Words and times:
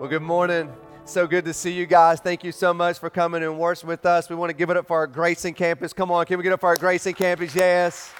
Well, 0.00 0.08
good 0.08 0.22
morning. 0.22 0.72
So 1.04 1.26
good 1.26 1.44
to 1.44 1.52
see 1.52 1.72
you 1.72 1.84
guys. 1.84 2.20
Thank 2.20 2.42
you 2.42 2.52
so 2.52 2.72
much 2.72 2.98
for 2.98 3.10
coming 3.10 3.42
and 3.42 3.58
worshiping 3.58 3.88
with 3.88 4.06
us. 4.06 4.30
We 4.30 4.34
want 4.34 4.48
to 4.48 4.56
give 4.56 4.70
it 4.70 4.78
up 4.78 4.86
for 4.86 4.96
our 4.96 5.06
Grayson 5.06 5.52
campus. 5.52 5.92
Come 5.92 6.10
on, 6.10 6.24
can 6.24 6.38
we 6.38 6.42
get 6.42 6.54
up 6.54 6.60
for 6.60 6.70
our 6.70 6.78
Grayson 6.78 7.12
campus? 7.12 7.54
Yes. 7.54 8.10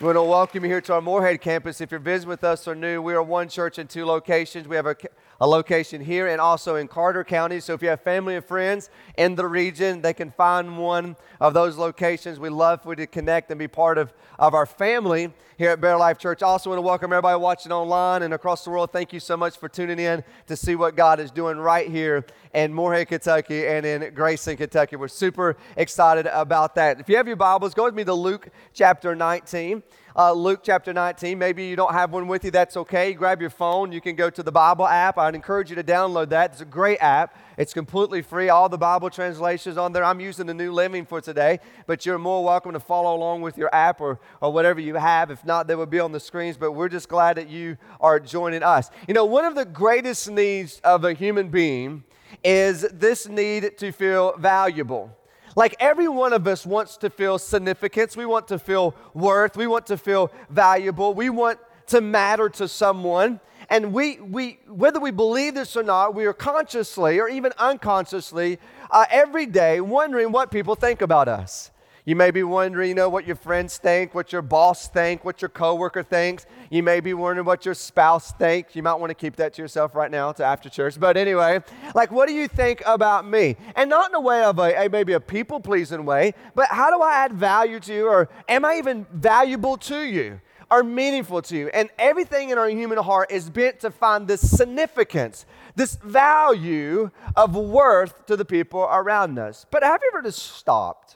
We 0.00 0.06
want 0.06 0.16
to 0.16 0.22
welcome 0.24 0.64
you 0.64 0.68
here 0.68 0.80
to 0.80 0.94
our 0.94 1.00
Morehead 1.00 1.40
campus. 1.40 1.80
If 1.80 1.92
you're 1.92 2.00
visiting 2.00 2.28
with 2.28 2.42
us 2.42 2.66
or 2.66 2.74
new, 2.74 3.00
we 3.00 3.14
are 3.14 3.22
one 3.22 3.48
church 3.48 3.78
in 3.78 3.86
two 3.86 4.04
locations. 4.04 4.66
We 4.66 4.74
have 4.74 4.86
a 4.86 4.96
a 5.40 5.46
location 5.46 6.00
here 6.00 6.28
and 6.28 6.40
also 6.40 6.76
in 6.76 6.88
Carter 6.88 7.24
County. 7.24 7.60
So 7.60 7.74
if 7.74 7.82
you 7.82 7.88
have 7.88 8.00
family 8.00 8.36
and 8.36 8.44
friends 8.44 8.90
in 9.16 9.34
the 9.34 9.46
region, 9.46 10.00
they 10.00 10.14
can 10.14 10.30
find 10.30 10.78
one 10.78 11.16
of 11.40 11.54
those 11.54 11.76
locations. 11.76 12.38
We 12.38 12.48
love 12.48 12.82
for 12.82 12.92
you 12.92 12.96
to 12.96 13.06
connect 13.06 13.50
and 13.50 13.58
be 13.58 13.68
part 13.68 13.98
of, 13.98 14.12
of 14.38 14.54
our 14.54 14.66
family 14.66 15.32
here 15.58 15.70
at 15.70 15.80
Bear 15.80 15.96
Life 15.96 16.18
Church. 16.18 16.42
Also 16.42 16.70
want 16.70 16.78
to 16.78 16.82
welcome 16.82 17.12
everybody 17.12 17.38
watching 17.38 17.72
online 17.72 18.22
and 18.22 18.34
across 18.34 18.64
the 18.64 18.70
world. 18.70 18.92
Thank 18.92 19.12
you 19.12 19.20
so 19.20 19.36
much 19.36 19.56
for 19.56 19.68
tuning 19.68 19.98
in 19.98 20.24
to 20.46 20.56
see 20.56 20.74
what 20.74 20.96
God 20.96 21.20
is 21.20 21.30
doing 21.30 21.58
right 21.58 21.88
here 21.88 22.24
in 22.54 22.72
Morehead, 22.72 23.08
Kentucky 23.08 23.66
and 23.66 23.84
in 23.84 24.14
Grayson, 24.14 24.56
Kentucky. 24.56 24.96
We're 24.96 25.08
super 25.08 25.56
excited 25.76 26.26
about 26.26 26.74
that. 26.76 27.00
If 27.00 27.08
you 27.08 27.16
have 27.16 27.26
your 27.26 27.36
Bibles, 27.36 27.74
go 27.74 27.84
with 27.84 27.94
me 27.94 28.04
to 28.04 28.14
Luke 28.14 28.48
chapter 28.72 29.14
19 29.14 29.82
uh, 30.16 30.32
Luke 30.32 30.60
chapter 30.62 30.94
19. 30.94 31.38
Maybe 31.38 31.66
you 31.66 31.76
don't 31.76 31.92
have 31.92 32.10
one 32.10 32.26
with 32.26 32.44
you, 32.44 32.50
that's 32.50 32.76
okay. 32.76 33.12
Grab 33.12 33.40
your 33.40 33.50
phone. 33.50 33.92
You 33.92 34.00
can 34.00 34.16
go 34.16 34.30
to 34.30 34.42
the 34.42 34.50
Bible 34.50 34.86
app. 34.86 35.18
I'd 35.18 35.34
encourage 35.34 35.68
you 35.68 35.76
to 35.76 35.84
download 35.84 36.30
that. 36.30 36.52
It's 36.52 36.62
a 36.62 36.64
great 36.64 36.98
app. 36.98 37.36
It's 37.58 37.74
completely 37.74 38.22
free. 38.22 38.48
All 38.48 38.68
the 38.68 38.78
Bible 38.78 39.10
translations 39.10 39.76
on 39.76 39.92
there. 39.92 40.04
I'm 40.04 40.20
using 40.20 40.46
the 40.46 40.54
New 40.54 40.72
Living 40.72 41.04
for 41.04 41.20
today, 41.20 41.60
but 41.86 42.06
you're 42.06 42.18
more 42.18 42.42
welcome 42.42 42.72
to 42.72 42.80
follow 42.80 43.14
along 43.14 43.42
with 43.42 43.58
your 43.58 43.74
app 43.74 44.00
or, 44.00 44.18
or 44.40 44.52
whatever 44.52 44.80
you 44.80 44.94
have. 44.94 45.30
If 45.30 45.44
not, 45.44 45.66
they 45.66 45.74
will 45.74 45.86
be 45.86 46.00
on 46.00 46.12
the 46.12 46.20
screens, 46.20 46.56
but 46.56 46.72
we're 46.72 46.88
just 46.88 47.08
glad 47.08 47.36
that 47.36 47.48
you 47.48 47.76
are 48.00 48.18
joining 48.18 48.62
us. 48.62 48.90
You 49.06 49.14
know, 49.14 49.26
one 49.26 49.44
of 49.44 49.54
the 49.54 49.66
greatest 49.66 50.30
needs 50.30 50.80
of 50.80 51.04
a 51.04 51.12
human 51.12 51.50
being 51.50 52.04
is 52.42 52.82
this 52.92 53.28
need 53.28 53.76
to 53.78 53.92
feel 53.92 54.36
valuable. 54.38 55.15
Like 55.56 55.74
every 55.80 56.06
one 56.06 56.34
of 56.34 56.46
us 56.46 56.66
wants 56.66 56.98
to 56.98 57.10
feel 57.10 57.38
significance. 57.38 58.16
We 58.16 58.26
want 58.26 58.46
to 58.48 58.58
feel 58.58 58.94
worth. 59.14 59.56
We 59.56 59.66
want 59.66 59.86
to 59.86 59.96
feel 59.96 60.30
valuable. 60.50 61.14
We 61.14 61.30
want 61.30 61.58
to 61.88 62.00
matter 62.02 62.50
to 62.50 62.68
someone. 62.68 63.40
And 63.70 63.92
we, 63.92 64.20
we 64.20 64.58
whether 64.68 65.00
we 65.00 65.10
believe 65.10 65.54
this 65.54 65.76
or 65.76 65.82
not, 65.82 66.14
we 66.14 66.26
are 66.26 66.32
consciously 66.32 67.18
or 67.18 67.28
even 67.28 67.52
unconsciously 67.58 68.58
uh, 68.90 69.06
every 69.10 69.46
day 69.46 69.80
wondering 69.80 70.30
what 70.30 70.50
people 70.50 70.74
think 70.76 71.00
about 71.00 71.26
us. 71.26 71.70
You 72.06 72.14
may 72.14 72.30
be 72.30 72.44
wondering, 72.44 72.88
you 72.88 72.94
know, 72.94 73.08
what 73.08 73.26
your 73.26 73.34
friends 73.34 73.78
think, 73.78 74.14
what 74.14 74.32
your 74.32 74.40
boss 74.40 74.86
think, 74.86 75.24
what 75.24 75.42
your 75.42 75.48
coworker 75.48 76.04
thinks. 76.04 76.46
You 76.70 76.84
may 76.84 77.00
be 77.00 77.14
wondering 77.14 77.44
what 77.44 77.64
your 77.64 77.74
spouse 77.74 78.30
thinks. 78.30 78.76
You 78.76 78.84
might 78.84 78.94
want 78.94 79.10
to 79.10 79.14
keep 79.14 79.34
that 79.36 79.54
to 79.54 79.62
yourself 79.62 79.92
right 79.96 80.08
now 80.08 80.30
to 80.30 80.44
after 80.44 80.68
church. 80.68 81.00
But 81.00 81.16
anyway, 81.16 81.64
like, 81.96 82.12
what 82.12 82.28
do 82.28 82.34
you 82.34 82.46
think 82.46 82.80
about 82.86 83.26
me? 83.26 83.56
And 83.74 83.90
not 83.90 84.10
in 84.10 84.14
a 84.14 84.20
way 84.20 84.44
of 84.44 84.60
a, 84.60 84.86
a 84.86 84.88
maybe 84.88 85.14
a 85.14 85.20
people 85.20 85.58
pleasing 85.58 86.04
way, 86.04 86.34
but 86.54 86.68
how 86.68 86.96
do 86.96 87.02
I 87.02 87.24
add 87.24 87.32
value 87.32 87.80
to 87.80 87.92
you, 87.92 88.06
or 88.06 88.28
am 88.48 88.64
I 88.64 88.76
even 88.76 89.04
valuable 89.12 89.76
to 89.78 90.00
you? 90.02 90.40
Are 90.70 90.84
meaningful 90.84 91.42
to 91.42 91.56
you. 91.56 91.68
And 91.68 91.90
everything 91.98 92.50
in 92.50 92.58
our 92.58 92.68
human 92.68 92.98
heart 92.98 93.32
is 93.32 93.50
bent 93.50 93.80
to 93.80 93.90
find 93.90 94.28
this 94.28 94.48
significance, 94.48 95.44
this 95.74 95.96
value 95.96 97.10
of 97.34 97.56
worth 97.56 98.26
to 98.26 98.36
the 98.36 98.44
people 98.44 98.82
around 98.82 99.38
us. 99.38 99.66
But 99.70 99.82
have 99.82 100.00
you 100.02 100.10
ever 100.12 100.22
just 100.22 100.56
stopped 100.56 101.15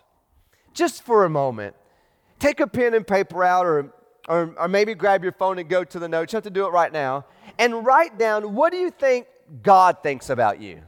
just 0.75 1.03
for 1.03 1.25
a 1.25 1.31
moment, 1.31 1.75
take 2.39 2.61
a 2.61 2.67
pen 2.67 2.95
and 2.95 3.07
paper 3.07 3.45
out 3.45 3.67
or, 3.67 3.93
or, 4.29 4.55
or 4.59 4.69
maybe 4.69 4.95
grab 4.95 5.23
your 5.23 5.33
phone 5.33 5.59
and 5.59 5.69
go 5.69 5.85
to 5.85 5.99
the 5.99 6.09
notes. 6.09 6.33
You 6.33 6.37
have 6.39 6.45
to 6.45 6.51
do 6.51 6.67
it 6.67 6.71
right 6.71 6.93
now. 6.93 7.27
And 7.59 7.85
write 7.85 8.19
down 8.19 8.55
what 8.55 8.73
do 8.73 8.79
you 8.79 8.91
think 8.91 9.27
God 9.62 10.03
thinks 10.03 10.31
about 10.31 10.61
you? 10.61 10.83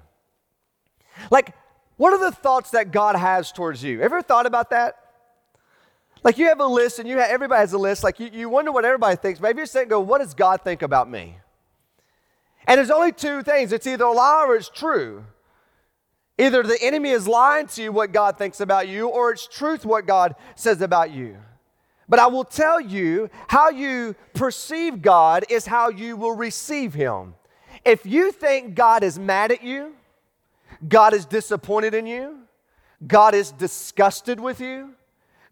Like, 1.30 1.54
what 1.96 2.12
are 2.12 2.18
the 2.18 2.32
thoughts 2.34 2.70
that 2.70 2.90
God 2.90 3.16
has 3.16 3.52
towards 3.52 3.82
you? 3.82 4.00
Ever 4.00 4.22
thought 4.22 4.46
about 4.46 4.70
that? 4.70 4.96
Like 6.24 6.38
you 6.38 6.46
have 6.46 6.60
a 6.60 6.66
list 6.66 6.98
and 6.98 7.08
you 7.08 7.18
have, 7.18 7.30
everybody 7.30 7.60
has 7.60 7.72
a 7.72 7.78
list. 7.78 8.04
Like 8.04 8.20
you, 8.20 8.30
you 8.32 8.48
wonder 8.48 8.70
what 8.70 8.84
everybody 8.84 9.16
thinks. 9.16 9.40
Maybe 9.40 9.58
you're 9.58 9.66
saying, 9.66 9.88
go, 9.88 10.00
what 10.00 10.18
does 10.18 10.34
God 10.34 10.62
think 10.62 10.82
about 10.82 11.10
me? 11.10 11.36
And 12.66 12.78
there's 12.78 12.90
only 12.90 13.12
two 13.12 13.42
things. 13.42 13.72
It's 13.72 13.86
either 13.86 14.04
a 14.04 14.12
lie 14.12 14.44
or 14.46 14.56
it's 14.56 14.68
true. 14.68 15.24
Either 16.38 16.62
the 16.62 16.78
enemy 16.82 17.10
is 17.10 17.28
lying 17.28 17.66
to 17.66 17.82
you 17.82 17.92
what 17.92 18.12
God 18.12 18.38
thinks 18.38 18.60
about 18.60 18.88
you, 18.88 19.08
or 19.08 19.32
it's 19.32 19.46
truth 19.46 19.84
what 19.84 20.06
God 20.06 20.34
says 20.54 20.80
about 20.80 21.10
you. 21.10 21.36
But 22.08 22.18
I 22.18 22.26
will 22.26 22.44
tell 22.44 22.80
you 22.80 23.30
how 23.48 23.70
you 23.70 24.14
perceive 24.34 25.02
God 25.02 25.44
is 25.48 25.66
how 25.66 25.88
you 25.88 26.16
will 26.16 26.34
receive 26.34 26.94
Him. 26.94 27.34
If 27.84 28.06
you 28.06 28.32
think 28.32 28.74
God 28.74 29.02
is 29.02 29.18
mad 29.18 29.52
at 29.52 29.62
you, 29.62 29.94
God 30.88 31.14
is 31.14 31.24
disappointed 31.26 31.94
in 31.94 32.06
you, 32.06 32.38
God 33.06 33.34
is 33.34 33.52
disgusted 33.52 34.40
with 34.40 34.60
you, 34.60 34.94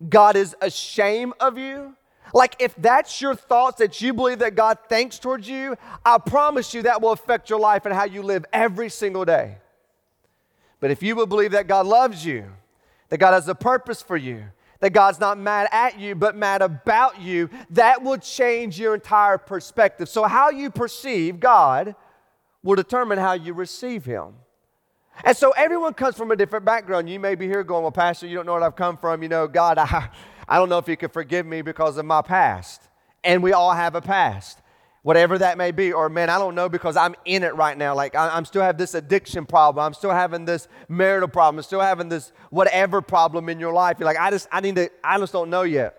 God 0.08 0.36
is 0.36 0.56
ashamed 0.60 1.34
of 1.40 1.58
you, 1.58 1.94
like 2.32 2.56
if 2.58 2.74
that's 2.76 3.20
your 3.20 3.34
thoughts 3.34 3.78
that 3.78 4.00
you 4.00 4.12
believe 4.12 4.38
that 4.40 4.54
God 4.54 4.78
thinks 4.88 5.18
towards 5.18 5.48
you, 5.48 5.76
I 6.04 6.18
promise 6.18 6.74
you 6.74 6.82
that 6.82 7.00
will 7.02 7.12
affect 7.12 7.50
your 7.50 7.58
life 7.60 7.86
and 7.86 7.94
how 7.94 8.04
you 8.04 8.22
live 8.22 8.44
every 8.52 8.88
single 8.88 9.24
day. 9.24 9.56
But 10.80 10.90
if 10.90 11.02
you 11.02 11.14
will 11.14 11.26
believe 11.26 11.52
that 11.52 11.66
God 11.66 11.86
loves 11.86 12.24
you, 12.24 12.46
that 13.10 13.18
God 13.18 13.32
has 13.32 13.48
a 13.48 13.54
purpose 13.54 14.02
for 14.02 14.16
you, 14.16 14.44
that 14.80 14.94
God's 14.94 15.20
not 15.20 15.38
mad 15.38 15.68
at 15.72 16.00
you, 16.00 16.14
but 16.14 16.34
mad 16.34 16.62
about 16.62 17.20
you, 17.20 17.50
that 17.70 18.02
will 18.02 18.16
change 18.16 18.80
your 18.80 18.94
entire 18.94 19.36
perspective. 19.36 20.08
So, 20.08 20.24
how 20.24 20.48
you 20.48 20.70
perceive 20.70 21.38
God 21.38 21.94
will 22.62 22.76
determine 22.76 23.18
how 23.18 23.34
you 23.34 23.52
receive 23.52 24.06
Him. 24.06 24.34
And 25.22 25.36
so, 25.36 25.50
everyone 25.50 25.92
comes 25.92 26.16
from 26.16 26.30
a 26.30 26.36
different 26.36 26.64
background. 26.64 27.10
You 27.10 27.20
may 27.20 27.34
be 27.34 27.46
here 27.46 27.62
going, 27.62 27.82
Well, 27.82 27.92
Pastor, 27.92 28.26
you 28.26 28.36
don't 28.36 28.46
know 28.46 28.54
where 28.54 28.62
I've 28.62 28.76
come 28.76 28.96
from. 28.96 29.22
You 29.22 29.28
know, 29.28 29.46
God, 29.46 29.76
I, 29.78 30.08
I 30.48 30.56
don't 30.56 30.70
know 30.70 30.78
if 30.78 30.88
you 30.88 30.96
can 30.96 31.10
forgive 31.10 31.44
me 31.44 31.60
because 31.60 31.98
of 31.98 32.06
my 32.06 32.22
past. 32.22 32.82
And 33.22 33.42
we 33.42 33.52
all 33.52 33.74
have 33.74 33.94
a 33.94 34.00
past 34.00 34.60
whatever 35.02 35.38
that 35.38 35.56
may 35.56 35.70
be 35.70 35.92
or 35.92 36.08
man 36.08 36.28
i 36.28 36.38
don't 36.38 36.54
know 36.54 36.68
because 36.68 36.96
i'm 36.96 37.14
in 37.24 37.42
it 37.42 37.54
right 37.54 37.78
now. 37.78 37.94
Like 37.94 38.14
I, 38.14 38.36
am 38.36 38.44
still 38.44 38.62
have 38.62 38.78
this 38.78 38.94
addiction 38.94 39.46
problem. 39.46 39.84
I'm 39.84 39.94
still 39.94 40.10
having 40.10 40.44
this 40.44 40.68
marital 40.88 41.28
problem. 41.28 41.58
I'm 41.58 41.62
still 41.62 41.80
having 41.80 42.08
this 42.08 42.32
whatever 42.50 43.00
problem 43.00 43.48
in 43.48 43.60
your 43.60 43.72
life. 43.72 43.96
You're 43.98 44.06
like 44.06 44.18
i 44.18 44.30
just 44.30 44.48
i 44.52 44.60
need 44.60 44.76
to 44.76 44.90
i 45.02 45.18
just 45.18 45.32
don't 45.32 45.50
know 45.50 45.62
yet. 45.62 45.96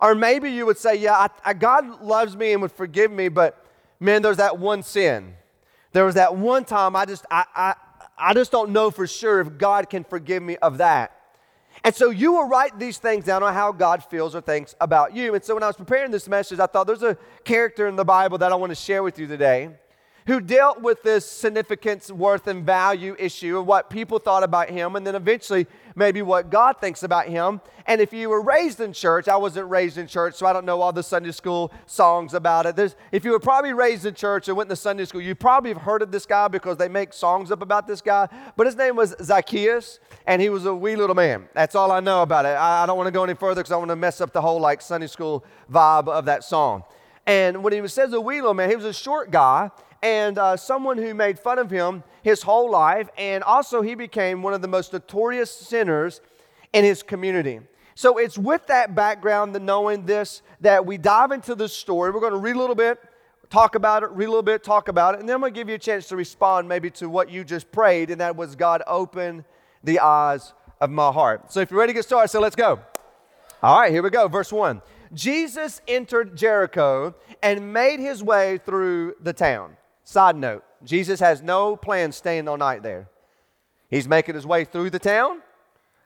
Or 0.00 0.14
maybe 0.14 0.50
you 0.50 0.66
would 0.66 0.78
say 0.78 0.96
yeah 0.96 1.14
I, 1.14 1.28
I, 1.44 1.52
god 1.54 2.02
loves 2.02 2.36
me 2.36 2.52
and 2.52 2.62
would 2.62 2.72
forgive 2.72 3.10
me 3.10 3.28
but 3.28 3.64
man 3.98 4.22
there's 4.22 4.38
that 4.38 4.58
one 4.58 4.82
sin. 4.82 5.34
There 5.92 6.04
was 6.04 6.14
that 6.14 6.36
one 6.36 6.64
time 6.64 6.96
i 6.96 7.04
just 7.04 7.24
i 7.30 7.44
i, 7.54 7.74
I 8.18 8.34
just 8.34 8.52
don't 8.52 8.70
know 8.70 8.90
for 8.90 9.06
sure 9.06 9.40
if 9.40 9.58
god 9.58 9.90
can 9.90 10.04
forgive 10.04 10.42
me 10.42 10.56
of 10.58 10.78
that 10.78 11.19
and 11.82 11.94
so 11.94 12.10
you 12.10 12.32
will 12.32 12.46
write 12.46 12.78
these 12.78 12.98
things 12.98 13.24
down 13.24 13.42
on 13.42 13.54
how 13.54 13.72
God 13.72 14.04
feels 14.04 14.34
or 14.34 14.40
thinks 14.40 14.74
about 14.80 15.14
you. 15.14 15.34
And 15.34 15.42
so 15.42 15.54
when 15.54 15.62
I 15.62 15.66
was 15.66 15.76
preparing 15.76 16.10
this 16.10 16.28
message, 16.28 16.58
I 16.58 16.66
thought 16.66 16.86
there's 16.86 17.02
a 17.02 17.16
character 17.44 17.86
in 17.88 17.96
the 17.96 18.04
Bible 18.04 18.38
that 18.38 18.52
I 18.52 18.54
want 18.56 18.70
to 18.70 18.76
share 18.76 19.02
with 19.02 19.18
you 19.18 19.26
today 19.26 19.70
who 20.26 20.40
dealt 20.40 20.80
with 20.80 21.02
this 21.02 21.24
significance, 21.24 22.10
worth, 22.10 22.46
and 22.46 22.64
value 22.64 23.16
issue 23.18 23.58
of 23.58 23.66
what 23.66 23.90
people 23.90 24.18
thought 24.18 24.42
about 24.42 24.70
him, 24.70 24.96
and 24.96 25.06
then 25.06 25.14
eventually 25.14 25.66
maybe 25.94 26.22
what 26.22 26.50
God 26.50 26.80
thinks 26.80 27.02
about 27.02 27.26
him. 27.26 27.60
And 27.86 28.00
if 28.00 28.12
you 28.12 28.28
were 28.28 28.40
raised 28.40 28.80
in 28.80 28.92
church, 28.92 29.26
I 29.28 29.36
wasn't 29.36 29.68
raised 29.68 29.98
in 29.98 30.06
church, 30.06 30.34
so 30.34 30.46
I 30.46 30.52
don't 30.52 30.64
know 30.64 30.80
all 30.80 30.92
the 30.92 31.02
Sunday 31.02 31.32
school 31.32 31.72
songs 31.86 32.34
about 32.34 32.66
it. 32.66 32.76
There's, 32.76 32.94
if 33.10 33.24
you 33.24 33.32
were 33.32 33.40
probably 33.40 33.72
raised 33.72 34.06
in 34.06 34.14
church 34.14 34.48
and 34.48 34.56
went 34.56 34.70
to 34.70 34.76
Sunday 34.76 35.04
school, 35.04 35.20
you 35.20 35.34
probably 35.34 35.72
have 35.72 35.82
heard 35.82 36.02
of 36.02 36.12
this 36.12 36.26
guy 36.26 36.48
because 36.48 36.76
they 36.76 36.88
make 36.88 37.12
songs 37.12 37.50
up 37.50 37.62
about 37.62 37.86
this 37.86 38.00
guy. 38.00 38.28
But 38.56 38.66
his 38.66 38.76
name 38.76 38.96
was 38.96 39.14
Zacchaeus, 39.22 39.98
and 40.26 40.40
he 40.40 40.50
was 40.50 40.66
a 40.66 40.74
wee 40.74 40.96
little 40.96 41.16
man. 41.16 41.48
That's 41.54 41.74
all 41.74 41.90
I 41.90 42.00
know 42.00 42.22
about 42.22 42.44
it. 42.44 42.50
I, 42.50 42.84
I 42.84 42.86
don't 42.86 42.96
want 42.96 43.08
to 43.08 43.12
go 43.12 43.24
any 43.24 43.34
further 43.34 43.60
because 43.62 43.72
I 43.72 43.76
want 43.76 43.90
to 43.90 43.96
mess 43.96 44.20
up 44.20 44.32
the 44.32 44.40
whole 44.40 44.60
like 44.60 44.82
Sunday 44.82 45.08
school 45.08 45.44
vibe 45.72 46.08
of 46.08 46.26
that 46.26 46.44
song. 46.44 46.84
And 47.26 47.62
when 47.62 47.72
he 47.72 47.86
says 47.88 48.12
a 48.12 48.20
wee 48.20 48.36
little 48.36 48.54
man, 48.54 48.70
he 48.70 48.76
was 48.76 48.84
a 48.84 48.92
short 48.92 49.30
guy 49.30 49.70
and 50.02 50.38
uh, 50.38 50.56
someone 50.56 50.96
who 50.98 51.14
made 51.14 51.38
fun 51.38 51.58
of 51.58 51.70
him 51.70 52.02
his 52.22 52.42
whole 52.42 52.70
life. 52.70 53.08
And 53.16 53.42
also, 53.44 53.82
he 53.82 53.94
became 53.94 54.42
one 54.42 54.54
of 54.54 54.62
the 54.62 54.68
most 54.68 54.92
notorious 54.92 55.50
sinners 55.50 56.20
in 56.72 56.84
his 56.84 57.02
community. 57.02 57.60
So, 57.94 58.18
it's 58.18 58.38
with 58.38 58.66
that 58.68 58.94
background, 58.94 59.54
the 59.54 59.60
knowing 59.60 60.06
this, 60.06 60.42
that 60.60 60.86
we 60.86 60.96
dive 60.96 61.32
into 61.32 61.54
the 61.54 61.68
story. 61.68 62.10
We're 62.10 62.20
going 62.20 62.32
to 62.32 62.38
read 62.38 62.56
a 62.56 62.58
little 62.58 62.74
bit, 62.74 62.98
talk 63.50 63.74
about 63.74 64.02
it, 64.02 64.10
read 64.10 64.26
a 64.26 64.30
little 64.30 64.42
bit, 64.42 64.64
talk 64.64 64.88
about 64.88 65.14
it, 65.14 65.20
and 65.20 65.28
then 65.28 65.34
I'm 65.34 65.40
going 65.40 65.52
to 65.52 65.60
give 65.60 65.68
you 65.68 65.74
a 65.74 65.78
chance 65.78 66.08
to 66.08 66.16
respond 66.16 66.68
maybe 66.68 66.90
to 66.92 67.08
what 67.08 67.30
you 67.30 67.44
just 67.44 67.70
prayed, 67.70 68.10
and 68.10 68.20
that 68.20 68.36
was 68.36 68.56
God 68.56 68.82
open 68.86 69.44
the 69.84 70.00
eyes 70.00 70.54
of 70.80 70.90
my 70.90 71.12
heart. 71.12 71.52
So, 71.52 71.60
if 71.60 71.70
you're 71.70 71.80
ready 71.80 71.92
to 71.92 71.98
get 71.98 72.04
started, 72.04 72.28
so 72.28 72.40
let's 72.40 72.56
go. 72.56 72.80
All 73.62 73.80
right, 73.80 73.92
here 73.92 74.02
we 74.02 74.10
go. 74.10 74.28
Verse 74.28 74.52
1. 74.52 74.80
Jesus 75.12 75.80
entered 75.88 76.36
Jericho 76.36 77.14
and 77.42 77.72
made 77.72 77.98
his 77.98 78.22
way 78.22 78.58
through 78.58 79.16
the 79.20 79.32
town. 79.32 79.76
Side 80.10 80.34
note 80.34 80.64
Jesus 80.82 81.20
has 81.20 81.40
no 81.40 81.76
plans 81.76 82.16
staying 82.16 82.48
all 82.48 82.56
night 82.56 82.82
there. 82.82 83.08
He's 83.88 84.08
making 84.08 84.34
his 84.34 84.44
way 84.44 84.64
through 84.64 84.90
the 84.90 84.98
town, 84.98 85.40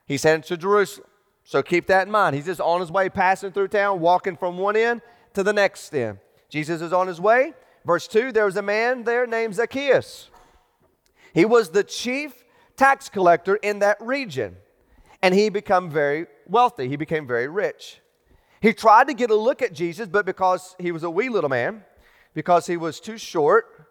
he's 0.06 0.22
heading 0.22 0.42
to 0.42 0.58
Jerusalem. 0.58 1.08
So 1.42 1.62
keep 1.62 1.86
that 1.86 2.06
in 2.06 2.12
mind. 2.12 2.36
He's 2.36 2.44
just 2.44 2.60
on 2.60 2.80
his 2.80 2.90
way, 2.90 3.08
passing 3.08 3.52
through 3.52 3.68
town, 3.68 4.00
walking 4.00 4.36
from 4.36 4.58
one 4.58 4.76
end 4.76 5.00
to 5.32 5.42
the 5.42 5.54
next 5.54 5.94
end. 5.94 6.18
Jesus 6.50 6.82
is 6.82 6.92
on 6.92 7.06
his 7.06 7.18
way, 7.18 7.54
Verse 7.86 8.06
2 8.06 8.32
there 8.32 8.44
was 8.44 8.56
a 8.56 8.62
man 8.62 9.04
there 9.04 9.26
named 9.26 9.54
Zacchaeus. 9.54 10.28
He 11.32 11.46
was 11.46 11.70
the 11.70 11.82
chief 11.82 12.44
tax 12.76 13.08
collector 13.08 13.56
in 13.56 13.78
that 13.78 13.96
region, 14.00 14.56
and 15.22 15.34
he 15.34 15.48
became 15.48 15.90
very 15.90 16.26
wealthy. 16.46 16.88
He 16.90 16.96
became 16.96 17.26
very 17.26 17.48
rich. 17.48 18.00
He 18.60 18.74
tried 18.74 19.08
to 19.08 19.14
get 19.14 19.30
a 19.30 19.34
look 19.34 19.62
at 19.62 19.72
Jesus, 19.72 20.08
but 20.08 20.26
because 20.26 20.76
he 20.78 20.92
was 20.92 21.02
a 21.04 21.10
wee 21.10 21.30
little 21.30 21.50
man, 21.50 21.84
because 22.34 22.66
he 22.66 22.76
was 22.76 23.00
too 23.00 23.18
short, 23.18 23.83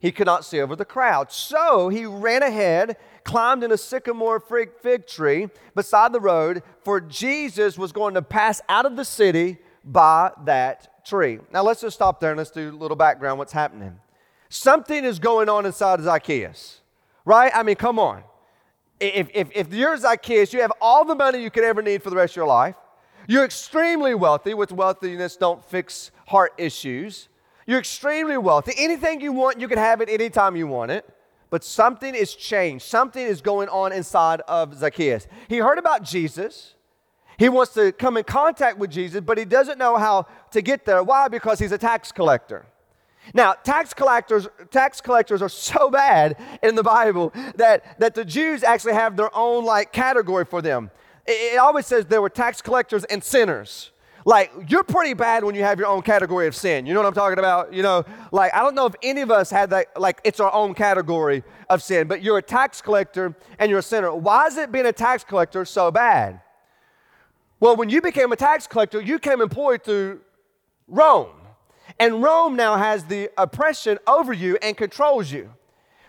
he 0.00 0.10
could 0.10 0.26
not 0.26 0.44
see 0.44 0.60
over 0.60 0.74
the 0.74 0.84
crowd. 0.84 1.30
So 1.30 1.88
he 1.90 2.06
ran 2.06 2.42
ahead, 2.42 2.96
climbed 3.22 3.62
in 3.62 3.70
a 3.70 3.76
sycamore 3.76 4.40
fig 4.40 5.06
tree 5.06 5.48
beside 5.74 6.12
the 6.12 6.20
road, 6.20 6.62
for 6.82 7.00
Jesus 7.00 7.78
was 7.78 7.92
going 7.92 8.14
to 8.14 8.22
pass 8.22 8.60
out 8.68 8.86
of 8.86 8.96
the 8.96 9.04
city 9.04 9.58
by 9.84 10.32
that 10.44 11.04
tree. 11.04 11.38
Now 11.52 11.62
let's 11.62 11.82
just 11.82 11.96
stop 11.96 12.18
there 12.18 12.30
and 12.30 12.38
let's 12.38 12.50
do 12.50 12.70
a 12.70 12.72
little 12.72 12.96
background 12.96 13.38
what's 13.38 13.52
happening. 13.52 13.98
Something 14.48 15.04
is 15.04 15.18
going 15.18 15.48
on 15.48 15.66
inside 15.66 16.00
of 16.00 16.06
Zacchaeus, 16.06 16.80
right? 17.24 17.52
I 17.54 17.62
mean, 17.62 17.76
come 17.76 17.98
on. 17.98 18.24
If, 18.98 19.28
if, 19.32 19.50
if 19.54 19.72
you're 19.72 19.96
Zacchaeus, 19.96 20.52
you 20.52 20.60
have 20.60 20.72
all 20.80 21.04
the 21.04 21.14
money 21.14 21.42
you 21.42 21.50
could 21.50 21.64
ever 21.64 21.82
need 21.82 22.02
for 22.02 22.10
the 22.10 22.16
rest 22.16 22.32
of 22.32 22.36
your 22.36 22.46
life. 22.46 22.74
You're 23.28 23.44
extremely 23.44 24.14
wealthy, 24.14 24.54
with 24.54 24.72
wealthiness 24.72 25.36
don't 25.36 25.64
fix 25.64 26.10
heart 26.26 26.52
issues. 26.58 27.28
You're 27.70 27.78
extremely 27.78 28.36
wealthy. 28.36 28.72
Anything 28.76 29.20
you 29.20 29.30
want, 29.30 29.60
you 29.60 29.68
can 29.68 29.78
have 29.78 30.00
it 30.00 30.08
anytime 30.08 30.56
you 30.56 30.66
want 30.66 30.90
it. 30.90 31.08
But 31.50 31.62
something 31.62 32.16
is 32.16 32.34
changed. 32.34 32.84
Something 32.84 33.24
is 33.24 33.40
going 33.40 33.68
on 33.68 33.92
inside 33.92 34.40
of 34.48 34.76
Zacchaeus. 34.76 35.28
He 35.46 35.58
heard 35.58 35.78
about 35.78 36.02
Jesus. 36.02 36.74
He 37.38 37.48
wants 37.48 37.72
to 37.74 37.92
come 37.92 38.16
in 38.16 38.24
contact 38.24 38.78
with 38.78 38.90
Jesus, 38.90 39.20
but 39.20 39.38
he 39.38 39.44
doesn't 39.44 39.78
know 39.78 39.98
how 39.98 40.26
to 40.50 40.60
get 40.62 40.84
there. 40.84 41.04
Why? 41.04 41.28
Because 41.28 41.60
he's 41.60 41.70
a 41.70 41.78
tax 41.78 42.10
collector. 42.10 42.66
Now, 43.34 43.52
tax 43.52 43.94
collectors, 43.94 44.48
tax 44.72 45.00
collectors 45.00 45.40
are 45.40 45.48
so 45.48 45.90
bad 45.90 46.38
in 46.64 46.74
the 46.74 46.82
Bible 46.82 47.32
that, 47.54 48.00
that 48.00 48.16
the 48.16 48.24
Jews 48.24 48.64
actually 48.64 48.94
have 48.94 49.16
their 49.16 49.30
own 49.32 49.64
like 49.64 49.92
category 49.92 50.44
for 50.44 50.60
them. 50.60 50.90
It, 51.24 51.54
it 51.54 51.58
always 51.58 51.86
says 51.86 52.06
there 52.06 52.20
were 52.20 52.30
tax 52.30 52.60
collectors 52.60 53.04
and 53.04 53.22
sinners. 53.22 53.92
Like, 54.24 54.52
you're 54.68 54.84
pretty 54.84 55.14
bad 55.14 55.44
when 55.44 55.54
you 55.54 55.62
have 55.62 55.78
your 55.78 55.88
own 55.88 56.02
category 56.02 56.46
of 56.46 56.54
sin. 56.54 56.84
You 56.84 56.92
know 56.94 57.00
what 57.00 57.06
I'm 57.06 57.14
talking 57.14 57.38
about? 57.38 57.72
You 57.72 57.82
know, 57.82 58.04
like, 58.32 58.54
I 58.54 58.62
don't 58.62 58.74
know 58.74 58.86
if 58.86 58.94
any 59.02 59.22
of 59.22 59.30
us 59.30 59.50
had 59.50 59.70
that, 59.70 59.98
like, 59.98 60.20
it's 60.24 60.40
our 60.40 60.52
own 60.52 60.74
category 60.74 61.42
of 61.68 61.82
sin, 61.82 62.06
but 62.06 62.22
you're 62.22 62.38
a 62.38 62.42
tax 62.42 62.82
collector 62.82 63.34
and 63.58 63.70
you're 63.70 63.78
a 63.78 63.82
sinner. 63.82 64.14
Why 64.14 64.46
is 64.46 64.56
it 64.56 64.70
being 64.70 64.86
a 64.86 64.92
tax 64.92 65.24
collector 65.24 65.64
so 65.64 65.90
bad? 65.90 66.40
Well, 67.60 67.76
when 67.76 67.88
you 67.90 68.02
became 68.02 68.32
a 68.32 68.36
tax 68.36 68.66
collector, 68.66 69.00
you 69.00 69.18
came 69.18 69.40
employed 69.40 69.84
through 69.84 70.20
Rome. 70.86 71.30
And 71.98 72.22
Rome 72.22 72.56
now 72.56 72.76
has 72.76 73.04
the 73.04 73.30
oppression 73.36 73.98
over 74.06 74.32
you 74.32 74.58
and 74.62 74.76
controls 74.76 75.32
you. 75.32 75.52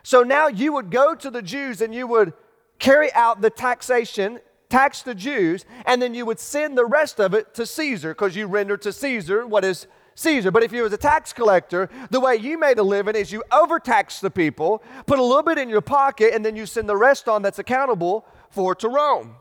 So 0.03 0.23
now 0.23 0.47
you 0.47 0.73
would 0.73 0.89
go 0.89 1.15
to 1.15 1.29
the 1.29 1.41
Jews 1.41 1.81
and 1.81 1.93
you 1.93 2.07
would 2.07 2.33
carry 2.79 3.11
out 3.13 3.41
the 3.41 3.49
taxation, 3.49 4.39
tax 4.71 5.01
the 5.03 5.13
Jews, 5.13 5.65
and 5.85 6.01
then 6.01 6.15
you 6.15 6.25
would 6.25 6.39
send 6.39 6.77
the 6.77 6.85
rest 6.85 7.19
of 7.19 7.33
it 7.33 7.53
to 7.55 7.65
Caesar 7.65 8.15
because 8.15 8.35
you 8.35 8.47
render 8.47 8.77
to 8.77 8.91
Caesar 8.91 9.45
what 9.45 9.63
is 9.63 9.85
Caesar. 10.15 10.49
But 10.49 10.63
if 10.63 10.71
you 10.71 10.83
was 10.83 10.93
a 10.93 10.97
tax 10.97 11.33
collector, 11.33 11.89
the 12.09 12.19
way 12.19 12.37
you 12.37 12.57
made 12.57 12.79
a 12.79 12.83
living 12.83 13.15
is 13.15 13.31
you 13.31 13.43
overtax 13.51 14.19
the 14.19 14.31
people, 14.31 14.81
put 15.05 15.19
a 15.19 15.23
little 15.23 15.43
bit 15.43 15.57
in 15.57 15.69
your 15.69 15.81
pocket, 15.81 16.33
and 16.33 16.45
then 16.45 16.55
you 16.55 16.65
send 16.65 16.89
the 16.89 16.97
rest 16.97 17.27
on 17.27 17.41
that's 17.41 17.59
accountable 17.59 18.25
for 18.49 18.73
to 18.75 18.89
Rome. 18.89 19.35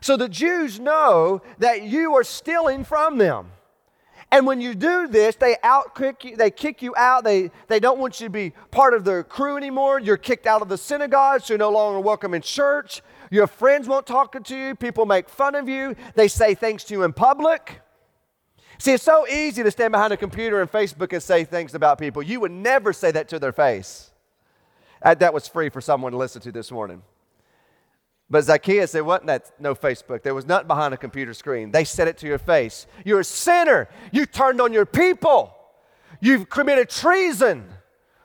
So 0.00 0.16
the 0.16 0.28
Jews 0.28 0.78
know 0.78 1.42
that 1.58 1.82
you 1.82 2.14
are 2.14 2.24
stealing 2.24 2.84
from 2.84 3.18
them. 3.18 3.50
And 4.32 4.44
when 4.44 4.60
you 4.60 4.74
do 4.74 5.06
this, 5.06 5.36
they 5.36 5.56
out 5.62 5.94
kick 5.94 6.24
you, 6.24 6.36
they 6.36 6.50
kick 6.50 6.82
you 6.82 6.94
out. 6.96 7.22
They, 7.22 7.50
they 7.68 7.78
don't 7.78 7.98
want 7.98 8.20
you 8.20 8.26
to 8.26 8.30
be 8.30 8.52
part 8.72 8.92
of 8.92 9.04
their 9.04 9.22
crew 9.22 9.56
anymore. 9.56 10.00
You're 10.00 10.16
kicked 10.16 10.46
out 10.46 10.62
of 10.62 10.68
the 10.68 10.76
synagogue, 10.76 11.42
so 11.42 11.54
you're 11.54 11.58
no 11.58 11.70
longer 11.70 12.00
welcome 12.00 12.34
in 12.34 12.42
church. 12.42 13.02
Your 13.30 13.46
friends 13.46 13.88
won't 13.88 14.06
talk 14.06 14.42
to 14.42 14.56
you. 14.56 14.74
People 14.74 15.06
make 15.06 15.28
fun 15.28 15.54
of 15.54 15.68
you. 15.68 15.96
They 16.14 16.28
say 16.28 16.54
things 16.54 16.84
to 16.84 16.94
you 16.94 17.02
in 17.02 17.12
public. 17.12 17.80
See, 18.78 18.92
it's 18.92 19.02
so 19.02 19.26
easy 19.26 19.62
to 19.62 19.70
stand 19.70 19.92
behind 19.92 20.12
a 20.12 20.16
computer 20.16 20.60
and 20.60 20.70
Facebook 20.70 21.12
and 21.12 21.22
say 21.22 21.44
things 21.44 21.74
about 21.74 21.98
people. 21.98 22.22
You 22.22 22.40
would 22.40 22.52
never 22.52 22.92
say 22.92 23.10
that 23.10 23.28
to 23.28 23.38
their 23.38 23.52
face. 23.52 24.10
Uh, 25.02 25.14
that 25.14 25.32
was 25.32 25.48
free 25.48 25.68
for 25.68 25.80
someone 25.80 26.12
to 26.12 26.18
listen 26.18 26.42
to 26.42 26.52
this 26.52 26.70
morning. 26.70 27.02
But 28.28 28.44
Zacchaeus, 28.44 28.92
there 28.92 29.04
wasn't 29.04 29.28
that, 29.28 29.52
no 29.60 29.74
Facebook. 29.74 30.22
There 30.22 30.34
was 30.34 30.46
nothing 30.46 30.66
behind 30.66 30.92
a 30.92 30.96
computer 30.96 31.32
screen. 31.32 31.70
They 31.70 31.84
said 31.84 32.08
it 32.08 32.18
to 32.18 32.26
your 32.26 32.38
face. 32.38 32.86
You're 33.04 33.20
a 33.20 33.24
sinner. 33.24 33.88
You 34.10 34.26
turned 34.26 34.60
on 34.60 34.72
your 34.72 34.86
people. 34.86 35.54
You've 36.20 36.50
committed 36.50 36.90
treason. 36.90 37.68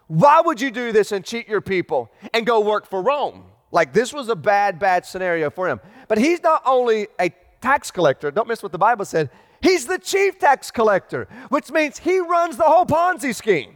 Why 0.07 0.41
would 0.41 0.59
you 0.59 0.71
do 0.71 0.91
this 0.91 1.11
and 1.11 1.23
cheat 1.23 1.47
your 1.47 1.61
people 1.61 2.11
and 2.33 2.45
go 2.45 2.59
work 2.61 2.87
for 2.87 3.01
Rome? 3.01 3.43
Like 3.71 3.93
this 3.93 4.13
was 4.13 4.29
a 4.29 4.35
bad, 4.35 4.79
bad 4.79 5.05
scenario 5.05 5.49
for 5.49 5.67
him. 5.67 5.79
But 6.07 6.17
he's 6.17 6.41
not 6.43 6.61
only 6.65 7.07
a 7.19 7.31
tax 7.61 7.91
collector, 7.91 8.31
don't 8.31 8.47
miss 8.47 8.61
what 8.61 8.71
the 8.71 8.77
Bible 8.77 9.05
said, 9.05 9.29
he's 9.61 9.85
the 9.85 9.97
chief 9.97 10.39
tax 10.39 10.71
collector, 10.71 11.27
which 11.49 11.71
means 11.71 11.99
he 11.99 12.19
runs 12.19 12.57
the 12.57 12.63
whole 12.63 12.85
Ponzi 12.85 13.33
scheme. 13.33 13.75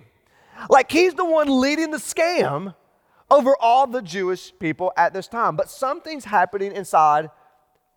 Like 0.69 0.91
he's 0.91 1.13
the 1.13 1.25
one 1.25 1.61
leading 1.61 1.91
the 1.91 1.97
scam 1.97 2.75
over 3.29 3.55
all 3.59 3.87
the 3.87 4.01
Jewish 4.01 4.53
people 4.59 4.91
at 4.97 5.13
this 5.13 5.27
time. 5.27 5.55
But 5.55 5.69
something's 5.69 6.25
happening 6.25 6.71
inside 6.71 7.29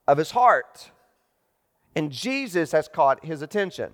of 0.07 0.19
his 0.19 0.31
heart. 0.31 0.91
And 1.95 2.11
Jesus 2.11 2.73
has 2.73 2.89
caught 2.89 3.25
his 3.25 3.43
attention. 3.43 3.91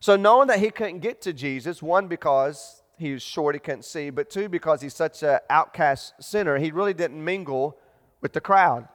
So, 0.00 0.16
knowing 0.16 0.48
that 0.48 0.58
he 0.58 0.70
couldn't 0.70 0.98
get 0.98 1.20
to 1.22 1.32
Jesus, 1.32 1.80
one, 1.80 2.08
because 2.08 2.81
he 3.02 3.12
was 3.12 3.22
short, 3.22 3.54
he 3.54 3.58
couldn't 3.58 3.84
see, 3.84 4.10
but 4.10 4.30
two, 4.30 4.48
because 4.48 4.80
he's 4.80 4.94
such 4.94 5.22
an 5.22 5.40
outcast 5.50 6.14
sinner, 6.20 6.58
he 6.58 6.70
really 6.70 6.94
didn't 6.94 7.22
mingle 7.22 7.76
with 8.20 8.32
the 8.32 8.40
crowd. 8.40 8.88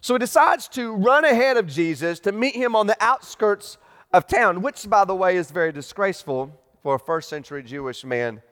So, 0.00 0.14
he 0.14 0.18
decides 0.18 0.66
to 0.70 0.92
run 0.92 1.24
ahead 1.24 1.56
of 1.56 1.68
Jesus 1.68 2.18
to 2.20 2.32
meet 2.32 2.56
him 2.56 2.74
on 2.74 2.88
the 2.88 2.96
outskirts 3.00 3.78
of 4.12 4.26
town, 4.26 4.62
which, 4.62 4.88
by 4.90 5.04
the 5.04 5.14
way, 5.14 5.36
is 5.36 5.50
very 5.52 5.70
disgraceful 5.70 6.58
for 6.82 6.96
a 6.96 6.98
first 6.98 7.28
century 7.28 7.62
Jewish 7.62 8.04
man 8.04 8.42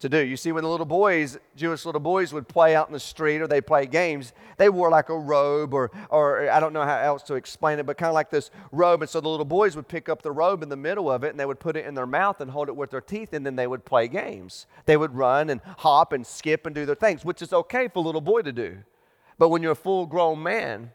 to 0.00 0.08
do. 0.10 0.18
You 0.18 0.36
see, 0.36 0.52
when 0.52 0.62
the 0.62 0.68
little 0.68 0.86
boys, 0.86 1.38
Jewish 1.56 1.86
little 1.86 2.00
boys, 2.00 2.32
would 2.32 2.48
play 2.48 2.76
out 2.76 2.88
in 2.88 2.92
the 2.92 3.00
street 3.00 3.40
or 3.40 3.46
they 3.46 3.62
play 3.62 3.86
games, 3.86 4.34
they 4.58 4.68
wore 4.68 4.90
like 4.90 5.08
a 5.08 5.18
robe 5.18 5.72
or, 5.72 5.90
or 6.10 6.50
I 6.50 6.60
don't 6.60 6.74
know 6.74 6.84
how 6.84 6.98
else 6.98 7.22
to 7.24 7.34
explain 7.34 7.78
it, 7.78 7.86
but 7.86 7.96
kind 7.96 8.08
of 8.08 8.14
like 8.14 8.30
this 8.30 8.50
robe. 8.72 9.00
And 9.00 9.08
so 9.08 9.20
the 9.20 9.28
little 9.28 9.46
boys 9.46 9.74
would 9.74 9.88
pick 9.88 10.08
up 10.08 10.20
the 10.20 10.32
robe 10.32 10.62
in 10.62 10.68
the 10.68 10.76
middle 10.76 11.10
of 11.10 11.24
it 11.24 11.30
and 11.30 11.40
they 11.40 11.46
would 11.46 11.60
put 11.60 11.76
it 11.76 11.86
in 11.86 11.94
their 11.94 12.06
mouth 12.06 12.40
and 12.40 12.50
hold 12.50 12.68
it 12.68 12.76
with 12.76 12.90
their 12.90 13.00
teeth 13.00 13.32
and 13.32 13.46
then 13.46 13.56
they 13.56 13.66
would 13.66 13.86
play 13.86 14.06
games. 14.06 14.66
They 14.84 14.98
would 14.98 15.14
run 15.14 15.48
and 15.48 15.62
hop 15.78 16.12
and 16.12 16.26
skip 16.26 16.66
and 16.66 16.74
do 16.74 16.84
their 16.84 16.94
things, 16.94 17.24
which 17.24 17.40
is 17.40 17.52
okay 17.52 17.88
for 17.88 18.00
a 18.00 18.02
little 18.02 18.20
boy 18.20 18.42
to 18.42 18.52
do. 18.52 18.78
But 19.38 19.48
when 19.48 19.62
you're 19.62 19.72
a 19.72 19.76
full 19.76 20.06
grown 20.06 20.42
man, 20.42 20.92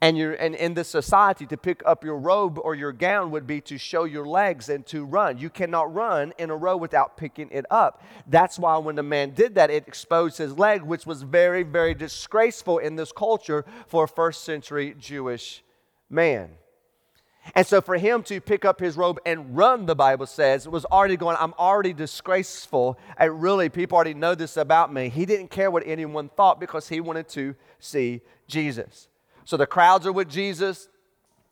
and 0.00 0.16
you're 0.16 0.34
and 0.34 0.54
in 0.54 0.74
this 0.74 0.88
society 0.88 1.46
to 1.46 1.56
pick 1.56 1.82
up 1.84 2.04
your 2.04 2.18
robe 2.18 2.58
or 2.58 2.74
your 2.74 2.92
gown 2.92 3.30
would 3.30 3.46
be 3.46 3.60
to 3.60 3.78
show 3.78 4.04
your 4.04 4.26
legs 4.26 4.68
and 4.68 4.86
to 4.86 5.04
run 5.04 5.38
you 5.38 5.50
cannot 5.50 5.92
run 5.92 6.32
in 6.38 6.50
a 6.50 6.56
row 6.56 6.76
without 6.76 7.16
picking 7.16 7.48
it 7.50 7.66
up 7.70 8.02
that's 8.26 8.58
why 8.58 8.76
when 8.78 8.96
the 8.96 9.02
man 9.02 9.30
did 9.30 9.54
that 9.54 9.70
it 9.70 9.86
exposed 9.86 10.38
his 10.38 10.56
leg 10.58 10.82
which 10.82 11.06
was 11.06 11.22
very 11.22 11.62
very 11.62 11.94
disgraceful 11.94 12.78
in 12.78 12.96
this 12.96 13.12
culture 13.12 13.64
for 13.86 14.04
a 14.04 14.08
first 14.08 14.44
century 14.44 14.94
jewish 14.98 15.62
man 16.08 16.50
and 17.54 17.66
so 17.66 17.80
for 17.80 17.96
him 17.96 18.22
to 18.24 18.42
pick 18.42 18.66
up 18.66 18.78
his 18.78 18.94
robe 18.96 19.18
and 19.24 19.56
run, 19.56 19.86
the 19.86 19.96
Bible 19.96 20.26
says, 20.26 20.68
was 20.68 20.84
already 20.84 21.16
going, 21.16 21.34
I'm 21.40 21.54
already 21.58 21.94
disgraceful. 21.94 22.98
And 23.16 23.40
really, 23.40 23.70
people 23.70 23.96
already 23.96 24.12
know 24.12 24.34
this 24.34 24.58
about 24.58 24.92
me. 24.92 25.08
He 25.08 25.24
didn't 25.24 25.48
care 25.48 25.70
what 25.70 25.82
anyone 25.86 26.28
thought 26.28 26.60
because 26.60 26.90
he 26.90 27.00
wanted 27.00 27.26
to 27.30 27.54
see 27.78 28.20
Jesus. 28.46 29.08
So 29.48 29.56
the 29.56 29.66
crowds 29.66 30.06
are 30.06 30.12
with 30.12 30.28
Jesus. 30.28 30.90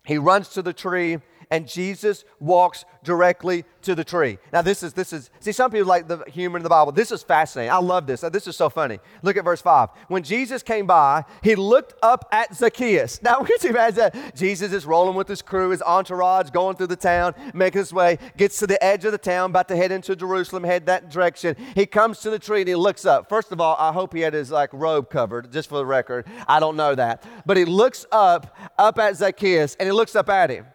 He 0.05 0.19
runs 0.19 0.51
to 0.51 0.61
the 0.61 0.75
tree 0.75 1.21
and 1.51 1.69
Jesus 1.69 2.25
walks 2.41 2.85
directly 3.05 3.65
to 3.83 3.95
the 3.95 4.05
tree. 4.05 4.39
Now, 4.53 4.63
this 4.63 4.83
is, 4.83 4.93
this 4.93 5.13
is, 5.13 5.31
see, 5.39 5.53
some 5.53 5.71
people 5.71 5.87
like 5.87 6.09
the 6.09 6.25
humor 6.27 6.57
in 6.57 6.63
the 6.63 6.69
Bible. 6.69 6.93
This 6.93 7.13
is 7.13 7.23
fascinating. 7.23 7.71
I 7.71 7.79
love 7.79 8.07
this. 8.07 8.21
This 8.21 8.47
is 8.47 8.57
so 8.57 8.69
funny. 8.69 8.99
Look 9.23 9.37
at 9.37 9.45
verse 9.45 9.63
5. 9.63 9.91
When 10.09 10.25
Jesus 10.25 10.63
came 10.63 10.87
by, 10.87 11.25
he 11.43 11.55
looked 11.55 11.95
up 12.03 12.29
at 12.33 12.55
Zacchaeus. 12.55 13.21
Now, 13.27 13.43
can 13.43 13.71
imagine 13.71 13.97
that 13.97 14.37
Jesus 14.37 14.73
is 14.73 14.87
rolling 14.87 15.17
with 15.17 15.27
his 15.27 15.43
crew, 15.43 15.71
his 15.71 15.83
entourage, 15.83 16.51
going 16.51 16.77
through 16.77 16.87
the 16.89 16.97
town, 16.97 17.35
making 17.55 17.81
his 17.81 17.93
way, 17.93 18.19
gets 18.37 18.59
to 18.61 18.69
the 18.69 18.83
edge 18.83 19.05
of 19.05 19.11
the 19.11 19.19
town, 19.19 19.51
about 19.51 19.67
to 19.69 19.77
head 19.77 19.91
into 19.91 20.15
Jerusalem, 20.15 20.63
head 20.63 20.87
that 20.87 21.11
direction. 21.11 21.57
He 21.75 21.87
comes 21.87 22.21
to 22.21 22.31
the 22.31 22.39
tree 22.39 22.61
and 22.61 22.69
he 22.69 22.77
looks 22.77 23.05
up. 23.05 23.29
First 23.29 23.51
of 23.51 23.61
all, 23.61 23.77
I 23.79 23.93
hope 23.93 24.15
he 24.15 24.21
had 24.21 24.33
his 24.33 24.51
like 24.51 24.71
robe 24.73 25.11
covered, 25.11 25.53
just 25.53 25.69
for 25.69 25.79
the 25.79 25.87
record. 25.87 26.27
I 26.47 26.61
don't 26.61 26.77
know 26.77 26.95
that. 26.95 27.25
But 27.45 27.57
he 27.57 27.65
looks 27.65 28.07
up, 28.13 28.57
up 28.79 28.99
at 28.99 29.17
Zacchaeus, 29.17 29.75
and 29.81 29.89
he 29.89 29.93
looks 29.93 30.15
up 30.15 30.29
at 30.29 30.51
him. 30.51 30.67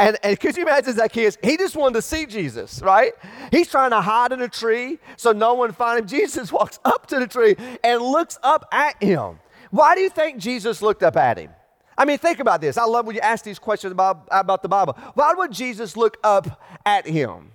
And, 0.00 0.16
and 0.22 0.40
could 0.40 0.56
you 0.56 0.62
imagine 0.62 0.94
Zacchaeus? 0.94 1.36
He 1.42 1.58
just 1.58 1.76
wanted 1.76 1.96
to 1.96 2.02
see 2.02 2.24
Jesus, 2.24 2.80
right? 2.80 3.12
He's 3.50 3.68
trying 3.68 3.90
to 3.90 4.00
hide 4.00 4.32
in 4.32 4.40
a 4.40 4.48
tree 4.48 4.98
so 5.18 5.32
no 5.32 5.52
one 5.52 5.72
find 5.72 6.00
him. 6.00 6.06
Jesus 6.20 6.50
walks 6.50 6.78
up 6.86 7.06
to 7.08 7.18
the 7.18 7.26
tree 7.26 7.54
and 7.84 8.00
looks 8.00 8.38
up 8.42 8.64
at 8.72 9.00
him. 9.02 9.38
Why 9.70 9.94
do 9.94 10.00
you 10.00 10.08
think 10.08 10.38
Jesus 10.38 10.80
looked 10.80 11.02
up 11.02 11.18
at 11.18 11.36
him? 11.36 11.50
I 11.98 12.06
mean, 12.06 12.16
think 12.16 12.40
about 12.40 12.62
this. 12.62 12.78
I 12.78 12.84
love 12.84 13.06
when 13.06 13.14
you 13.14 13.20
ask 13.20 13.44
these 13.44 13.58
questions 13.58 13.92
about, 13.92 14.26
about 14.30 14.62
the 14.62 14.70
Bible. 14.70 14.96
Why 15.12 15.34
would 15.34 15.52
Jesus 15.52 15.98
look 15.98 16.16
up 16.24 16.58
at 16.86 17.06
him? 17.06 17.50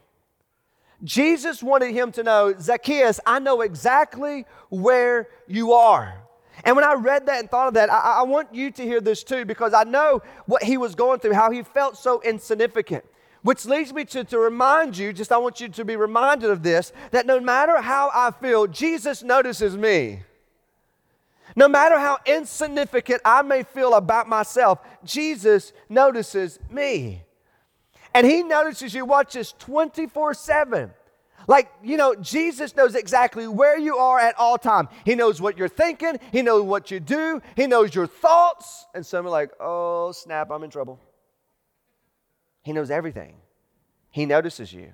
Jesus 1.03 1.63
wanted 1.63 1.93
him 1.93 2.11
to 2.11 2.21
know, 2.21 2.53
Zacchaeus, 2.59 3.19
I 3.25 3.39
know 3.39 3.61
exactly 3.61 4.45
where 4.69 5.29
you 5.47 5.73
are. 5.73 6.24
And 6.65 6.75
when 6.75 6.83
I 6.83 6.93
read 6.93 7.27
that 7.27 7.39
and 7.39 7.49
thought 7.49 7.67
of 7.67 7.73
that, 7.75 7.91
I, 7.91 8.19
I, 8.19 8.23
want 8.23 8.53
you 8.53 8.71
to 8.71 8.83
hear 8.83 8.99
this 8.99 9.23
too 9.23 9.45
because 9.45 9.73
I 9.73 9.83
know 9.83 10.23
what 10.47 10.63
he 10.63 10.77
was 10.77 10.95
going 10.95 11.19
through, 11.19 11.33
how 11.33 11.51
he 11.51 11.61
felt 11.61 11.95
so 11.95 12.21
insignificant. 12.23 13.05
Which 13.43 13.67
leads 13.67 13.93
me 13.93 14.03
to, 14.05 14.23
to 14.23 14.39
remind 14.39 14.97
you, 14.97 15.13
just 15.13 15.31
I 15.31 15.37
want 15.37 15.61
you 15.61 15.69
to 15.69 15.85
be 15.85 15.95
reminded 15.95 16.49
of 16.49 16.63
this, 16.63 16.91
that 17.11 17.27
no 17.27 17.39
matter 17.39 17.79
how 17.79 18.09
I 18.11 18.31
feel, 18.31 18.65
Jesus 18.65 19.21
notices 19.21 19.77
me. 19.77 20.23
No 21.55 21.67
matter 21.67 21.99
how 21.99 22.17
insignificant 22.25 23.21
I 23.23 23.43
may 23.43 23.61
feel 23.61 23.93
about 23.93 24.27
myself, 24.27 24.79
Jesus 25.03 25.71
notices 25.87 26.59
me. 26.71 27.21
And 28.15 28.25
he 28.25 28.41
notices 28.41 28.95
you, 28.95 29.05
watch 29.05 29.33
this, 29.33 29.53
24 29.59 30.33
7. 30.33 30.91
Like, 31.47 31.71
you 31.83 31.97
know, 31.97 32.15
Jesus 32.15 32.75
knows 32.75 32.95
exactly 32.95 33.47
where 33.47 33.77
you 33.77 33.97
are 33.97 34.19
at 34.19 34.35
all 34.37 34.57
time. 34.57 34.87
He 35.03 35.15
knows 35.15 35.41
what 35.41 35.57
you're 35.57 35.67
thinking. 35.67 36.19
He 36.31 36.41
knows 36.41 36.63
what 36.63 36.91
you 36.91 36.99
do. 36.99 37.41
He 37.55 37.67
knows 37.67 37.93
your 37.93 38.07
thoughts. 38.07 38.85
And 38.95 39.05
some 39.05 39.25
are 39.27 39.29
like, 39.29 39.51
oh, 39.59 40.11
snap, 40.11 40.49
I'm 40.51 40.63
in 40.63 40.69
trouble. 40.69 40.99
He 42.63 42.73
knows 42.73 42.89
everything. 42.89 43.35
He 44.09 44.25
notices 44.25 44.73
you. 44.73 44.93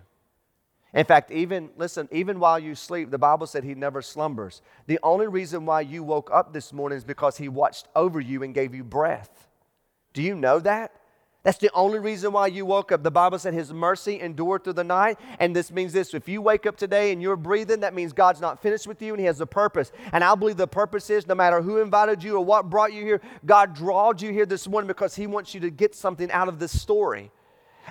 In 0.93 1.05
fact, 1.05 1.31
even, 1.31 1.69
listen, 1.77 2.09
even 2.11 2.39
while 2.39 2.59
you 2.59 2.75
sleep, 2.75 3.11
the 3.11 3.17
Bible 3.17 3.47
said 3.47 3.63
he 3.63 3.75
never 3.75 4.01
slumbers. 4.01 4.61
The 4.87 4.99
only 5.03 5.27
reason 5.27 5.65
why 5.65 5.81
you 5.81 6.03
woke 6.03 6.29
up 6.33 6.51
this 6.51 6.73
morning 6.73 6.97
is 6.97 7.05
because 7.05 7.37
he 7.37 7.47
watched 7.47 7.87
over 7.95 8.19
you 8.19 8.43
and 8.43 8.53
gave 8.53 8.75
you 8.75 8.83
breath. 8.83 9.47
Do 10.13 10.21
you 10.21 10.35
know 10.35 10.59
that? 10.59 10.91
That's 11.43 11.57
the 11.57 11.71
only 11.73 11.97
reason 11.97 12.33
why 12.33 12.47
you 12.47 12.67
woke 12.67 12.91
up. 12.91 13.01
The 13.01 13.09
Bible 13.09 13.39
said 13.39 13.55
his 13.55 13.73
mercy 13.73 14.19
endured 14.19 14.63
through 14.63 14.73
the 14.73 14.83
night. 14.83 15.19
And 15.39 15.55
this 15.55 15.71
means 15.71 15.91
this 15.91 16.13
if 16.13 16.29
you 16.29 16.41
wake 16.41 16.67
up 16.67 16.77
today 16.77 17.11
and 17.11 17.21
you're 17.21 17.35
breathing, 17.35 17.79
that 17.79 17.95
means 17.95 18.13
God's 18.13 18.41
not 18.41 18.61
finished 18.61 18.85
with 18.85 19.01
you 19.01 19.13
and 19.13 19.19
he 19.19 19.25
has 19.25 19.41
a 19.41 19.47
purpose. 19.47 19.91
And 20.11 20.23
I 20.23 20.35
believe 20.35 20.57
the 20.57 20.67
purpose 20.67 21.09
is 21.09 21.27
no 21.27 21.33
matter 21.33 21.61
who 21.61 21.79
invited 21.79 22.23
you 22.23 22.37
or 22.37 22.45
what 22.45 22.69
brought 22.69 22.93
you 22.93 23.03
here, 23.03 23.21
God 23.43 23.73
drawed 23.73 24.21
you 24.21 24.31
here 24.31 24.45
this 24.45 24.67
morning 24.67 24.87
because 24.87 25.15
he 25.15 25.25
wants 25.25 25.55
you 25.55 25.59
to 25.61 25.71
get 25.71 25.95
something 25.95 26.29
out 26.31 26.47
of 26.47 26.59
this 26.59 26.79
story 26.79 27.31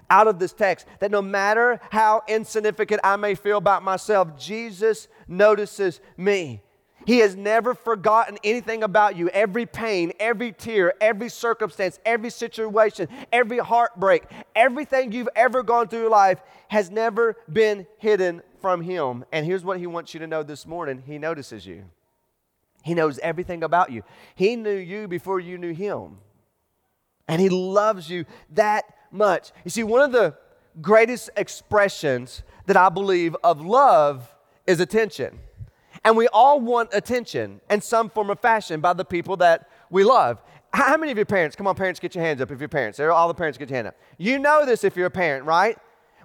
out 0.08 0.28
of 0.28 0.38
this 0.38 0.52
text 0.52 0.86
that 1.00 1.10
no 1.10 1.20
matter 1.20 1.80
how 1.90 2.22
insignificant 2.28 3.00
I 3.02 3.16
may 3.16 3.34
feel 3.34 3.58
about 3.58 3.82
myself, 3.82 4.38
Jesus 4.38 5.08
notices 5.26 6.00
me. 6.16 6.62
He 7.06 7.18
has 7.18 7.34
never 7.34 7.74
forgotten 7.74 8.38
anything 8.44 8.82
about 8.82 9.16
you. 9.16 9.28
Every 9.30 9.66
pain, 9.66 10.12
every 10.20 10.52
tear, 10.52 10.94
every 11.00 11.28
circumstance, 11.28 11.98
every 12.04 12.30
situation, 12.30 13.08
every 13.32 13.58
heartbreak, 13.58 14.24
everything 14.54 15.12
you've 15.12 15.28
ever 15.34 15.62
gone 15.62 15.88
through 15.88 16.06
in 16.06 16.10
life 16.10 16.40
has 16.68 16.90
never 16.90 17.36
been 17.50 17.86
hidden 17.98 18.42
from 18.60 18.82
Him. 18.82 19.24
And 19.32 19.46
here's 19.46 19.64
what 19.64 19.78
He 19.78 19.86
wants 19.86 20.12
you 20.14 20.20
to 20.20 20.26
know 20.26 20.42
this 20.42 20.66
morning 20.66 21.02
He 21.06 21.18
notices 21.18 21.66
you. 21.66 21.84
He 22.82 22.94
knows 22.94 23.18
everything 23.18 23.62
about 23.62 23.90
you. 23.90 24.02
He 24.34 24.56
knew 24.56 24.76
you 24.76 25.08
before 25.08 25.40
you 25.40 25.58
knew 25.58 25.72
Him. 25.72 26.18
And 27.26 27.40
He 27.40 27.48
loves 27.48 28.10
you 28.10 28.24
that 28.52 28.84
much. 29.10 29.52
You 29.64 29.70
see, 29.70 29.82
one 29.82 30.02
of 30.02 30.12
the 30.12 30.34
greatest 30.80 31.30
expressions 31.36 32.42
that 32.66 32.76
I 32.76 32.88
believe 32.88 33.36
of 33.42 33.60
love 33.60 34.32
is 34.66 34.80
attention. 34.80 35.38
And 36.04 36.16
we 36.16 36.28
all 36.28 36.60
want 36.60 36.90
attention 36.92 37.60
in 37.68 37.80
some 37.80 38.08
form 38.08 38.30
of 38.30 38.40
fashion 38.40 38.80
by 38.80 38.92
the 38.92 39.04
people 39.04 39.36
that 39.38 39.68
we 39.90 40.02
love. 40.04 40.42
How 40.72 40.96
many 40.96 41.12
of 41.12 41.18
your 41.18 41.26
parents, 41.26 41.56
come 41.56 41.66
on, 41.66 41.74
parents, 41.74 42.00
get 42.00 42.14
your 42.14 42.24
hands 42.24 42.40
up 42.40 42.50
if 42.50 42.58
you're 42.60 42.68
parents. 42.68 42.98
All 43.00 43.28
the 43.28 43.34
parents 43.34 43.58
get 43.58 43.68
your 43.68 43.76
hand 43.76 43.88
up. 43.88 43.96
You 44.18 44.38
know 44.38 44.64
this 44.64 44.84
if 44.84 44.96
you're 44.96 45.06
a 45.06 45.10
parent, 45.10 45.44
right? 45.44 45.76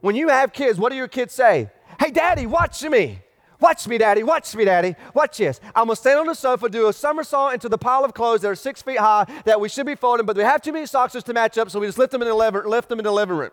When 0.02 0.16
you 0.16 0.30
have 0.30 0.54
kids, 0.54 0.78
what 0.78 0.92
do 0.92 0.96
your 0.96 1.08
kids 1.08 1.34
say? 1.34 1.70
Hey, 2.00 2.12
daddy, 2.12 2.46
watch 2.46 2.84
me. 2.84 3.22
Watch 3.60 3.88
me, 3.88 3.98
daddy. 3.98 4.22
Watch 4.22 4.54
me, 4.56 4.66
daddy. 4.66 4.96
Watch 5.14 5.38
this. 5.38 5.60
I'm 5.76 5.86
going 5.86 5.96
to 5.96 6.02
stand 6.02 6.20
on 6.20 6.28
the 6.28 6.36
sofa, 6.36 6.70
do 6.70 6.88
a 6.88 6.94
somersault 6.94 7.54
into 7.54 7.70
the 7.70 7.78
pile 7.78 8.06
of 8.06 8.14
clothes 8.14 8.42
that 8.42 8.50
are 8.50 8.56
six 8.56 8.82
feet 8.82 9.00
high 9.00 9.26
that 9.46 9.60
we 9.60 9.68
should 9.70 9.86
be 9.86 9.96
folding, 9.96 10.26
but 10.26 10.38
we 10.38 10.44
have 10.44 10.62
too 10.62 10.74
many 10.74 10.86
socks 10.86 11.14
to 11.14 11.34
match 11.34 11.58
up, 11.58 11.72
so 11.72 11.80
we 11.80 11.88
just 11.88 11.98
lift 11.98 12.12
them 12.12 12.22
in 12.22 12.28
the 12.28 12.36
living, 12.36 12.66
lift 12.66 12.90
them 12.90 13.00
in 13.00 13.06
the 13.06 13.12
living 13.12 13.38
room. 13.38 13.52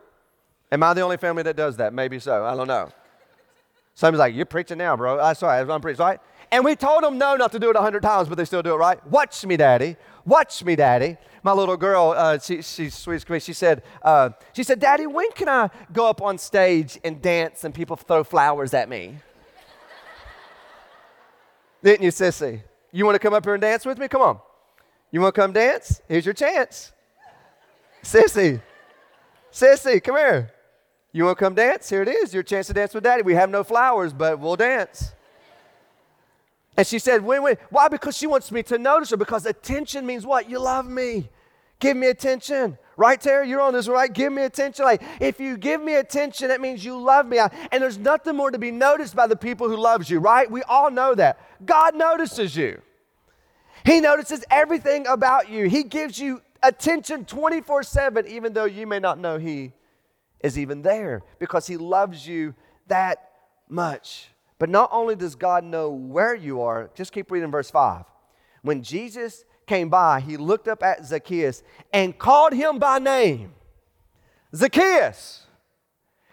Am 0.71 0.83
I 0.83 0.93
the 0.93 1.01
only 1.03 1.17
family 1.17 1.43
that 1.45 1.57
does 1.57 1.77
that? 1.79 1.95
Maybe 1.95 2.19
so. 2.19 2.45
I 2.45 2.55
don't 2.55 2.69
know. 2.69 2.91
Somebody's 3.95 4.21
like, 4.21 4.35
You're 4.35 4.47
preaching 4.47 4.79
now, 4.79 4.97
bro. 4.97 5.21
I 5.21 5.33
sorry, 5.35 5.71
I'm 5.71 5.81
preaching, 5.81 6.05
right? 6.05 6.21
And 6.51 6.65
we 6.65 6.77
told 6.77 7.03
them 7.03 7.17
no, 7.17 7.35
not 7.35 7.51
to 7.53 7.59
do 7.59 7.71
it 7.71 7.77
a 7.77 7.81
hundred 7.81 8.03
times, 8.03 8.29
but 8.29 8.37
they 8.37 8.45
still 8.45 8.63
do 8.63 8.75
it, 8.75 8.77
right? 8.77 9.05
Watch 9.07 9.45
me, 9.47 9.57
daddy. 9.57 9.97
Watch 10.27 10.63
me, 10.63 10.77
daddy. 10.77 11.17
My 11.43 11.53
little 11.53 11.79
girl, 11.79 12.15
uh, 12.17 12.39
she, 12.39 12.61
she's 12.63 12.95
sweet 12.95 13.29
me. 13.29 13.41
She 13.41 13.55
said, 13.55 13.83
uh, 14.03 14.31
she 14.53 14.63
said, 14.63 14.79
Daddy, 14.79 15.07
when 15.07 15.33
can 15.33 15.49
I 15.49 15.71
go 15.93 16.09
up 16.09 16.23
on 16.23 16.39
stage 16.39 17.01
and 17.03 17.21
dance 17.21 17.65
and 17.65 17.75
people 17.75 17.97
throw 17.97 18.23
flowers 18.23 18.75
at 18.75 18.89
me? 18.89 19.17
Didn't 21.83 22.05
you, 22.05 22.11
sissy? 22.11 22.63
You 22.93 23.07
want 23.07 23.17
to 23.17 23.19
come 23.19 23.35
up 23.35 23.45
here 23.45 23.55
and 23.55 23.61
dance 23.63 23.85
with 23.85 23.99
me? 23.99 24.07
Come 24.07 24.21
on. 24.21 24.39
You 25.11 25.21
want 25.21 25.35
to 25.35 25.41
come 25.41 25.53
dance? 25.53 26.01
Here's 26.07 26.25
your 26.25 26.35
chance. 26.35 26.93
Sissy, 28.03 28.61
sissy, 29.53 30.03
come 30.03 30.17
here. 30.17 30.53
You 31.13 31.25
want 31.25 31.39
to 31.39 31.45
come 31.45 31.55
dance? 31.55 31.91
Here 31.91 32.03
it 32.03 32.09
is, 32.09 32.33
your 32.33 32.43
chance 32.43 32.69
to 32.69 32.73
dance 32.73 32.95
with 32.95 33.05
daddy. 33.05 33.23
We 33.23 33.35
have 33.35 33.51
no 33.51 33.63
flowers, 33.63 34.15
but 34.15 34.39
we'll 34.39 34.57
dance. 34.57 35.13
And 36.75 36.87
she 36.87 36.99
said, 36.99 37.23
wait, 37.23 37.41
wait. 37.41 37.59
Why? 37.69 37.89
Because 37.89 38.17
she 38.17 38.27
wants 38.27 38.51
me 38.51 38.63
to 38.65 38.79
notice 38.79 39.11
her. 39.11 39.19
Because 39.19 39.45
attention 39.45 40.07
means 40.07 40.25
what? 40.25 40.49
You 40.49 40.59
love 40.59 40.89
me. 40.89 41.29
Give 41.81 41.97
me 41.99 42.07
attention. 42.07 42.79
Right, 42.97 43.21
Terry? 43.21 43.49
You're 43.49 43.61
on 43.61 43.75
this, 43.75 43.89
right? 43.89 44.11
Give 44.11 44.33
me 44.33 44.43
attention. 44.43 44.87
Like, 44.87 45.03
if 45.21 45.39
you 45.39 45.59
give 45.59 45.83
me 45.83 45.97
attention, 45.97 46.49
that 46.49 46.63
means 46.63 46.83
you 46.83 46.99
love 46.99 47.27
me. 47.27 47.39
And 47.39 47.83
there's 47.83 47.99
nothing 47.99 48.37
more 48.37 48.51
to 48.51 48.59
be 48.59 48.71
noticed 48.71 49.15
by 49.15 49.27
the 49.27 49.37
people 49.37 49.69
who 49.69 49.77
loves 49.77 50.09
you, 50.09 50.19
right? 50.19 50.51
We 50.51 50.63
all 50.63 50.91
know 50.91 51.15
that. 51.15 51.39
God 51.67 51.95
notices 51.95 52.57
you. 52.57 52.81
He 53.85 54.01
notices 54.01 54.45
everything 54.51 55.07
about 55.07 55.51
you. 55.51 55.69
He 55.69 55.83
gives 55.83 56.19
you 56.19 56.41
attention 56.63 57.27
24 57.27 57.83
7, 57.83 58.27
even 58.29 58.55
though 58.55 58.65
you 58.65 58.87
may 58.87 58.99
not 58.99 59.19
know 59.19 59.39
He 59.39 59.73
is 60.43 60.59
even 60.59 60.83
there 60.83 61.23
because 61.39 61.67
He 61.67 61.77
loves 61.77 62.27
you 62.27 62.55
that 62.89 63.31
much. 63.69 64.29
But 64.59 64.69
not 64.69 64.91
only 64.93 65.17
does 65.17 65.35
God 65.35 65.65
know 65.65 65.91
where 65.91 66.35
you 66.35 66.61
are, 66.61 66.91
just 66.95 67.13
keep 67.13 67.31
reading 67.31 67.51
verse 67.51 67.71
5. 67.71 68.05
When 68.63 68.83
Jesus 68.83 69.45
came 69.67 69.89
by, 69.89 70.21
he 70.21 70.37
looked 70.37 70.69
up 70.69 70.83
at 70.83 71.05
Zacchaeus 71.05 71.63
and 71.93 72.17
called 72.17 72.53
him 72.53 72.79
by 72.79 72.99
name. 72.99 73.55
Zacchaeus. 74.55 75.47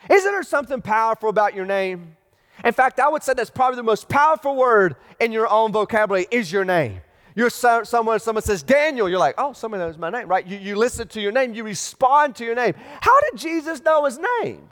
Isn't 0.10 0.32
there 0.32 0.44
something 0.44 0.82
powerful 0.82 1.30
about 1.30 1.56
your 1.56 1.66
name? 1.66 2.18
In 2.64 2.74
fact, 2.74 3.00
I 3.00 3.10
would 3.10 3.24
say 3.24 3.34
that's 3.34 3.50
probably 3.50 3.78
the 3.78 3.84
most 3.84 4.10
powerful 4.10 4.56
word 4.56 4.96
in 5.20 5.32
your 5.32 5.48
own 5.48 5.72
vocabulary 5.72 6.28
is 6.30 6.52
your 6.52 6.66
name. 6.66 7.02
You're 7.40 7.50
so, 7.50 7.84
someone, 7.84 8.20
someone 8.20 8.44
says 8.44 8.64
Daniel, 8.64 9.08
you're 9.08 9.18
like, 9.18 9.36
oh, 9.38 9.54
someone 9.54 9.80
knows 9.80 9.98
my 9.98 10.10
name, 10.10 10.28
right? 10.28 10.46
You, 10.46 10.58
you 10.58 10.76
listen 10.76 11.08
to 11.08 11.22
your 11.22 11.32
name, 11.32 11.54
you 11.54 11.64
respond 11.64 12.36
to 12.36 12.44
your 12.44 12.54
name. 12.54 12.74
How 13.00 13.18
did 13.22 13.40
Jesus 13.40 13.82
know 13.82 14.04
his 14.04 14.20
name? 14.44 14.70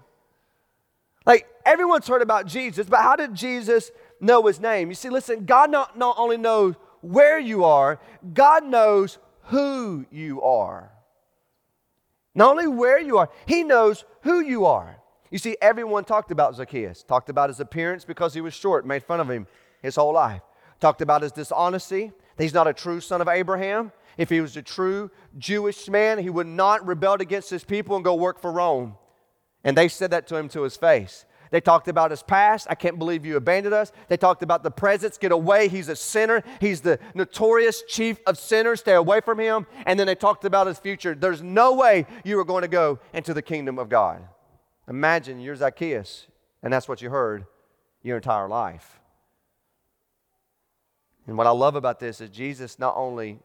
Like, 1.25 1.47
everyone's 1.65 2.05
heard 2.05 2.21
about 2.21 2.45
Jesus, 2.45 2.85
but 2.85 2.99
how 2.99 3.15
did 3.15 3.33
Jesus 3.33 3.89
know 4.19 4.45
his 4.47 4.59
name? 4.59 4.89
You 4.89 4.95
see, 4.95 5.09
listen, 5.09 5.45
God 5.45 5.71
not, 5.71 5.97
not 5.97 6.17
only 6.19 6.35
knows 6.35 6.75
where 6.99 7.39
you 7.39 7.63
are, 7.63 8.01
God 8.33 8.65
knows 8.65 9.17
who 9.43 10.05
you 10.11 10.41
are. 10.41 10.91
Not 12.35 12.51
only 12.51 12.67
where 12.67 12.99
you 12.99 13.17
are, 13.17 13.29
He 13.45 13.63
knows 13.63 14.03
who 14.23 14.41
you 14.41 14.65
are. 14.65 14.97
You 15.31 15.37
see, 15.37 15.55
everyone 15.61 16.03
talked 16.03 16.31
about 16.31 16.57
Zacchaeus, 16.57 17.03
talked 17.03 17.29
about 17.29 17.49
his 17.49 17.61
appearance 17.61 18.03
because 18.03 18.33
he 18.33 18.41
was 18.41 18.53
short, 18.53 18.85
made 18.85 19.03
fun 19.03 19.21
of 19.21 19.29
him 19.29 19.47
his 19.81 19.95
whole 19.95 20.11
life, 20.11 20.41
talked 20.81 21.01
about 21.01 21.21
his 21.21 21.31
dishonesty, 21.31 22.11
he's 22.37 22.53
not 22.53 22.67
a 22.67 22.73
true 22.73 22.99
son 22.99 23.21
of 23.21 23.27
Abraham. 23.27 23.91
If 24.17 24.29
he 24.29 24.41
was 24.41 24.57
a 24.57 24.61
true 24.61 25.11
Jewish 25.37 25.87
man, 25.89 26.17
he 26.19 26.29
would 26.29 26.47
not 26.47 26.85
rebel 26.85 27.15
against 27.15 27.49
his 27.49 27.63
people 27.63 27.95
and 27.95 28.03
go 28.03 28.15
work 28.15 28.39
for 28.39 28.51
Rome. 28.51 28.95
And 29.63 29.77
they 29.77 29.87
said 29.87 30.11
that 30.11 30.27
to 30.27 30.35
him 30.35 30.49
to 30.49 30.63
his 30.63 30.77
face. 30.77 31.25
They 31.51 31.61
talked 31.61 31.87
about 31.87 32.11
his 32.11 32.23
past. 32.23 32.67
I 32.69 32.75
can't 32.75 32.99
believe 32.99 33.25
you 33.25 33.37
abandoned 33.37 33.73
us. 33.73 33.91
They 34.09 34.17
talked 34.17 34.43
about 34.43 34.63
the 34.63 34.71
presence. 34.71 35.17
Get 35.17 35.31
away. 35.31 35.69
He's 35.69 35.87
a 35.87 35.95
sinner. 35.95 36.43
He's 36.59 36.81
the 36.81 36.99
notorious 37.13 37.83
chief 37.87 38.17
of 38.25 38.37
sinners. 38.37 38.81
Stay 38.81 38.93
away 38.93 39.21
from 39.21 39.39
him. 39.39 39.65
And 39.85 39.99
then 39.99 40.07
they 40.07 40.15
talked 40.15 40.45
about 40.45 40.67
his 40.67 40.79
future. 40.79 41.15
There's 41.15 41.41
no 41.41 41.73
way 41.73 42.05
you 42.25 42.39
are 42.39 42.45
going 42.45 42.63
to 42.63 42.67
go 42.67 42.99
into 43.13 43.33
the 43.33 43.41
kingdom 43.41 43.79
of 43.79 43.87
God. 43.87 44.21
Imagine 44.89 45.39
you're 45.39 45.55
Zacchaeus, 45.55 46.27
and 46.63 46.71
that's 46.71 46.87
what 46.87 47.01
you 47.01 47.09
heard 47.09 47.45
your 48.03 48.17
entire 48.17 48.47
life. 48.47 48.96
And 51.27 51.37
what 51.37 51.45
I 51.45 51.51
love 51.51 51.75
about 51.75 51.99
this 51.99 52.21
is 52.21 52.29
Jesus 52.29 52.79
not 52.79 52.95
only 52.95 53.39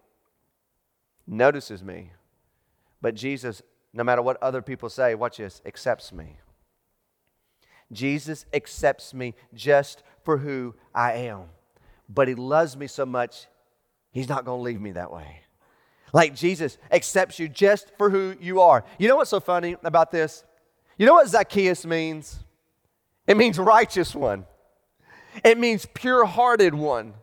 notices 1.27 1.83
me, 1.83 2.13
but 3.01 3.15
Jesus, 3.15 3.61
no 3.93 4.05
matter 4.05 4.23
what 4.23 4.41
other 4.43 4.63
people 4.63 4.89
say, 4.89 5.15
watch 5.15 5.39
this, 5.39 5.61
accepts 5.67 6.13
me. 6.13 6.39
Jesus 7.91 8.47
accepts 8.55 9.13
me 9.13 9.35
just 9.53 10.03
for 10.25 10.39
who 10.39 10.75
I 10.95 11.13
am. 11.15 11.43
But 12.09 12.29
he 12.29 12.35
loves 12.35 12.77
me 12.77 12.87
so 12.87 13.05
much, 13.05 13.47
he's 14.13 14.29
not 14.29 14.45
going 14.45 14.61
to 14.61 14.63
leave 14.63 14.81
me 14.81 14.93
that 14.93 15.13
way. 15.13 15.41
Like 16.13 16.35
Jesus 16.35 16.79
accepts 16.91 17.39
you 17.39 17.49
just 17.49 17.91
for 17.99 18.11
who 18.11 18.37
you 18.41 18.61
are. 18.61 18.85
You 18.99 19.09
know 19.09 19.17
what's 19.17 19.31
so 19.31 19.41
funny 19.41 19.77
about 19.83 20.11
this? 20.11 20.45
You 20.99 21.07
know 21.07 21.15
what 21.15 21.29
Zacchaeus 21.29 21.85
means? 21.85 22.39
It 23.27 23.37
means 23.37 23.59
righteous 23.59 24.15
one. 24.15 24.45
It 25.43 25.59
means 25.59 25.87
pure 25.95 26.27
hearted 26.27 26.75
one. 26.75 27.15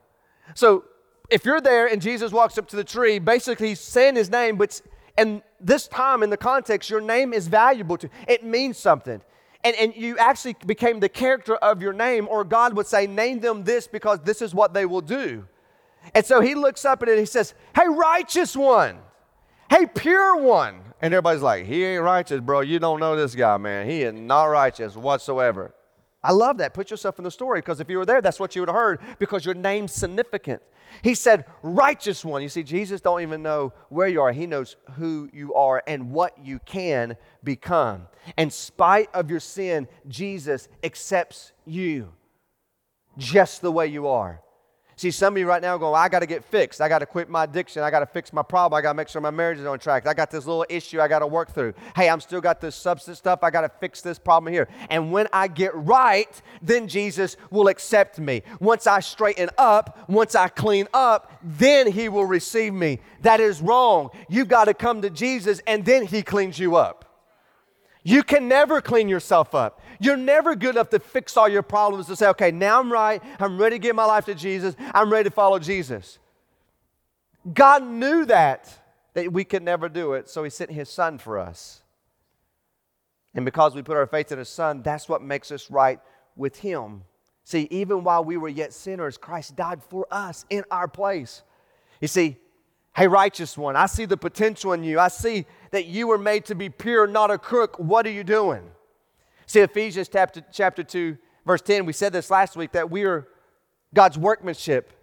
So 0.55 0.85
if 1.29 1.45
you're 1.45 1.61
there 1.61 1.87
and 1.87 2.01
Jesus 2.01 2.31
walks 2.31 2.57
up 2.57 2.67
to 2.69 2.75
the 2.75 2.83
tree, 2.83 3.19
basically 3.19 3.69
he's 3.69 3.79
saying 3.79 4.15
his 4.15 4.29
name, 4.29 4.57
but 4.57 4.81
and 5.17 5.41
this 5.59 5.87
time 5.87 6.23
in 6.23 6.29
the 6.29 6.37
context, 6.37 6.89
your 6.89 7.01
name 7.01 7.33
is 7.33 7.47
valuable 7.47 7.97
to 7.97 8.09
it 8.27 8.43
means 8.43 8.77
something. 8.77 9.21
And, 9.63 9.75
and 9.75 9.95
you 9.95 10.17
actually 10.17 10.55
became 10.65 11.01
the 11.01 11.09
character 11.09 11.55
of 11.57 11.81
your 11.81 11.91
name, 11.91 12.29
or 12.29 12.45
God 12.45 12.73
would 12.77 12.87
say, 12.87 13.07
name 13.07 13.41
them 13.41 13.65
this 13.65 13.87
because 13.87 14.19
this 14.21 14.41
is 14.41 14.55
what 14.55 14.73
they 14.73 14.85
will 14.85 15.01
do. 15.01 15.45
And 16.15 16.25
so 16.25 16.39
he 16.39 16.55
looks 16.55 16.85
up 16.85 17.01
at 17.03 17.09
it 17.09 17.11
and 17.11 17.19
he 17.19 17.25
says, 17.25 17.53
Hey, 17.75 17.87
righteous 17.87 18.55
one. 18.55 18.99
Hey, 19.69 19.85
pure 19.85 20.37
one. 20.37 20.79
And 21.01 21.13
everybody's 21.13 21.41
like, 21.41 21.65
He 21.65 21.83
ain't 21.83 22.03
righteous, 22.03 22.39
bro. 22.39 22.61
You 22.61 22.79
don't 22.79 22.99
know 22.99 23.15
this 23.15 23.35
guy, 23.35 23.57
man. 23.57 23.89
He 23.89 24.03
is 24.03 24.13
not 24.13 24.45
righteous 24.45 24.95
whatsoever. 24.95 25.73
I 26.21 26.33
love 26.33 26.57
that. 26.57 26.73
Put 26.73 26.91
yourself 26.91 27.17
in 27.17 27.23
the 27.23 27.31
story 27.31 27.61
because 27.61 27.79
if 27.79 27.89
you 27.89 27.97
were 27.97 28.05
there, 28.05 28.21
that's 28.21 28.39
what 28.39 28.55
you 28.55 28.61
would 28.61 28.69
have 28.69 28.75
heard 28.75 28.99
because 29.19 29.45
your 29.45 29.55
name's 29.55 29.93
significant. 29.93 30.61
He 31.01 31.15
said, 31.15 31.45
righteous 31.61 32.25
one. 32.25 32.41
You 32.41 32.49
see, 32.49 32.63
Jesus 32.63 32.99
don't 32.99 33.21
even 33.21 33.41
know 33.41 33.73
where 33.89 34.07
you 34.07 34.21
are. 34.21 34.31
He 34.31 34.47
knows 34.47 34.75
who 34.93 35.29
you 35.31 35.53
are 35.53 35.81
and 35.87 36.11
what 36.11 36.37
you 36.43 36.59
can 36.59 37.15
become. 37.43 38.07
In 38.37 38.49
spite 38.49 39.09
of 39.13 39.29
your 39.29 39.39
sin, 39.39 39.87
Jesus 40.07 40.67
accepts 40.83 41.53
you 41.65 42.11
just 43.17 43.61
the 43.61 43.71
way 43.71 43.87
you 43.87 44.07
are. 44.07 44.41
See, 44.99 45.11
some 45.11 45.35
of 45.35 45.37
you 45.37 45.47
right 45.47 45.61
now 45.61 45.77
go, 45.77 45.93
I 45.93 46.09
got 46.09 46.19
to 46.19 46.25
get 46.25 46.43
fixed. 46.43 46.81
I 46.81 46.89
got 46.89 46.99
to 46.99 47.05
quit 47.05 47.29
my 47.29 47.45
addiction. 47.45 47.83
I 47.83 47.89
got 47.89 48.01
to 48.01 48.05
fix 48.05 48.33
my 48.33 48.43
problem. 48.43 48.77
I 48.77 48.81
got 48.81 48.91
to 48.91 48.97
make 48.97 49.07
sure 49.07 49.21
my 49.21 49.29
marriage 49.29 49.57
is 49.57 49.65
on 49.65 49.79
track. 49.79 50.05
I 50.05 50.13
got 50.13 50.29
this 50.29 50.45
little 50.45 50.65
issue 50.67 50.99
I 50.99 51.07
got 51.07 51.19
to 51.19 51.27
work 51.27 51.53
through. 51.53 51.73
Hey, 51.95 52.09
I'm 52.09 52.19
still 52.19 52.41
got 52.41 52.59
this 52.59 52.75
substance 52.75 53.17
stuff. 53.17 53.39
I 53.41 53.49
got 53.49 53.61
to 53.61 53.69
fix 53.69 54.01
this 54.01 54.19
problem 54.19 54.51
here. 54.51 54.67
And 54.89 55.13
when 55.13 55.29
I 55.31 55.47
get 55.47 55.73
right, 55.73 56.29
then 56.61 56.89
Jesus 56.89 57.37
will 57.49 57.69
accept 57.69 58.19
me. 58.19 58.43
Once 58.59 58.87
I 58.87 58.99
straighten 58.99 59.49
up, 59.57 60.03
once 60.09 60.35
I 60.35 60.49
clean 60.49 60.85
up, 60.93 61.31
then 61.43 61.89
he 61.89 62.09
will 62.09 62.25
receive 62.25 62.73
me. 62.73 62.99
That 63.21 63.39
is 63.39 63.61
wrong. 63.61 64.09
You've 64.27 64.49
got 64.49 64.65
to 64.65 64.73
come 64.73 65.01
to 65.03 65.09
Jesus 65.09 65.61
and 65.65 65.85
then 65.85 66.07
he 66.07 66.23
cleans 66.23 66.59
you 66.59 66.75
up. 66.75 67.05
You 68.03 68.23
can 68.23 68.49
never 68.49 68.81
clean 68.81 69.07
yourself 69.07 69.55
up. 69.55 69.78
You're 69.99 70.17
never 70.17 70.55
good 70.55 70.75
enough 70.75 70.89
to 70.89 70.99
fix 70.99 71.35
all 71.35 71.49
your 71.49 71.61
problems 71.61 72.07
to 72.07 72.15
say, 72.15 72.27
okay, 72.29 72.51
now 72.51 72.79
I'm 72.79 72.91
right. 72.91 73.21
I'm 73.39 73.57
ready 73.57 73.75
to 73.75 73.79
give 73.79 73.95
my 73.95 74.05
life 74.05 74.25
to 74.25 74.35
Jesus. 74.35 74.75
I'm 74.93 75.11
ready 75.11 75.29
to 75.29 75.33
follow 75.33 75.59
Jesus. 75.59 76.19
God 77.53 77.83
knew 77.83 78.25
that, 78.25 78.73
that 79.13 79.31
we 79.31 79.43
could 79.43 79.63
never 79.63 79.89
do 79.89 80.13
it, 80.13 80.29
so 80.29 80.43
He 80.43 80.49
sent 80.49 80.71
His 80.71 80.89
Son 80.89 81.17
for 81.17 81.37
us. 81.37 81.81
And 83.35 83.45
because 83.45 83.75
we 83.75 83.81
put 83.81 83.97
our 83.97 84.07
faith 84.07 84.31
in 84.31 84.39
His 84.39 84.49
Son, 84.49 84.81
that's 84.81 85.09
what 85.09 85.21
makes 85.21 85.51
us 85.51 85.69
right 85.69 85.99
with 86.35 86.59
Him. 86.59 87.03
See, 87.43 87.67
even 87.71 88.03
while 88.03 88.23
we 88.23 88.37
were 88.37 88.49
yet 88.49 88.73
sinners, 88.73 89.17
Christ 89.17 89.55
died 89.55 89.81
for 89.83 90.07
us 90.11 90.45
in 90.49 90.63
our 90.71 90.87
place. 90.87 91.41
You 91.99 92.07
see, 92.07 92.37
hey, 92.95 93.07
righteous 93.07 93.57
one, 93.57 93.75
I 93.75 93.87
see 93.87 94.05
the 94.05 94.17
potential 94.17 94.71
in 94.73 94.83
you. 94.83 94.99
I 94.99 95.09
see 95.09 95.45
that 95.71 95.85
you 95.85 96.07
were 96.07 96.17
made 96.17 96.45
to 96.45 96.55
be 96.55 96.69
pure, 96.69 97.07
not 97.07 97.31
a 97.31 97.37
crook. 97.37 97.77
What 97.79 98.05
are 98.05 98.11
you 98.11 98.23
doing? 98.23 98.63
See, 99.49 99.61
Ephesians 99.61 100.07
chapter, 100.07 100.43
chapter 100.51 100.83
2, 100.83 101.17
verse 101.43 101.63
10, 101.63 101.87
we 101.87 101.91
said 101.91 102.13
this 102.13 102.29
last 102.29 102.55
week 102.55 102.73
that 102.73 102.91
we 102.91 103.03
are 103.05 103.27
God's 103.95 104.15
workmanship, 104.15 104.93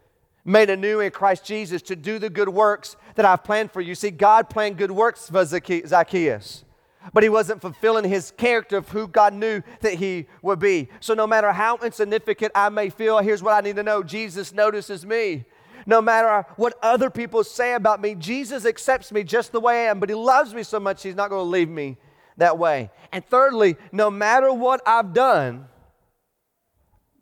made 0.44 0.70
anew 0.70 1.00
in 1.00 1.10
Christ 1.10 1.44
Jesus 1.44 1.82
to 1.82 1.96
do 1.96 2.20
the 2.20 2.30
good 2.30 2.50
works 2.50 2.94
that 3.16 3.26
I've 3.26 3.42
planned 3.42 3.72
for 3.72 3.80
you. 3.80 3.96
See, 3.96 4.12
God 4.12 4.48
planned 4.48 4.76
good 4.76 4.92
works 4.92 5.28
for 5.28 5.44
Zacchaeus, 5.44 6.64
but 7.12 7.24
he 7.24 7.28
wasn't 7.28 7.60
fulfilling 7.60 8.08
his 8.08 8.30
character 8.36 8.76
of 8.76 8.88
who 8.90 9.08
God 9.08 9.34
knew 9.34 9.62
that 9.80 9.94
he 9.94 10.28
would 10.42 10.60
be. 10.60 10.90
So, 11.00 11.12
no 11.12 11.26
matter 11.26 11.50
how 11.50 11.78
insignificant 11.78 12.52
I 12.54 12.68
may 12.68 12.88
feel, 12.88 13.18
here's 13.18 13.42
what 13.42 13.54
I 13.54 13.66
need 13.66 13.74
to 13.74 13.82
know 13.82 14.04
Jesus 14.04 14.52
notices 14.52 15.04
me 15.04 15.44
no 15.86 16.00
matter 16.00 16.46
what 16.54 16.74
other 16.84 17.10
people 17.10 17.42
say 17.42 17.74
about 17.74 18.00
me, 18.00 18.14
Jesus 18.14 18.64
accepts 18.64 19.10
me 19.10 19.24
just 19.24 19.50
the 19.50 19.60
way 19.60 19.86
I 19.86 19.90
am, 19.90 19.98
but 19.98 20.08
He 20.08 20.14
loves 20.14 20.54
me 20.54 20.62
so 20.62 20.78
much, 20.78 21.02
He's 21.02 21.16
not 21.16 21.30
going 21.30 21.44
to 21.44 21.50
leave 21.50 21.68
me 21.68 21.96
that 22.36 22.58
way. 22.58 22.90
And 23.12 23.24
thirdly, 23.24 23.76
no 23.92 24.10
matter 24.10 24.52
what 24.52 24.82
I've 24.86 25.12
done, 25.12 25.66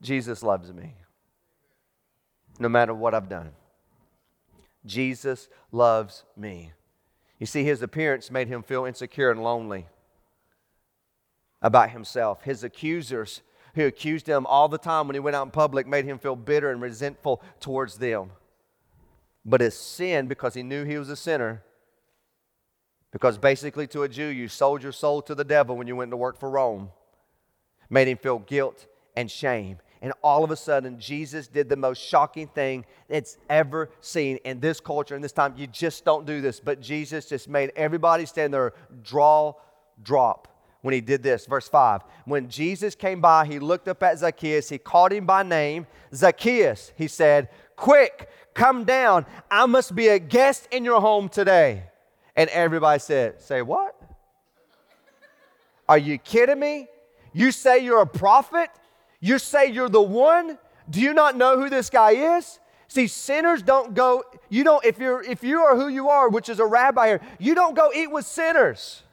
Jesus 0.02 0.42
loves 0.42 0.72
me. 0.72 0.94
No 2.58 2.68
matter 2.68 2.94
what 2.94 3.14
I've 3.14 3.28
done, 3.28 3.50
Jesus 4.86 5.48
loves 5.72 6.24
me. 6.36 6.72
You 7.38 7.46
see, 7.46 7.64
his 7.64 7.82
appearance 7.82 8.30
made 8.30 8.48
him 8.48 8.62
feel 8.62 8.84
insecure 8.84 9.30
and 9.30 9.42
lonely 9.42 9.86
about 11.60 11.90
himself. 11.90 12.42
His 12.42 12.62
accusers, 12.62 13.42
who 13.74 13.86
accused 13.86 14.28
him 14.28 14.46
all 14.46 14.68
the 14.68 14.78
time 14.78 15.08
when 15.08 15.14
he 15.14 15.20
went 15.20 15.34
out 15.34 15.46
in 15.46 15.50
public, 15.50 15.86
made 15.86 16.04
him 16.04 16.18
feel 16.18 16.36
bitter 16.36 16.70
and 16.70 16.80
resentful 16.80 17.42
towards 17.58 17.98
them. 17.98 18.30
But 19.44 19.60
his 19.60 19.76
sin, 19.76 20.26
because 20.28 20.54
he 20.54 20.62
knew 20.62 20.84
he 20.84 20.96
was 20.96 21.08
a 21.08 21.16
sinner, 21.16 21.64
because 23.14 23.38
basically 23.38 23.86
to 23.86 24.02
a 24.02 24.08
Jew, 24.08 24.26
you 24.26 24.48
sold 24.48 24.82
your 24.82 24.90
soul 24.90 25.22
to 25.22 25.36
the 25.36 25.44
devil 25.44 25.76
when 25.76 25.86
you 25.86 25.94
went 25.94 26.10
to 26.10 26.16
work 26.16 26.36
for 26.36 26.50
Rome, 26.50 26.90
made 27.88 28.08
him 28.08 28.18
feel 28.18 28.40
guilt 28.40 28.88
and 29.16 29.30
shame. 29.30 29.78
And 30.02 30.12
all 30.20 30.42
of 30.42 30.50
a 30.50 30.56
sudden, 30.56 30.98
Jesus 30.98 31.46
did 31.46 31.68
the 31.68 31.76
most 31.76 32.02
shocking 32.02 32.48
thing 32.48 32.84
that's 33.08 33.38
ever 33.48 33.88
seen 34.00 34.38
in 34.38 34.58
this 34.58 34.80
culture, 34.80 35.14
in 35.14 35.22
this 35.22 35.30
time. 35.30 35.54
You 35.56 35.68
just 35.68 36.04
don't 36.04 36.26
do 36.26 36.40
this. 36.40 36.58
But 36.58 36.80
Jesus 36.80 37.26
just 37.26 37.48
made 37.48 37.70
everybody 37.76 38.26
stand 38.26 38.52
there, 38.52 38.72
draw, 39.04 39.54
drop 40.02 40.48
when 40.82 40.92
he 40.92 41.00
did 41.00 41.22
this. 41.22 41.46
Verse 41.46 41.68
5 41.68 42.00
When 42.24 42.48
Jesus 42.48 42.96
came 42.96 43.20
by, 43.20 43.46
he 43.46 43.60
looked 43.60 43.86
up 43.86 44.02
at 44.02 44.18
Zacchaeus. 44.18 44.68
He 44.68 44.78
called 44.78 45.12
him 45.12 45.24
by 45.24 45.44
name. 45.44 45.86
Zacchaeus, 46.12 46.92
he 46.96 47.06
said, 47.06 47.48
Quick, 47.76 48.28
come 48.54 48.82
down. 48.82 49.24
I 49.52 49.66
must 49.66 49.94
be 49.94 50.08
a 50.08 50.18
guest 50.18 50.66
in 50.72 50.84
your 50.84 51.00
home 51.00 51.28
today. 51.28 51.84
And 52.36 52.50
everybody 52.50 52.98
said, 52.98 53.40
Say 53.40 53.62
what? 53.62 54.00
Are 55.88 55.98
you 55.98 56.18
kidding 56.18 56.58
me? 56.58 56.88
You 57.32 57.52
say 57.52 57.84
you're 57.84 58.00
a 58.00 58.06
prophet? 58.06 58.70
You 59.20 59.38
say 59.38 59.70
you're 59.70 59.88
the 59.88 60.02
one? 60.02 60.58
Do 60.90 61.00
you 61.00 61.14
not 61.14 61.36
know 61.36 61.58
who 61.58 61.70
this 61.70 61.90
guy 61.90 62.36
is? 62.36 62.58
See, 62.88 63.06
sinners 63.06 63.62
don't 63.62 63.94
go, 63.94 64.22
you 64.50 64.62
don't, 64.64 64.84
if 64.84 64.98
you're 64.98 65.22
if 65.22 65.42
you 65.42 65.60
are 65.60 65.76
who 65.76 65.88
you 65.88 66.10
are, 66.10 66.28
which 66.28 66.48
is 66.48 66.60
a 66.60 66.66
rabbi 66.66 67.06
here, 67.08 67.20
you 67.38 67.54
don't 67.54 67.74
go 67.74 67.90
eat 67.94 68.10
with 68.10 68.26
sinners 68.26 69.03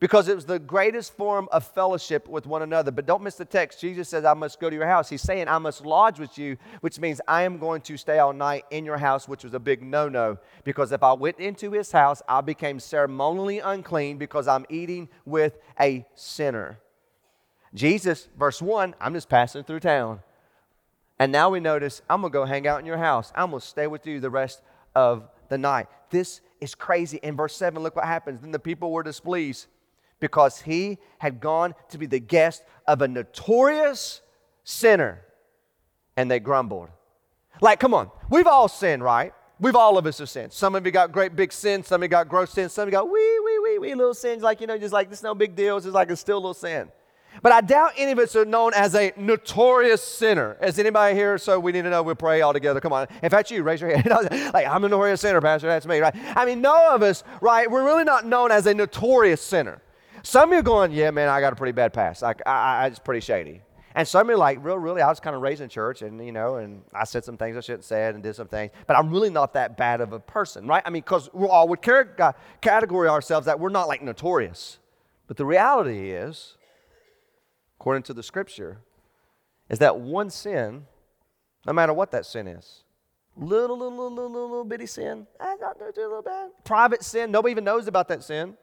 because 0.00 0.28
it 0.28 0.34
was 0.34 0.46
the 0.46 0.58
greatest 0.58 1.14
form 1.14 1.46
of 1.52 1.62
fellowship 1.62 2.26
with 2.26 2.46
one 2.46 2.62
another. 2.62 2.90
But 2.90 3.04
don't 3.04 3.22
miss 3.22 3.34
the 3.34 3.44
text. 3.44 3.82
Jesus 3.82 4.08
says, 4.08 4.24
I 4.24 4.32
must 4.32 4.58
go 4.58 4.70
to 4.70 4.74
your 4.74 4.86
house. 4.86 5.10
He's 5.10 5.20
saying, 5.20 5.46
I 5.46 5.58
must 5.58 5.84
lodge 5.84 6.18
with 6.18 6.38
you, 6.38 6.56
which 6.80 6.98
means 6.98 7.20
I 7.28 7.42
am 7.42 7.58
going 7.58 7.82
to 7.82 7.98
stay 7.98 8.18
all 8.18 8.32
night 8.32 8.64
in 8.70 8.86
your 8.86 8.96
house, 8.96 9.28
which 9.28 9.44
was 9.44 9.52
a 9.52 9.58
big 9.58 9.82
no 9.82 10.08
no. 10.08 10.38
Because 10.64 10.90
if 10.90 11.02
I 11.02 11.12
went 11.12 11.38
into 11.38 11.72
his 11.72 11.92
house, 11.92 12.22
I 12.26 12.40
became 12.40 12.80
ceremonially 12.80 13.58
unclean 13.58 14.16
because 14.16 14.48
I'm 14.48 14.64
eating 14.70 15.10
with 15.26 15.58
a 15.78 16.06
sinner. 16.14 16.80
Jesus, 17.74 18.26
verse 18.38 18.62
1, 18.62 18.94
I'm 18.98 19.12
just 19.12 19.28
passing 19.28 19.64
through 19.64 19.80
town. 19.80 20.20
And 21.18 21.30
now 21.30 21.50
we 21.50 21.60
notice, 21.60 22.00
I'm 22.08 22.22
going 22.22 22.32
to 22.32 22.38
go 22.38 22.46
hang 22.46 22.66
out 22.66 22.80
in 22.80 22.86
your 22.86 22.96
house. 22.96 23.30
I'm 23.34 23.50
going 23.50 23.60
to 23.60 23.66
stay 23.66 23.86
with 23.86 24.06
you 24.06 24.18
the 24.18 24.30
rest 24.30 24.62
of 24.94 25.28
the 25.50 25.58
night. 25.58 25.88
This 26.08 26.40
is 26.58 26.74
crazy. 26.74 27.20
In 27.22 27.36
verse 27.36 27.54
7, 27.54 27.82
look 27.82 27.96
what 27.96 28.06
happens. 28.06 28.40
Then 28.40 28.50
the 28.50 28.58
people 28.58 28.90
were 28.90 29.02
displeased 29.02 29.66
because 30.20 30.60
he 30.60 30.98
had 31.18 31.40
gone 31.40 31.74
to 31.88 31.98
be 31.98 32.06
the 32.06 32.20
guest 32.20 32.62
of 32.86 33.02
a 33.02 33.08
notorious 33.08 34.20
sinner. 34.64 35.22
And 36.16 36.30
they 36.30 36.38
grumbled. 36.38 36.90
Like, 37.60 37.80
come 37.80 37.94
on, 37.94 38.10
we've 38.28 38.46
all 38.46 38.68
sinned, 38.68 39.02
right? 39.02 39.32
We've 39.58 39.76
all 39.76 39.98
of 39.98 40.06
us 40.06 40.18
have 40.18 40.30
sinned. 40.30 40.52
Some 40.52 40.74
of 40.74 40.86
you 40.86 40.92
got 40.92 41.12
great 41.12 41.36
big 41.36 41.52
sins, 41.52 41.88
some 41.88 42.00
of 42.00 42.04
you 42.04 42.08
got 42.08 42.28
gross 42.28 42.50
sins, 42.50 42.72
some 42.72 42.82
of 42.82 42.88
you 42.88 42.92
got 42.92 43.10
wee, 43.10 43.40
wee, 43.44 43.58
wee, 43.58 43.78
wee 43.78 43.94
little 43.94 44.14
sins, 44.14 44.42
like, 44.42 44.60
you 44.60 44.66
know, 44.66 44.78
just 44.78 44.92
like 44.92 45.10
this 45.10 45.22
no 45.22 45.34
big 45.34 45.54
deal. 45.54 45.76
It's 45.76 45.84
just 45.84 45.94
like 45.94 46.10
it's 46.10 46.20
still 46.20 46.36
a 46.36 46.38
little 46.38 46.54
sin. 46.54 46.90
But 47.42 47.52
I 47.52 47.60
doubt 47.60 47.92
any 47.96 48.12
of 48.12 48.18
us 48.18 48.34
are 48.36 48.44
known 48.44 48.72
as 48.74 48.94
a 48.94 49.12
notorious 49.16 50.02
sinner. 50.02 50.56
Is 50.62 50.78
anybody 50.78 51.14
here? 51.14 51.38
So 51.38 51.60
we 51.60 51.72
need 51.72 51.82
to 51.82 51.90
know 51.90 52.02
we'll 52.02 52.14
pray 52.14 52.40
all 52.40 52.52
together. 52.52 52.80
Come 52.80 52.92
on. 52.92 53.06
If 53.22 53.30
that's 53.30 53.50
you, 53.50 53.62
raise 53.62 53.80
your 53.80 53.96
hand. 53.96 54.08
like, 54.54 54.66
I'm 54.66 54.84
a 54.84 54.88
notorious 54.88 55.20
sinner, 55.20 55.40
Pastor. 55.40 55.68
That's 55.68 55.86
me, 55.86 56.00
right? 56.00 56.14
I 56.36 56.44
mean, 56.44 56.60
none 56.60 56.92
of 56.92 57.02
us, 57.02 57.22
right? 57.40 57.70
We're 57.70 57.84
really 57.84 58.04
not 58.04 58.26
known 58.26 58.50
as 58.50 58.66
a 58.66 58.74
notorious 58.74 59.40
sinner. 59.40 59.80
Some 60.22 60.50
of 60.50 60.52
you 60.52 60.60
are 60.60 60.62
going, 60.62 60.92
yeah, 60.92 61.10
man, 61.10 61.28
I 61.28 61.40
got 61.40 61.52
a 61.52 61.56
pretty 61.56 61.72
bad 61.72 61.92
past. 61.92 62.22
Like, 62.22 62.40
I, 62.46 62.50
I, 62.50 62.86
it's 62.86 62.98
pretty 62.98 63.20
shady. 63.20 63.62
And 63.94 64.06
some 64.06 64.22
of 64.22 64.28
you 64.28 64.34
are 64.34 64.38
like, 64.38 64.64
real, 64.64 64.78
really, 64.78 65.02
I 65.02 65.08
was 65.08 65.18
kind 65.18 65.34
of 65.34 65.42
raised 65.42 65.60
in 65.60 65.68
church 65.68 66.02
and, 66.02 66.24
you 66.24 66.30
know, 66.30 66.56
and 66.56 66.82
I 66.94 67.04
said 67.04 67.24
some 67.24 67.36
things 67.36 67.56
I 67.56 67.60
shouldn't 67.60 67.84
said 67.84 68.14
and 68.14 68.22
did 68.22 68.36
some 68.36 68.46
things, 68.46 68.70
but 68.86 68.96
I'm 68.96 69.10
really 69.10 69.30
not 69.30 69.54
that 69.54 69.76
bad 69.76 70.00
of 70.00 70.12
a 70.12 70.20
person, 70.20 70.66
right? 70.66 70.82
I 70.86 70.90
mean, 70.90 71.02
because 71.02 71.28
we 71.32 71.46
all 71.46 71.66
would 71.68 71.80
uh, 71.88 72.32
category 72.60 73.08
ourselves 73.08 73.46
that 73.46 73.58
we're 73.58 73.70
not 73.70 73.88
like 73.88 74.02
notorious. 74.02 74.78
But 75.26 75.36
the 75.36 75.44
reality 75.44 76.10
is, 76.10 76.56
according 77.80 78.04
to 78.04 78.14
the 78.14 78.22
scripture, 78.22 78.78
is 79.68 79.80
that 79.80 79.98
one 79.98 80.30
sin, 80.30 80.86
no 81.66 81.72
matter 81.72 81.92
what 81.92 82.12
that 82.12 82.26
sin 82.26 82.46
is, 82.46 82.84
little, 83.36 83.76
little, 83.76 83.96
little, 83.96 84.14
little, 84.14 84.50
little 84.50 84.64
bitty 84.64 84.86
sin, 84.86 85.26
to 85.78 85.92
do 85.94 86.02
a 86.02 86.08
little 86.08 86.22
bad. 86.22 86.50
Private 86.64 87.02
sin, 87.02 87.32
nobody 87.32 87.50
even 87.52 87.64
knows 87.64 87.88
about 87.88 88.06
that 88.08 88.22
sin 88.22 88.56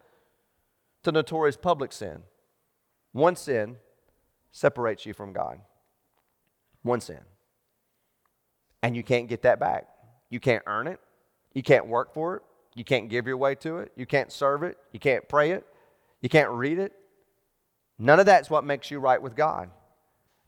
to 1.08 1.14
notorious 1.14 1.56
public 1.56 1.94
sin. 1.94 2.24
One 3.14 3.38
sin 3.38 3.78
separates 4.52 5.06
you 5.06 5.14
from 5.14 5.32
God. 5.32 5.62
One 6.84 7.00
sin. 7.00 7.22
And 8.84 8.94
you 8.94 9.04
can't 9.04 9.30
get 9.30 9.44
that 9.44 9.58
back. 9.58 9.88
You 10.30 10.42
can't 10.42 10.64
earn 10.68 10.86
it. 10.86 11.00
You 11.54 11.64
can't 11.64 11.88
work 11.88 12.14
for 12.14 12.36
it. 12.36 12.42
You 12.76 12.84
can't 12.84 13.08
give 13.08 13.26
your 13.26 13.38
way 13.38 13.56
to 13.56 13.78
it. 13.78 13.94
You 13.96 14.06
can't 14.06 14.34
serve 14.34 14.64
it. 14.64 14.78
You 14.92 15.00
can't 15.00 15.30
pray 15.30 15.52
it. 15.52 15.66
You 16.22 16.28
can't 16.28 16.50
read 16.50 16.78
it. 16.78 16.92
None 17.98 18.20
of 18.20 18.26
that's 18.26 18.50
what 18.50 18.66
makes 18.66 18.92
you 18.92 19.00
right 19.00 19.22
with 19.22 19.34
God. 19.34 19.70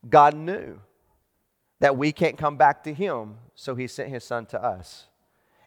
God 0.10 0.36
knew 0.36 0.82
that 1.80 1.95
we 1.95 2.12
can't 2.12 2.38
come 2.38 2.58
back 2.58 2.84
to 2.84 2.93
Him, 2.93 3.36
so 3.56 3.76
He 3.76 3.88
sent 3.88 4.10
His 4.10 4.26
Son 4.26 4.45
to 4.48 4.62
us. 4.62 5.08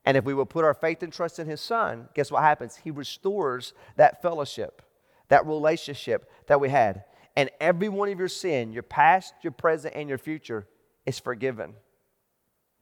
And 0.05 0.17
if 0.17 0.25
we 0.25 0.35
will 0.35 0.47
put 0.47 0.65
our 0.65 0.75
faith 0.75 1.03
and 1.03 1.13
trust 1.13 1.39
in 1.39 1.47
His 1.47 1.61
Son, 1.61 2.09
guess 2.15 2.31
what 2.31 2.43
happens? 2.43 2.77
He 2.77 2.91
restores 2.91 3.73
that 3.97 4.21
fellowship, 4.21 4.83
that 5.29 5.47
relationship 5.47 6.29
that 6.49 6.61
we 6.61 6.69
had. 6.69 7.05
And 7.37 7.51
every 7.61 7.89
one 7.89 8.09
of 8.09 8.19
your 8.19 8.29
sin, 8.29 8.73
your 8.73 8.83
past, 8.83 9.33
your 9.43 9.53
present, 9.53 9.95
and 9.95 10.09
your 10.09 10.19
future, 10.19 10.67
is 11.07 11.19
forgiven. 11.19 11.75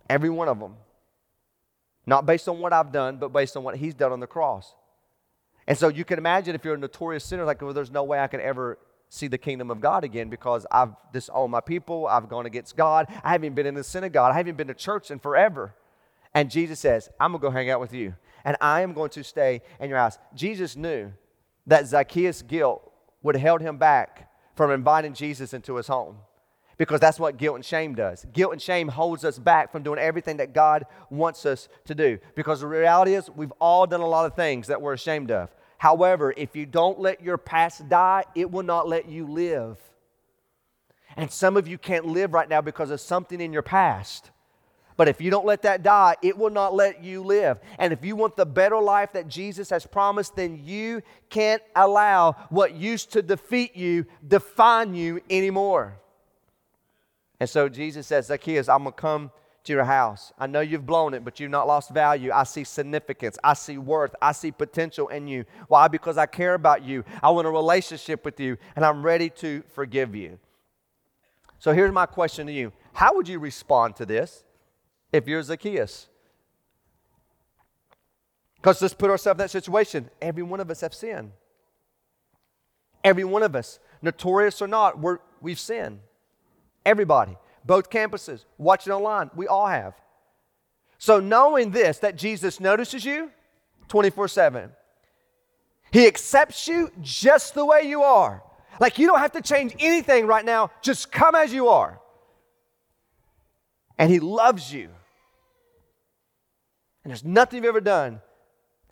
Every 0.08 0.30
one 0.30 0.48
of 0.48 0.58
them. 0.58 0.76
Not 2.06 2.26
based 2.26 2.48
on 2.48 2.58
what 2.58 2.72
I've 2.72 2.90
done, 2.90 3.18
but 3.18 3.32
based 3.32 3.56
on 3.56 3.62
what 3.62 3.76
He's 3.76 3.94
done 3.94 4.12
on 4.12 4.20
the 4.20 4.26
cross. 4.26 4.74
And 5.66 5.76
so 5.78 5.88
you 5.88 6.04
can 6.04 6.18
imagine 6.18 6.54
if 6.54 6.64
you're 6.64 6.74
a 6.74 6.78
notorious 6.78 7.24
sinner, 7.24 7.44
like, 7.44 7.62
well, 7.62 7.72
there's 7.72 7.90
no 7.92 8.02
way 8.02 8.18
I 8.18 8.26
could 8.26 8.40
ever 8.40 8.78
see 9.10 9.28
the 9.28 9.38
kingdom 9.38 9.70
of 9.70 9.80
God 9.80 10.04
again 10.04 10.30
because 10.30 10.66
I've 10.70 10.94
disowned 11.12 11.52
my 11.52 11.60
people. 11.60 12.06
I've 12.06 12.28
gone 12.28 12.46
against 12.46 12.76
God. 12.76 13.06
I 13.22 13.32
haven't 13.32 13.54
been 13.54 13.66
in 13.66 13.74
the 13.74 13.84
synagogue. 13.84 14.32
I 14.32 14.36
haven't 14.36 14.56
been 14.56 14.68
to 14.68 14.74
church 14.74 15.10
in 15.10 15.18
forever. 15.18 15.74
And 16.34 16.50
Jesus 16.50 16.78
says, 16.78 17.08
I'm 17.18 17.32
going 17.32 17.40
to 17.40 17.48
go 17.48 17.50
hang 17.50 17.70
out 17.70 17.80
with 17.80 17.92
you. 17.92 18.14
And 18.44 18.56
I 18.60 18.80
am 18.82 18.92
going 18.92 19.10
to 19.10 19.24
stay 19.24 19.62
in 19.80 19.88
your 19.88 19.98
house. 19.98 20.18
Jesus 20.34 20.76
knew 20.76 21.12
that 21.66 21.86
Zacchaeus' 21.86 22.42
guilt 22.42 22.90
would 23.22 23.34
have 23.34 23.42
held 23.42 23.60
him 23.60 23.76
back 23.76 24.30
from 24.54 24.70
inviting 24.70 25.14
Jesus 25.14 25.52
into 25.52 25.76
his 25.76 25.86
home 25.86 26.16
because 26.78 26.98
that's 27.00 27.20
what 27.20 27.36
guilt 27.36 27.56
and 27.56 27.64
shame 27.64 27.94
does. 27.94 28.24
Guilt 28.32 28.52
and 28.52 28.62
shame 28.62 28.88
holds 28.88 29.22
us 29.24 29.38
back 29.38 29.70
from 29.70 29.82
doing 29.82 29.98
everything 29.98 30.38
that 30.38 30.54
God 30.54 30.86
wants 31.10 31.44
us 31.44 31.68
to 31.84 31.94
do 31.94 32.18
because 32.34 32.60
the 32.60 32.66
reality 32.66 33.14
is 33.14 33.28
we've 33.30 33.52
all 33.60 33.86
done 33.86 34.00
a 34.00 34.06
lot 34.06 34.24
of 34.24 34.34
things 34.34 34.68
that 34.68 34.80
we're 34.80 34.94
ashamed 34.94 35.30
of. 35.30 35.54
However, 35.76 36.32
if 36.36 36.56
you 36.56 36.64
don't 36.64 36.98
let 36.98 37.22
your 37.22 37.36
past 37.36 37.88
die, 37.88 38.24
it 38.34 38.50
will 38.50 38.62
not 38.62 38.88
let 38.88 39.08
you 39.08 39.26
live. 39.26 39.78
And 41.16 41.30
some 41.30 41.58
of 41.58 41.68
you 41.68 41.76
can't 41.76 42.06
live 42.06 42.32
right 42.32 42.48
now 42.48 42.62
because 42.62 42.90
of 42.90 43.00
something 43.00 43.40
in 43.40 43.52
your 43.52 43.62
past. 43.62 44.30
But 45.00 45.08
if 45.08 45.18
you 45.18 45.30
don't 45.30 45.46
let 45.46 45.62
that 45.62 45.82
die, 45.82 46.16
it 46.20 46.36
will 46.36 46.50
not 46.50 46.74
let 46.74 47.02
you 47.02 47.22
live. 47.22 47.58
And 47.78 47.90
if 47.90 48.04
you 48.04 48.16
want 48.16 48.36
the 48.36 48.44
better 48.44 48.78
life 48.78 49.14
that 49.14 49.28
Jesus 49.28 49.70
has 49.70 49.86
promised, 49.86 50.36
then 50.36 50.60
you 50.62 51.00
can't 51.30 51.62
allow 51.74 52.32
what 52.50 52.74
used 52.74 53.10
to 53.12 53.22
defeat 53.22 53.74
you 53.74 54.04
define 54.28 54.94
you 54.94 55.22
anymore. 55.30 55.96
And 57.40 57.48
so 57.48 57.66
Jesus 57.70 58.08
says, 58.08 58.26
Zacchaeus, 58.26 58.68
I'm 58.68 58.82
going 58.82 58.92
to 58.92 59.00
come 59.00 59.30
to 59.64 59.72
your 59.72 59.84
house. 59.84 60.34
I 60.38 60.46
know 60.46 60.60
you've 60.60 60.84
blown 60.84 61.14
it, 61.14 61.24
but 61.24 61.40
you've 61.40 61.50
not 61.50 61.66
lost 61.66 61.94
value. 61.94 62.30
I 62.30 62.44
see 62.44 62.64
significance. 62.64 63.38
I 63.42 63.54
see 63.54 63.78
worth. 63.78 64.14
I 64.20 64.32
see 64.32 64.52
potential 64.52 65.08
in 65.08 65.26
you. 65.26 65.46
Why? 65.68 65.88
Because 65.88 66.18
I 66.18 66.26
care 66.26 66.52
about 66.52 66.84
you. 66.84 67.06
I 67.22 67.30
want 67.30 67.46
a 67.46 67.50
relationship 67.50 68.22
with 68.22 68.38
you, 68.38 68.58
and 68.76 68.84
I'm 68.84 69.02
ready 69.02 69.30
to 69.30 69.62
forgive 69.72 70.14
you. 70.14 70.38
So 71.58 71.72
here's 71.72 71.90
my 71.90 72.04
question 72.04 72.46
to 72.48 72.52
you 72.52 72.70
How 72.92 73.14
would 73.14 73.28
you 73.28 73.38
respond 73.38 73.96
to 73.96 74.04
this 74.04 74.44
if 75.12 75.26
you're 75.26 75.42
Zacchaeus? 75.42 76.08
Because 78.56 78.80
let's 78.82 78.94
put 78.94 79.10
ourselves 79.10 79.38
in 79.38 79.44
that 79.44 79.50
situation. 79.50 80.10
Every 80.20 80.42
one 80.42 80.60
of 80.60 80.70
us 80.70 80.80
have 80.82 80.94
sinned. 80.94 81.32
Every 83.02 83.24
one 83.24 83.42
of 83.42 83.56
us, 83.56 83.78
notorious 84.02 84.60
or 84.60 84.68
not, 84.68 84.98
we're, 84.98 85.18
we've 85.40 85.58
sinned. 85.58 86.00
Everybody 86.84 87.36
both 87.64 87.90
campuses, 87.90 88.44
watching 88.58 88.92
online. 88.92 89.30
We 89.34 89.46
all 89.46 89.66
have. 89.66 89.94
So, 90.98 91.20
knowing 91.20 91.70
this, 91.70 91.98
that 91.98 92.16
Jesus 92.16 92.60
notices 92.60 93.04
you 93.04 93.30
24 93.88 94.28
7, 94.28 94.70
He 95.92 96.06
accepts 96.06 96.68
you 96.68 96.90
just 97.00 97.54
the 97.54 97.64
way 97.64 97.82
you 97.82 98.02
are. 98.02 98.42
Like 98.78 98.98
you 98.98 99.06
don't 99.06 99.18
have 99.18 99.32
to 99.32 99.42
change 99.42 99.74
anything 99.78 100.26
right 100.26 100.44
now, 100.44 100.70
just 100.82 101.12
come 101.12 101.34
as 101.34 101.52
you 101.52 101.68
are. 101.68 102.00
And 103.98 104.10
He 104.10 104.20
loves 104.20 104.72
you. 104.72 104.90
And 107.10 107.16
there's 107.16 107.24
nothing 107.24 107.56
you've 107.56 107.68
ever 107.68 107.80
done 107.80 108.20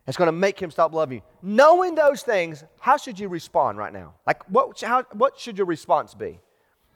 that's 0.04 0.18
going 0.18 0.26
to 0.26 0.33
make 0.33 0.59
Him 0.59 0.72
stop 0.72 0.92
loving 0.92 1.18
you. 1.18 1.22
Knowing 1.40 1.94
those 1.94 2.22
things, 2.22 2.64
how 2.81 2.96
should 2.96 3.16
you 3.16 3.28
respond 3.28 3.78
right 3.78 3.92
now? 3.92 4.14
Like, 4.26 4.42
what, 4.50 4.81
how, 4.81 5.04
what 5.12 5.38
should 5.38 5.57
your 5.57 5.68
response 5.68 6.14
be? 6.14 6.40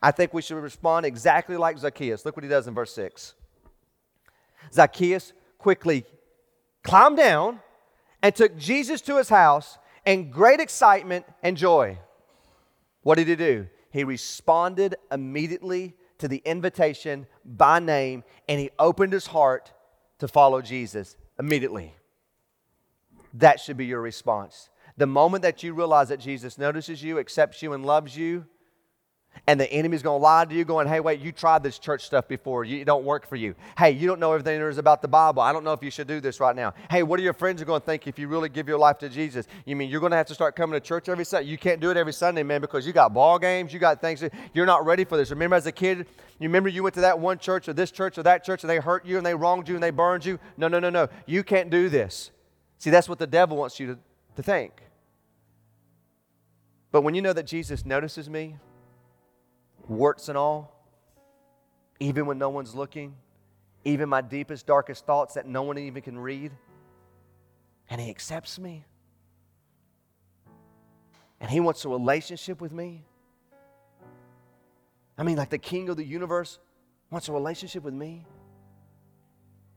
I 0.03 0.11
think 0.11 0.35
we 0.35 0.43
should 0.43 0.57
respond 0.57 1.07
exactly 1.07 1.57
like 1.57 1.79
Zacchaeus. 1.79 2.25
Look 2.27 2.37
what 2.37 2.43
he 2.43 2.49
does 2.49 2.67
in 2.67 2.75
verse 2.75 2.93
6. 2.95 3.35
Zacchaeus 4.73 5.33
quickly 5.59 6.05
climbed 6.83 7.19
down 7.19 7.61
and 8.21 8.35
took 8.35 8.59
Jesus 8.59 9.01
to 9.03 9.19
his 9.19 9.29
house 9.29 9.79
in 10.05 10.29
great 10.29 10.59
excitement 10.59 11.25
and 11.41 11.57
joy. 11.57 12.01
What 13.03 13.17
did 13.17 13.29
he 13.29 13.37
do? 13.37 13.69
He 13.91 14.03
responded 14.03 14.97
immediately 15.13 15.95
to 16.19 16.27
the 16.27 16.43
invitation 16.45 17.29
by 17.45 17.79
name 17.79 18.25
and 18.49 18.59
he 18.59 18.71
opened 18.77 19.13
his 19.13 19.29
heart 19.29 19.73
to 20.23 20.29
follow 20.29 20.63
Jesus 20.63 21.17
immediately. 21.37 21.97
That 23.35 23.59
should 23.59 23.77
be 23.77 23.87
your 23.87 24.01
response. 24.01 24.71
The 24.97 25.05
moment 25.05 25.43
that 25.43 25.65
you 25.65 25.75
realize 25.75 26.11
that 26.11 26.21
Jesus 26.21 26.59
notices 26.59 27.03
you, 27.03 27.19
accepts 27.19 27.61
you, 27.61 27.73
and 27.73 27.85
loves 27.85 28.17
you, 28.17 28.47
and 29.47 29.59
the 29.59 29.71
enemy's 29.73 30.03
going 30.03 30.21
to 30.21 30.23
lie 30.23 30.45
to 30.45 30.55
you, 30.55 30.65
going, 30.65 30.87
hey, 30.87 31.01
wait, 31.01 31.21
you 31.21 31.33
tried 31.33 31.65
this 31.65 31.79
church 31.79 32.05
stuff 32.05 32.29
before. 32.29 32.65
You, 32.65 32.81
it 32.81 32.85
don't 32.85 33.05
work 33.05 33.27
for 33.27 33.35
you. 33.35 33.57
Hey, 33.77 33.91
you 33.91 34.07
don't 34.07 34.21
know 34.21 34.33
everything 34.33 34.59
there 34.59 34.69
is 34.69 34.79
about 34.79 35.03
the 35.03 35.09
Bible. 35.09 35.43
I 35.43 35.53
don't 35.53 35.65
know 35.65 35.73
if 35.73 35.83
you 35.83 35.91
should 35.91 36.07
do 36.07 36.21
this 36.21 36.39
right 36.39 36.55
now. 36.55 36.75
Hey, 36.91 37.03
what 37.03 37.19
are 37.19 37.23
your 37.25 37.33
friends 37.33 37.63
going 37.65 37.81
to 37.81 37.85
think 37.85 38.07
if 38.07 38.21
you 38.21 38.29
really 38.29 38.49
give 38.49 38.69
your 38.69 38.79
life 38.79 38.99
to 38.99 39.09
Jesus? 39.09 39.47
You 39.65 39.75
mean 39.75 39.91
you're 39.91 40.01
going 40.01 40.13
to 40.13 40.17
have 40.17 40.27
to 40.27 40.35
start 40.35 40.55
coming 40.55 40.79
to 40.79 40.87
church 40.87 41.09
every 41.09 41.25
Sunday? 41.25 41.49
You 41.49 41.59
can't 41.59 41.81
do 41.81 41.91
it 41.91 41.97
every 41.97 42.13
Sunday, 42.13 42.45
man, 42.45 42.61
because 42.61 42.87
you 42.87 42.93
got 42.93 43.13
ball 43.13 43.39
games, 43.39 43.73
you 43.73 43.81
got 43.81 44.01
things. 44.01 44.23
You're 44.55 44.67
not 44.67 44.87
ready 44.87 45.05
for 45.05 45.17
this. 45.17 45.31
Remember 45.31 45.57
as 45.57 45.67
a 45.67 45.73
kid, 45.73 45.99
you 45.99 46.49
remember 46.49 46.69
you 46.69 46.85
went 46.85 46.95
to 46.95 47.01
that 47.01 47.19
one 47.19 47.39
church 47.39 47.69
or 47.69 47.73
this 47.73 47.91
church 47.91 48.19
or 48.19 48.23
that 48.23 48.45
church 48.45 48.63
and 48.63 48.71
they 48.71 48.79
hurt 48.79 49.05
you 49.05 49.17
and 49.17 49.27
they 49.27 49.35
wronged 49.35 49.69
you 49.69 49.75
and 49.75 49.83
they 49.83 49.91
burned 49.91 50.25
you? 50.25 50.39
No, 50.57 50.69
no, 50.69 50.79
no, 50.79 50.91
no. 50.91 51.09
You 51.27 51.43
can't 51.43 51.69
do 51.69 51.89
this. 51.89 52.31
See, 52.79 52.91
that's 52.91 53.09
what 53.09 53.19
the 53.19 53.27
devil 53.27 53.57
wants 53.57 53.81
you 53.81 53.89
to, 53.89 53.99
to 54.37 54.43
think. 54.43 54.83
But 56.93 57.03
when 57.03 57.15
you 57.15 57.23
know 57.23 57.33
that 57.33 57.47
Jesus 57.47 57.85
notices 57.85 58.29
me, 58.29 58.57
warts 59.89 60.29
and 60.29 60.39
all, 60.39 60.75
even 62.01 62.27
when 62.27 62.39
no 62.39 62.51
one's 62.51 62.75
looking, 62.75 63.15
even 63.85 64.09
my 64.09 64.21
deepest, 64.21 64.67
darkest 64.67 65.07
thoughts 65.07 65.35
that 65.35 65.47
no 65.47 65.63
one 65.63 65.79
even 65.79 66.03
can 66.03 66.19
read. 66.19 66.53
And 67.91 68.01
He 68.01 68.11
accepts 68.11 68.59
me. 68.59 68.85
And 71.41 71.51
He 71.51 71.61
wants 71.61 71.85
a 71.85 71.89
relationship 71.89 72.61
with 72.61 72.73
me. 72.73 73.05
I 75.19 75.25
mean, 75.25 75.37
like 75.37 75.51
the 75.51 75.59
King 75.59 75.89
of 75.89 75.97
the 75.97 76.05
universe 76.05 76.59
wants 77.11 77.29
a 77.29 77.33
relationship 77.33 77.83
with 77.83 77.95
me. 77.95 78.25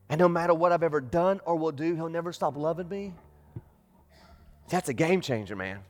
And 0.08 0.18
no 0.18 0.28
matter 0.28 0.54
what 0.54 0.72
I've 0.72 0.84
ever 0.84 1.00
done 1.00 1.40
or 1.44 1.56
will 1.56 1.72
do, 1.72 1.94
He'll 1.94 2.08
never 2.08 2.32
stop 2.32 2.56
loving 2.56 2.88
me. 2.88 3.12
That's 4.68 4.88
a 4.88 4.94
game 4.94 5.20
changer, 5.20 5.54
man. 5.54 5.80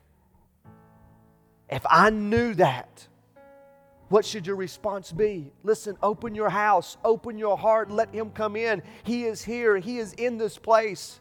If 1.69 1.85
I 1.89 2.09
knew 2.09 2.53
that, 2.55 3.07
what 4.09 4.23
should 4.23 4.47
your 4.47 4.55
response 4.55 5.11
be? 5.11 5.51
Listen, 5.63 5.97
open 6.01 6.33
your 6.33 6.49
house, 6.49 6.97
open 7.03 7.37
your 7.37 7.57
heart, 7.57 7.91
let 7.91 8.13
Him 8.13 8.31
come 8.31 8.55
in. 8.55 8.81
He 9.03 9.25
is 9.25 9.43
here, 9.43 9.77
He 9.77 9.97
is 9.97 10.13
in 10.13 10.37
this 10.37 10.57
place. 10.57 11.19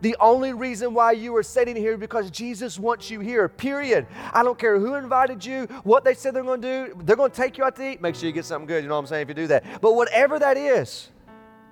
The 0.00 0.16
only 0.20 0.52
reason 0.52 0.92
why 0.92 1.12
you 1.12 1.34
are 1.36 1.42
sitting 1.42 1.76
here 1.76 1.96
because 1.96 2.30
Jesus 2.30 2.78
wants 2.78 3.10
you 3.10 3.20
here, 3.20 3.48
period. 3.48 4.06
I 4.32 4.42
don't 4.42 4.58
care 4.58 4.78
who 4.78 4.94
invited 4.94 5.44
you, 5.44 5.64
what 5.84 6.04
they 6.04 6.14
said 6.14 6.34
they're 6.34 6.42
going 6.42 6.60
to 6.60 6.86
do. 6.88 7.02
They're 7.04 7.16
going 7.16 7.30
to 7.30 7.36
take 7.36 7.56
you 7.56 7.64
out 7.64 7.76
to 7.76 7.92
eat. 7.92 8.02
Make 8.02 8.14
sure 8.14 8.26
you 8.26 8.32
get 8.32 8.44
something 8.44 8.66
good, 8.66 8.82
you 8.82 8.88
know 8.88 8.96
what 8.96 9.00
I'm 9.00 9.06
saying, 9.06 9.22
if 9.22 9.28
you 9.28 9.34
do 9.34 9.46
that. 9.46 9.80
But 9.80 9.94
whatever 9.94 10.38
that 10.38 10.56
is, 10.56 11.10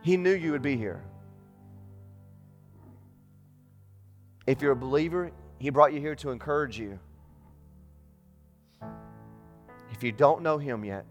He 0.03 0.17
knew 0.17 0.33
you 0.33 0.53
would 0.53 0.62
be 0.62 0.77
here. 0.77 1.03
If 4.47 4.62
you're 4.62 4.73
a 4.73 4.77
believer, 4.77 5.31
He 5.59 5.71
brought 5.71 5.93
you 5.93 6.01
here 6.01 6.14
to 6.17 6.31
encourage 6.31 6.79
you. 6.79 6.99
You 10.05 10.12
don't 10.12 10.43
know 10.43 10.59
Him 10.59 10.85
yet, 10.85 11.07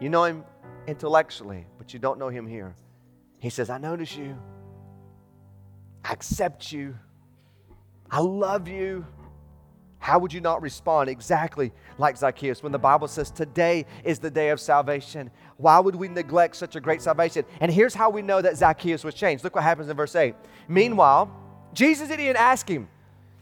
you 0.00 0.08
know 0.08 0.22
Him 0.22 0.44
intellectually, 0.86 1.66
but 1.76 1.92
you 1.92 1.98
don't 1.98 2.20
know 2.20 2.28
Him 2.28 2.46
here. 2.46 2.76
He 3.40 3.50
says, 3.50 3.68
I 3.68 3.78
notice 3.78 4.16
you. 4.16 4.38
I 6.04 6.12
accept 6.12 6.70
you. 6.70 6.96
I 8.08 8.20
love 8.20 8.68
you. 8.68 9.04
How 9.98 10.20
would 10.20 10.32
you 10.32 10.40
not 10.40 10.62
respond 10.62 11.10
exactly 11.10 11.72
like 11.98 12.16
Zacchaeus 12.16 12.62
when 12.62 12.70
the 12.70 12.78
Bible 12.78 13.08
says 13.08 13.32
today 13.32 13.86
is 14.04 14.20
the 14.20 14.30
day 14.30 14.50
of 14.50 14.60
salvation? 14.60 15.28
Why 15.56 15.80
would 15.80 15.96
we 15.96 16.06
neglect 16.06 16.54
such 16.54 16.76
a 16.76 16.80
great 16.80 17.02
salvation? 17.02 17.44
And 17.58 17.72
here's 17.72 17.92
how 17.92 18.08
we 18.08 18.22
know 18.22 18.40
that 18.40 18.56
Zacchaeus 18.56 19.02
was 19.02 19.14
changed. 19.14 19.42
Look 19.42 19.56
what 19.56 19.64
happens 19.64 19.88
in 19.88 19.96
verse 19.96 20.14
8. 20.14 20.36
Meanwhile, 20.68 21.28
Jesus 21.72 22.06
didn't 22.06 22.24
even 22.24 22.36
ask 22.36 22.68
him, 22.68 22.86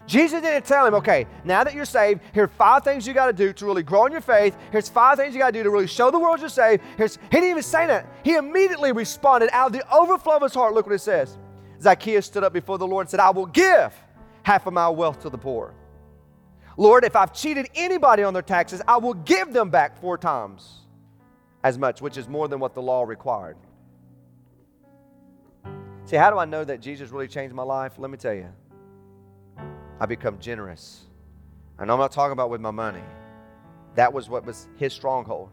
Jesus 0.06 0.42
didn't 0.42 0.66
tell 0.66 0.86
him, 0.86 0.94
okay, 0.94 1.26
now 1.44 1.64
that 1.64 1.72
you're 1.72 1.86
saved, 1.86 2.20
here 2.34 2.44
are 2.44 2.48
five 2.48 2.84
things 2.84 3.06
you 3.06 3.14
got 3.14 3.26
to 3.26 3.32
do 3.32 3.52
to 3.54 3.64
really 3.64 3.82
grow 3.82 4.04
in 4.04 4.12
your 4.12 4.20
faith. 4.20 4.56
Here's 4.70 4.88
five 4.88 5.16
things 5.16 5.34
you 5.34 5.40
got 5.40 5.52
to 5.52 5.58
do 5.58 5.62
to 5.62 5.70
really 5.70 5.86
show 5.86 6.10
the 6.10 6.18
world 6.18 6.40
you're 6.40 6.48
saved. 6.50 6.82
Here's, 6.98 7.16
he 7.16 7.28
didn't 7.30 7.50
even 7.50 7.62
say 7.62 7.86
that. 7.86 8.06
He 8.22 8.34
immediately 8.34 8.92
responded 8.92 9.48
out 9.52 9.68
of 9.68 9.72
the 9.72 9.94
overflow 9.94 10.36
of 10.36 10.42
his 10.42 10.52
heart. 10.52 10.74
Look 10.74 10.86
what 10.86 10.94
it 10.94 10.98
says. 11.00 11.38
Zacchaeus 11.80 12.26
stood 12.26 12.44
up 12.44 12.52
before 12.52 12.76
the 12.76 12.86
Lord 12.86 13.04
and 13.04 13.10
said, 13.10 13.20
I 13.20 13.30
will 13.30 13.46
give 13.46 13.94
half 14.42 14.66
of 14.66 14.74
my 14.74 14.88
wealth 14.88 15.20
to 15.22 15.30
the 15.30 15.38
poor. 15.38 15.74
Lord, 16.76 17.04
if 17.04 17.16
I've 17.16 17.32
cheated 17.32 17.68
anybody 17.74 18.24
on 18.24 18.32
their 18.32 18.42
taxes, 18.42 18.82
I 18.86 18.98
will 18.98 19.14
give 19.14 19.52
them 19.52 19.70
back 19.70 20.00
four 20.00 20.18
times 20.18 20.80
as 21.62 21.78
much, 21.78 22.02
which 22.02 22.18
is 22.18 22.28
more 22.28 22.48
than 22.48 22.60
what 22.60 22.74
the 22.74 22.82
law 22.82 23.04
required. 23.04 23.56
See, 26.04 26.16
how 26.16 26.30
do 26.30 26.38
I 26.38 26.44
know 26.44 26.62
that 26.64 26.80
Jesus 26.80 27.10
really 27.10 27.28
changed 27.28 27.54
my 27.54 27.62
life? 27.62 27.92
Let 27.96 28.10
me 28.10 28.18
tell 28.18 28.34
you. 28.34 28.48
I 30.00 30.06
become 30.06 30.38
generous. 30.38 31.02
And 31.78 31.90
I'm 31.90 31.98
not 31.98 32.12
talking 32.12 32.32
about 32.32 32.50
with 32.50 32.60
my 32.60 32.70
money. 32.70 33.02
That 33.94 34.12
was 34.12 34.28
what 34.28 34.44
was 34.44 34.68
his 34.76 34.92
stronghold. 34.92 35.50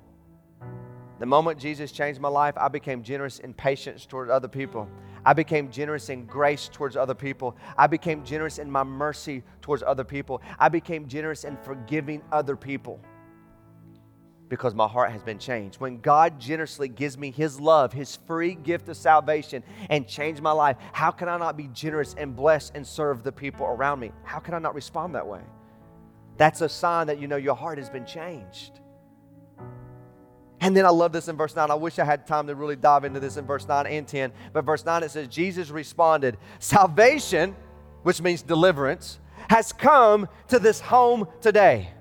The 1.20 1.26
moment 1.26 1.60
Jesus 1.60 1.92
changed 1.92 2.20
my 2.20 2.30
life, 2.30 2.56
I 2.58 2.68
became 2.68 3.04
generous 3.04 3.40
in 3.40 3.54
patience 3.54 4.06
toward 4.06 4.30
other 4.30 4.48
people. 4.48 4.90
I 5.24 5.34
became 5.34 5.70
generous 5.70 6.10
in 6.10 6.26
grace 6.26 6.68
towards 6.68 6.98
other 6.98 7.14
people. 7.14 7.56
I 7.78 7.86
became 7.86 8.24
generous 8.24 8.58
in 8.58 8.72
my 8.72 8.84
mercy 8.84 9.44
towards 9.62 9.84
other 9.84 10.04
people. 10.04 10.42
I 10.58 10.70
became 10.70 11.08
generous 11.08 11.44
in 11.44 11.58
forgiving 11.58 12.24
other 12.32 12.56
people 12.56 13.00
because 14.52 14.76
my 14.76 14.86
heart 14.86 15.14
has 15.14 15.24
been 15.24 15.40
changed. 15.40 15.80
When 15.80 16.02
God 16.02 16.38
generously 16.38 16.90
gives 16.90 17.18
me 17.18 17.32
His 17.32 17.58
love, 17.58 17.94
His 17.94 18.18
free 18.28 18.54
gift 18.54 18.90
of 18.90 18.98
salvation, 18.98 19.64
and 19.90 20.06
change 20.06 20.42
my 20.42 20.52
life, 20.52 20.76
how 20.92 21.10
can 21.10 21.30
I 21.30 21.38
not 21.38 21.56
be 21.56 21.70
generous 21.70 22.16
and 22.18 22.36
bless 22.36 22.70
and 22.76 22.86
serve 22.86 23.24
the 23.24 23.32
people 23.32 23.66
around 23.66 24.02
me? 24.02 24.12
How 24.24 24.40
can 24.40 24.54
I 24.54 24.60
not 24.60 24.76
respond 24.76 25.16
that 25.16 25.26
way? 25.26 25.40
That's 26.36 26.60
a 26.60 26.68
sign 26.68 27.08
that 27.08 27.18
you 27.18 27.30
know 27.30 27.38
your 27.38 27.56
heart 27.56 27.78
has 27.78 27.90
been 27.90 28.06
changed. 28.06 28.82
And 30.60 30.76
then 30.76 30.86
I 30.86 30.90
love 30.90 31.14
this 31.14 31.30
in 31.30 31.38
verse 31.38 31.56
9. 31.56 31.72
I 31.72 31.76
wish 31.76 31.98
I 31.98 32.04
had 32.04 32.28
time 32.28 32.48
to 32.48 32.54
really 32.54 32.76
dive 32.76 33.06
into 33.06 33.22
this 33.22 33.38
in 33.38 33.46
verse 33.46 33.66
9 33.66 33.88
and 33.88 34.06
10. 34.06 34.34
But 34.52 34.66
verse 34.66 34.86
9 34.86 35.02
it 35.04 35.12
says, 35.12 35.30
Jesus 35.30 35.70
responded, 35.70 36.36
Salvation, 36.60 37.56
which 38.04 38.22
means 38.22 38.42
deliverance, 38.42 39.18
has 39.50 39.72
come 39.72 40.28
to 40.50 40.60
this 40.60 40.82
home 40.82 41.26
today 41.40 41.92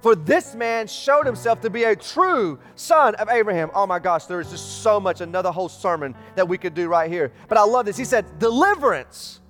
for 0.00 0.14
this 0.14 0.54
man 0.54 0.86
showed 0.86 1.26
himself 1.26 1.60
to 1.62 1.70
be 1.70 1.84
a 1.84 1.96
true 1.96 2.58
son 2.74 3.14
of 3.16 3.28
Abraham. 3.28 3.70
Oh 3.74 3.86
my 3.86 3.98
gosh, 3.98 4.26
there 4.26 4.40
is 4.40 4.50
just 4.50 4.82
so 4.82 5.00
much, 5.00 5.20
another 5.20 5.50
whole 5.50 5.68
sermon 5.68 6.14
that 6.36 6.48
we 6.48 6.58
could 6.58 6.74
do 6.74 6.88
right 6.88 7.10
here. 7.10 7.32
But 7.48 7.58
I 7.58 7.64
love 7.64 7.86
this. 7.86 7.96
He 7.96 8.04
said, 8.04 8.38
Deliverance 8.38 9.40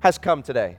has 0.00 0.18
come 0.18 0.42
today. 0.42 0.78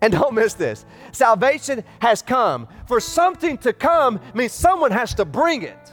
And 0.00 0.12
don't 0.18 0.34
miss 0.34 0.54
this 0.54 0.84
salvation 1.12 1.84
has 2.00 2.22
come. 2.22 2.68
For 2.86 3.00
something 3.00 3.58
to 3.58 3.72
come 3.72 4.20
means 4.34 4.52
someone 4.52 4.90
has 4.90 5.14
to 5.14 5.24
bring 5.24 5.62
it. 5.62 5.92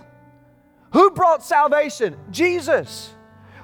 Who 0.94 1.12
brought 1.12 1.44
salvation? 1.44 2.18
Jesus. 2.32 3.14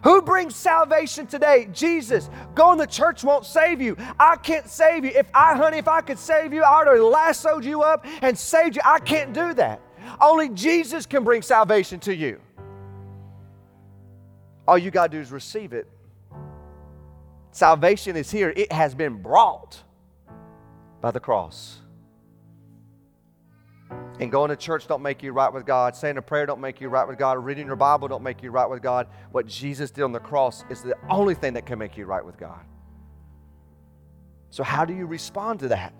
Who 0.03 0.21
brings 0.21 0.55
salvation 0.55 1.27
today? 1.27 1.69
Jesus. 1.71 2.29
Going 2.55 2.77
to 2.79 2.87
church 2.87 3.23
won't 3.23 3.45
save 3.45 3.81
you. 3.81 3.95
I 4.19 4.35
can't 4.35 4.67
save 4.67 5.05
you. 5.05 5.11
If 5.11 5.27
I, 5.33 5.55
honey, 5.55 5.77
if 5.77 5.87
I 5.87 6.01
could 6.01 6.19
save 6.19 6.53
you, 6.53 6.63
I 6.63 6.83
would 6.83 6.97
have 6.97 7.05
lassoed 7.05 7.63
you 7.63 7.81
up 7.83 8.05
and 8.21 8.37
saved 8.37 8.75
you. 8.75 8.81
I 8.83 8.99
can't 8.99 9.33
do 9.33 9.53
that. 9.53 9.81
Only 10.19 10.49
Jesus 10.49 11.05
can 11.05 11.23
bring 11.23 11.41
salvation 11.41 11.99
to 12.01 12.13
you. 12.13 12.41
All 14.67 14.77
you 14.77 14.91
got 14.91 15.11
to 15.11 15.17
do 15.17 15.21
is 15.21 15.31
receive 15.31 15.73
it. 15.73 15.87
Salvation 17.51 18.15
is 18.15 18.31
here, 18.31 18.51
it 18.55 18.71
has 18.71 18.95
been 18.95 19.21
brought 19.21 19.83
by 21.01 21.11
the 21.11 21.19
cross. 21.19 21.82
And 24.19 24.31
going 24.31 24.49
to 24.49 24.55
church 24.55 24.87
don't 24.87 25.01
make 25.01 25.23
you 25.23 25.31
right 25.31 25.51
with 25.51 25.65
God. 25.65 25.95
Saying 25.95 26.17
a 26.17 26.21
prayer 26.21 26.45
don't 26.45 26.61
make 26.61 26.79
you 26.79 26.89
right 26.89 27.07
with 27.07 27.17
God. 27.17 27.43
Reading 27.43 27.67
your 27.67 27.75
Bible 27.75 28.07
don't 28.07 28.23
make 28.23 28.43
you 28.43 28.51
right 28.51 28.69
with 28.69 28.81
God. 28.81 29.07
What 29.31 29.47
Jesus 29.47 29.91
did 29.91 30.03
on 30.03 30.11
the 30.11 30.19
cross 30.19 30.63
is 30.69 30.81
the 30.81 30.95
only 31.09 31.35
thing 31.35 31.53
that 31.53 31.65
can 31.65 31.79
make 31.79 31.97
you 31.97 32.05
right 32.05 32.23
with 32.23 32.37
God. 32.37 32.61
So, 34.51 34.63
how 34.63 34.85
do 34.85 34.93
you 34.93 35.07
respond 35.07 35.59
to 35.61 35.69
that? 35.69 35.93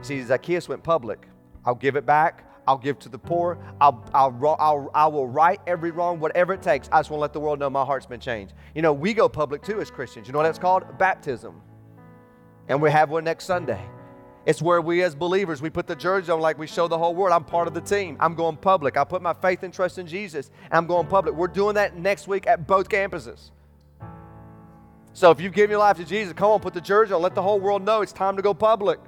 See, 0.00 0.22
Zacchaeus 0.22 0.68
went 0.68 0.82
public. 0.82 1.28
I'll 1.64 1.74
give 1.74 1.96
it 1.96 2.06
back. 2.06 2.44
I'll 2.66 2.78
give 2.78 2.98
to 3.00 3.08
the 3.08 3.18
poor. 3.18 3.58
I'll, 3.80 4.04
I'll, 4.12 4.56
I'll, 4.58 4.90
I 4.94 5.06
will 5.06 5.26
right 5.26 5.60
every 5.66 5.90
wrong, 5.90 6.20
whatever 6.20 6.52
it 6.52 6.62
takes. 6.62 6.88
I 6.92 6.98
just 7.00 7.10
want 7.10 7.18
to 7.18 7.22
let 7.22 7.32
the 7.32 7.40
world 7.40 7.58
know 7.58 7.70
my 7.70 7.84
heart's 7.84 8.06
been 8.06 8.20
changed. 8.20 8.54
You 8.74 8.82
know, 8.82 8.92
we 8.92 9.14
go 9.14 9.28
public 9.28 9.62
too 9.62 9.80
as 9.80 9.90
Christians. 9.90 10.26
You 10.26 10.32
know 10.32 10.38
what 10.38 10.44
that's 10.44 10.58
called? 10.58 10.98
Baptism. 10.98 11.60
And 12.68 12.82
we 12.82 12.90
have 12.90 13.08
one 13.08 13.24
next 13.24 13.46
Sunday. 13.46 13.82
It's 14.48 14.62
where 14.62 14.80
we 14.80 15.02
as 15.02 15.14
believers, 15.14 15.60
we 15.60 15.68
put 15.68 15.86
the 15.86 15.94
jersey 15.94 16.32
on 16.32 16.40
like 16.40 16.58
we 16.58 16.66
show 16.66 16.88
the 16.88 16.96
whole 16.96 17.14
world. 17.14 17.34
I'm 17.34 17.44
part 17.44 17.68
of 17.68 17.74
the 17.74 17.82
team. 17.82 18.16
I'm 18.18 18.34
going 18.34 18.56
public. 18.56 18.96
I 18.96 19.04
put 19.04 19.20
my 19.20 19.34
faith 19.34 19.62
and 19.62 19.74
trust 19.74 19.98
in 19.98 20.06
Jesus, 20.06 20.50
I'm 20.72 20.86
going 20.86 21.06
public. 21.06 21.34
We're 21.34 21.48
doing 21.48 21.74
that 21.74 21.98
next 21.98 22.26
week 22.26 22.46
at 22.46 22.66
both 22.66 22.88
campuses. 22.88 23.50
So 25.12 25.30
if 25.30 25.38
you've 25.38 25.52
given 25.52 25.68
your 25.68 25.80
life 25.80 25.98
to 25.98 26.04
Jesus, 26.06 26.32
come 26.32 26.50
on, 26.50 26.60
put 26.60 26.72
the 26.72 26.80
jersey 26.80 27.12
on. 27.12 27.20
Let 27.20 27.34
the 27.34 27.42
whole 27.42 27.60
world 27.60 27.84
know 27.84 28.00
it's 28.00 28.10
time 28.14 28.36
to 28.36 28.42
go 28.42 28.54
public. 28.54 28.98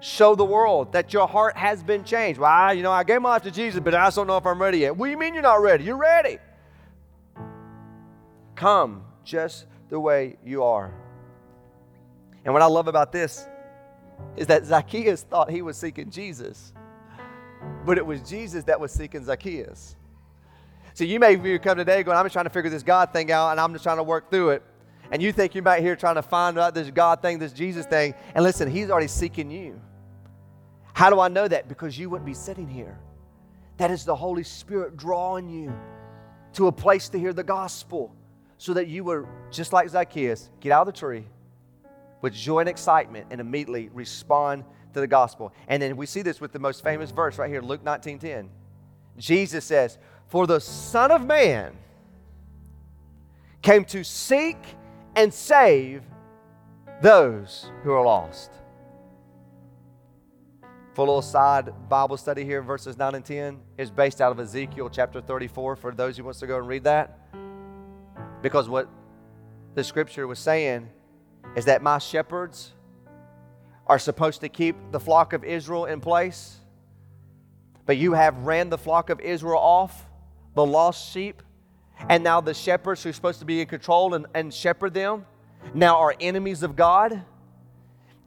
Show 0.00 0.34
the 0.34 0.44
world 0.44 0.92
that 0.92 1.14
your 1.14 1.26
heart 1.26 1.56
has 1.56 1.82
been 1.82 2.04
changed. 2.04 2.38
Well, 2.38 2.50
I, 2.50 2.72
you 2.72 2.82
know, 2.82 2.92
I 2.92 3.04
gave 3.04 3.22
my 3.22 3.30
life 3.30 3.44
to 3.44 3.50
Jesus, 3.50 3.80
but 3.80 3.94
I 3.94 4.04
just 4.08 4.16
don't 4.16 4.26
know 4.26 4.36
if 4.36 4.44
I'm 4.44 4.60
ready 4.60 4.80
yet. 4.80 4.94
What 4.94 5.06
do 5.06 5.10
you 5.10 5.18
mean 5.18 5.32
you're 5.32 5.42
not 5.42 5.62
ready? 5.62 5.84
You're 5.84 5.96
ready. 5.96 6.36
Come 8.56 9.04
just 9.24 9.64
the 9.88 9.98
way 9.98 10.36
you 10.44 10.64
are. 10.64 10.92
And 12.44 12.52
what 12.52 12.62
I 12.62 12.66
love 12.66 12.88
about 12.88 13.10
this 13.10 13.46
is 14.36 14.46
that 14.46 14.64
Zacchaeus 14.64 15.22
thought 15.22 15.50
he 15.50 15.62
was 15.62 15.76
seeking 15.76 16.10
Jesus, 16.10 16.72
but 17.84 17.98
it 17.98 18.06
was 18.06 18.20
Jesus 18.22 18.64
that 18.64 18.78
was 18.78 18.92
seeking 18.92 19.24
Zacchaeus. 19.24 19.96
So 20.94 21.04
you 21.04 21.20
may 21.20 21.36
be 21.36 21.58
come 21.58 21.76
today 21.76 22.02
going, 22.02 22.16
I'm 22.16 22.24
just 22.24 22.32
trying 22.32 22.46
to 22.46 22.50
figure 22.50 22.70
this 22.70 22.82
God 22.82 23.12
thing 23.12 23.30
out 23.30 23.50
and 23.52 23.60
I'm 23.60 23.72
just 23.72 23.84
trying 23.84 23.98
to 23.98 24.02
work 24.02 24.30
through 24.30 24.50
it. 24.50 24.62
And 25.10 25.22
you 25.22 25.32
think 25.32 25.54
you're 25.54 25.62
back 25.62 25.80
here 25.80 25.96
trying 25.96 26.16
to 26.16 26.22
find 26.22 26.58
out 26.58 26.74
this 26.74 26.90
God 26.90 27.22
thing, 27.22 27.38
this 27.38 27.52
Jesus 27.52 27.86
thing. 27.86 28.14
And 28.34 28.44
listen, 28.44 28.70
He's 28.70 28.90
already 28.90 29.08
seeking 29.08 29.50
you. 29.50 29.80
How 30.92 31.10
do 31.10 31.20
I 31.20 31.28
know 31.28 31.46
that? 31.48 31.68
Because 31.68 31.98
you 31.98 32.10
wouldn't 32.10 32.26
be 32.26 32.34
sitting 32.34 32.68
here. 32.68 32.98
That 33.76 33.90
is 33.90 34.04
the 34.04 34.14
Holy 34.14 34.42
Spirit 34.42 34.96
drawing 34.96 35.48
you 35.48 35.72
to 36.54 36.66
a 36.66 36.72
place 36.72 37.08
to 37.10 37.18
hear 37.18 37.32
the 37.32 37.44
gospel 37.44 38.14
so 38.58 38.74
that 38.74 38.88
you 38.88 39.04
would, 39.04 39.26
just 39.50 39.72
like 39.72 39.88
Zacchaeus, 39.88 40.50
get 40.60 40.72
out 40.72 40.86
of 40.86 40.92
the 40.92 40.98
tree 40.98 41.24
with 42.20 42.34
joy 42.34 42.60
and 42.60 42.68
excitement 42.68 43.26
and 43.30 43.40
immediately 43.40 43.90
respond 43.92 44.64
to 44.94 45.00
the 45.00 45.06
gospel. 45.06 45.52
And 45.68 45.82
then 45.82 45.96
we 45.96 46.06
see 46.06 46.22
this 46.22 46.40
with 46.40 46.52
the 46.52 46.58
most 46.58 46.82
famous 46.82 47.10
verse 47.10 47.38
right 47.38 47.50
here, 47.50 47.62
Luke 47.62 47.84
19 47.84 48.18
10. 48.18 48.50
Jesus 49.16 49.64
says, 49.64 49.98
For 50.28 50.46
the 50.46 50.60
Son 50.60 51.10
of 51.10 51.24
Man 51.24 51.76
came 53.62 53.84
to 53.86 54.04
seek 54.04 54.56
and 55.16 55.32
save 55.32 56.02
those 57.02 57.70
who 57.82 57.92
are 57.92 58.04
lost. 58.04 58.50
A 60.62 60.98
little 60.98 61.22
side 61.22 61.72
Bible 61.88 62.16
study 62.16 62.44
here, 62.44 62.60
verses 62.60 62.98
9 62.98 63.14
and 63.14 63.24
10 63.24 63.60
is 63.76 63.88
based 63.88 64.20
out 64.20 64.32
of 64.32 64.40
Ezekiel 64.40 64.90
chapter 64.90 65.20
34 65.20 65.76
for 65.76 65.92
those 65.92 66.16
who 66.16 66.24
wants 66.24 66.40
to 66.40 66.46
go 66.48 66.58
and 66.58 66.66
read 66.66 66.82
that. 66.82 67.20
Because 68.42 68.68
what 68.68 68.88
the 69.76 69.84
scripture 69.84 70.26
was 70.26 70.40
saying 70.40 70.88
is 71.56 71.64
that 71.66 71.82
my 71.82 71.98
shepherds 71.98 72.72
are 73.86 73.98
supposed 73.98 74.40
to 74.42 74.48
keep 74.48 74.76
the 74.90 75.00
flock 75.00 75.32
of 75.32 75.44
Israel 75.44 75.86
in 75.86 76.00
place, 76.00 76.58
but 77.86 77.96
you 77.96 78.12
have 78.12 78.36
ran 78.38 78.68
the 78.68 78.78
flock 78.78 79.10
of 79.10 79.20
Israel 79.20 79.58
off, 79.58 80.06
the 80.54 80.64
lost 80.64 81.12
sheep, 81.12 81.42
and 82.08 82.22
now 82.22 82.40
the 82.40 82.54
shepherds 82.54 83.02
who 83.02 83.10
are 83.10 83.12
supposed 83.12 83.40
to 83.40 83.44
be 83.44 83.60
in 83.60 83.66
control 83.66 84.14
and, 84.14 84.26
and 84.34 84.52
shepherd 84.52 84.94
them 84.94 85.24
now 85.74 85.96
are 85.96 86.14
enemies 86.20 86.62
of 86.62 86.76
God. 86.76 87.22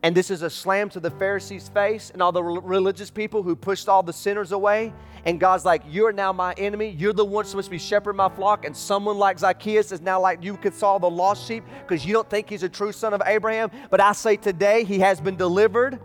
And 0.04 0.18
this 0.18 0.32
is 0.32 0.42
a 0.42 0.50
slam 0.50 0.90
to 0.90 1.00
the 1.00 1.12
Pharisees' 1.12 1.70
face 1.70 2.10
and 2.10 2.24
all 2.24 2.32
the 2.32 2.44
religious 2.44 3.12
people 3.12 3.44
who 3.44 3.56
pushed 3.56 3.88
all 3.88 4.02
the 4.02 4.14
sinners 4.14 4.52
away. 4.52 4.94
And 5.26 5.40
God's 5.40 5.64
like, 5.64 5.84
You're 5.88 6.12
now 6.12 6.34
my 6.34 6.54
enemy. 6.54 6.90
You're 6.98 7.14
the 7.14 7.24
one 7.24 7.46
supposed 7.46 7.68
to 7.68 7.72
be 7.72 7.78
shepherding 7.78 8.18
my 8.18 8.30
flock. 8.30 8.66
And 8.66 8.76
someone 8.76 9.20
like 9.20 9.38
Zacchaeus 9.38 9.92
is 9.92 10.02
now 10.02 10.20
like 10.20 10.44
you 10.44 10.58
could 10.58 10.74
saw 10.74 10.98
the 10.98 11.10
lost 11.10 11.48
sheep 11.48 11.64
because 11.82 12.04
you 12.04 12.14
don't 12.14 12.28
think 12.28 12.50
he's 12.50 12.64
a 12.64 12.70
true 12.70 12.92
son 12.92 13.14
of 13.14 13.22
Abraham. 13.26 13.70
But 13.92 14.02
I 14.02 14.14
say 14.14 14.38
today, 14.38 14.84
he 14.84 14.98
has 15.00 15.22
been 15.22 15.36
delivered. 15.36 16.00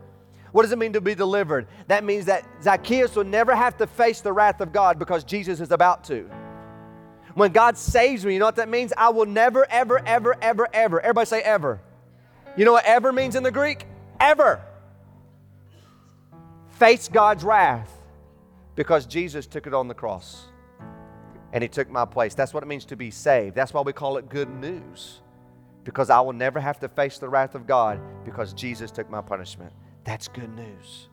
What 0.53 0.63
does 0.63 0.73
it 0.73 0.79
mean 0.79 0.93
to 0.93 1.01
be 1.01 1.15
delivered? 1.15 1.67
That 1.89 2.05
means 2.05 2.27
that 2.27 2.47
Zacchaeus 2.63 3.17
will 3.17 3.25
never 3.25 3.55
have 3.55 3.79
to 3.79 3.87
face 3.87 4.21
the 4.21 4.33
wrath 4.33 4.61
of 4.61 4.73
God 4.73 4.99
because 4.99 5.25
Jesus 5.25 5.61
is 5.61 5.71
about 5.71 6.05
to. 6.05 6.31
When 7.35 7.53
God 7.53 7.79
saves 7.79 8.25
me, 8.25 8.35
you 8.35 8.39
know 8.39 8.47
what 8.47 8.57
that 8.57 8.69
means? 8.69 8.93
I 8.97 9.09
will 9.09 9.27
never, 9.27 9.71
ever, 9.71 10.07
ever, 10.07 10.37
ever, 10.41 10.69
ever. 10.73 11.01
Everybody 11.01 11.27
say 11.27 11.41
ever 11.41 11.81
you 12.57 12.65
know 12.65 12.73
what 12.73 12.85
ever 12.87 13.13
means 13.13 13.37
in 13.37 13.43
the 13.43 13.51
Greek? 13.51 13.87
Ever. 14.21 14.61
Face 16.79 17.09
God's 17.09 17.45
wrath 17.45 17.91
because 18.75 19.07
Jesus 19.07 19.47
took 19.47 19.67
it 19.67 19.75
on 19.75 19.89
the 19.89 19.95
cross 19.95 20.47
and 21.53 21.63
he 21.63 21.69
took 21.69 21.91
my 21.91 22.05
place. 22.05 22.35
That's 22.35 22.53
what 22.55 22.63
it 22.63 22.67
means 22.67 22.85
to 22.87 22.97
be 22.97 23.11
saved. 23.11 23.55
That's 23.55 23.73
why 23.75 23.81
we 23.83 23.93
call 23.93 24.19
it 24.19 24.29
good 24.29 24.51
news. 24.51 25.21
because 25.87 26.11
I 26.11 26.21
will 26.21 26.33
never 26.33 26.59
have 26.59 26.81
to 26.81 26.89
face 26.89 27.19
the 27.19 27.29
wrath 27.29 27.55
of 27.55 27.65
God 27.65 28.01
because 28.25 28.53
Jesus 28.53 28.91
took 28.91 29.09
my 29.09 29.21
punishment. 29.21 29.73
That's 30.03 30.27
good 30.27 30.53
news. 30.55 31.09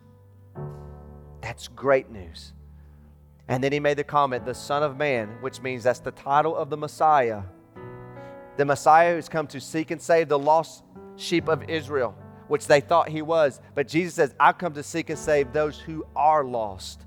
That's 1.42 1.68
great 1.68 2.10
news. 2.10 2.54
And 3.48 3.64
then 3.64 3.72
he 3.72 3.80
made 3.80 3.98
the 3.98 4.04
comment, 4.04 4.46
the 4.46 4.56
Son 4.56 4.82
of 4.82 4.98
Man, 4.98 5.28
which 5.42 5.62
means 5.62 5.84
that's 5.84 6.00
the 6.00 6.10
title 6.12 6.56
of 6.56 6.72
the 6.72 6.78
Messiah. 6.78 7.44
The 8.58 8.66
Messiah 8.66 9.14
who's 9.14 9.30
come 9.30 9.46
to 9.48 9.62
seek 9.62 9.92
and 9.92 10.02
save 10.02 10.28
the 10.28 10.40
lost 10.40 10.84
sheep 11.15 11.47
of 11.47 11.69
Israel, 11.69 12.15
which 12.47 12.67
they 12.67 12.82
thought 12.82 13.10
he 13.10 13.21
was. 13.21 13.60
But 13.76 13.88
Jesus 13.88 14.15
says, 14.15 14.34
I've 14.39 14.58
come 14.58 14.73
to 14.73 14.84
seek 14.84 15.10
and 15.10 15.19
save 15.19 15.54
those 15.54 15.80
who 15.80 16.06
are 16.15 16.43
lost. 16.43 17.06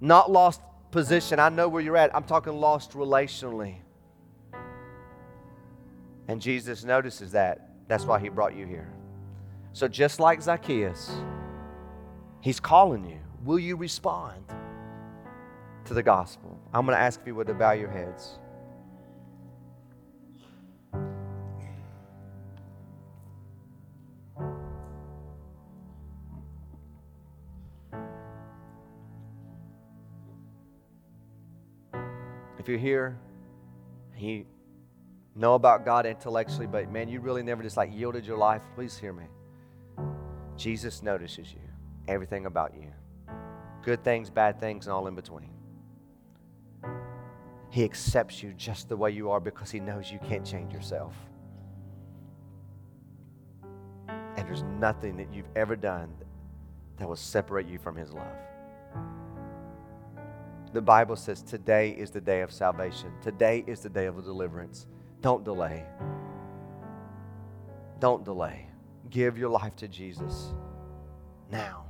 Not 0.00 0.30
lost 0.30 0.60
position. 0.90 1.38
I 1.38 1.48
know 1.48 1.68
where 1.68 1.82
you're 1.82 1.96
at. 1.96 2.14
I'm 2.14 2.24
talking 2.24 2.54
lost 2.54 2.92
relationally. 2.92 3.76
And 6.28 6.40
Jesus 6.40 6.84
notices 6.84 7.32
that. 7.32 7.68
That's 7.88 8.04
why 8.04 8.18
he 8.20 8.28
brought 8.28 8.54
you 8.54 8.66
here. 8.66 8.92
So, 9.72 9.88
just 9.88 10.20
like 10.20 10.40
Zacchaeus, 10.42 11.10
he's 12.40 12.60
calling 12.60 13.04
you. 13.04 13.18
Will 13.44 13.58
you 13.58 13.76
respond 13.76 14.44
to 15.86 15.94
the 15.94 16.02
gospel? 16.02 16.60
I'm 16.72 16.86
going 16.86 16.96
to 16.96 17.02
ask 17.02 17.20
if 17.20 17.26
you 17.26 17.34
would 17.34 17.48
to 17.48 17.54
bow 17.54 17.72
your 17.72 17.90
heads. 17.90 18.38
If 32.62 32.68
you're 32.68 32.78
here, 32.78 33.18
you 34.16 34.46
know 35.34 35.54
about 35.54 35.84
God 35.84 36.06
intellectually, 36.06 36.68
but 36.68 36.88
man, 36.92 37.08
you 37.08 37.18
really 37.18 37.42
never 37.42 37.60
just 37.60 37.76
like 37.76 37.90
yielded 37.92 38.24
your 38.24 38.38
life, 38.38 38.62
please 38.76 38.96
hear 38.96 39.12
me. 39.12 39.24
Jesus 40.56 41.02
notices 41.02 41.52
you, 41.52 41.58
everything 42.06 42.46
about 42.46 42.72
you 42.76 42.92
good 43.82 44.04
things, 44.04 44.30
bad 44.30 44.60
things, 44.60 44.86
and 44.86 44.92
all 44.92 45.08
in 45.08 45.16
between. 45.16 45.50
He 47.68 47.82
accepts 47.82 48.44
you 48.44 48.52
just 48.52 48.88
the 48.88 48.96
way 48.96 49.10
you 49.10 49.32
are 49.32 49.40
because 49.40 49.72
He 49.72 49.80
knows 49.80 50.12
you 50.12 50.20
can't 50.20 50.46
change 50.46 50.72
yourself. 50.72 51.16
And 54.08 54.46
there's 54.46 54.62
nothing 54.62 55.16
that 55.16 55.34
you've 55.34 55.50
ever 55.56 55.74
done 55.74 56.14
that 56.98 57.08
will 57.08 57.16
separate 57.16 57.66
you 57.66 57.80
from 57.80 57.96
His 57.96 58.12
love. 58.12 58.36
The 60.72 60.80
Bible 60.80 61.16
says 61.16 61.42
today 61.42 61.90
is 61.90 62.10
the 62.10 62.20
day 62.20 62.40
of 62.40 62.50
salvation. 62.50 63.12
Today 63.20 63.62
is 63.66 63.80
the 63.80 63.90
day 63.90 64.06
of 64.06 64.16
deliverance. 64.24 64.86
Don't 65.20 65.44
delay. 65.44 65.84
Don't 68.00 68.24
delay. 68.24 68.66
Give 69.10 69.36
your 69.36 69.50
life 69.50 69.76
to 69.76 69.88
Jesus 69.88 70.54
now. 71.50 71.84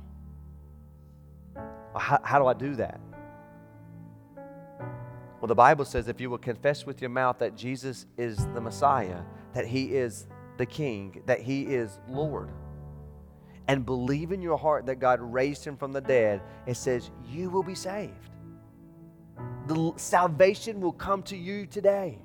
How, 1.95 2.19
how 2.23 2.39
do 2.39 2.47
I 2.47 2.53
do 2.53 2.75
that? 2.75 2.99
Well, 5.39 5.47
the 5.47 5.55
Bible 5.55 5.85
says 5.85 6.09
if 6.09 6.19
you 6.19 6.29
will 6.29 6.37
confess 6.37 6.85
with 6.85 7.01
your 7.01 7.09
mouth 7.09 7.39
that 7.39 7.55
Jesus 7.55 8.05
is 8.17 8.47
the 8.53 8.59
Messiah, 8.59 9.21
that 9.53 9.65
He 9.65 9.95
is 9.95 10.27
the 10.57 10.65
King, 10.65 11.21
that 11.25 11.39
He 11.39 11.63
is 11.63 11.99
Lord, 12.09 12.49
and 13.69 13.85
believe 13.85 14.33
in 14.33 14.41
your 14.41 14.57
heart 14.57 14.85
that 14.87 14.95
God 14.99 15.21
raised 15.21 15.63
Him 15.63 15.77
from 15.77 15.93
the 15.93 16.01
dead, 16.01 16.41
it 16.65 16.75
says 16.75 17.11
you 17.29 17.49
will 17.49 17.63
be 17.63 17.75
saved 17.75 18.32
the 19.67 19.93
salvation 19.95 20.81
will 20.81 20.91
come 20.91 21.23
to 21.23 21.37
you 21.37 21.65
today. 21.65 22.19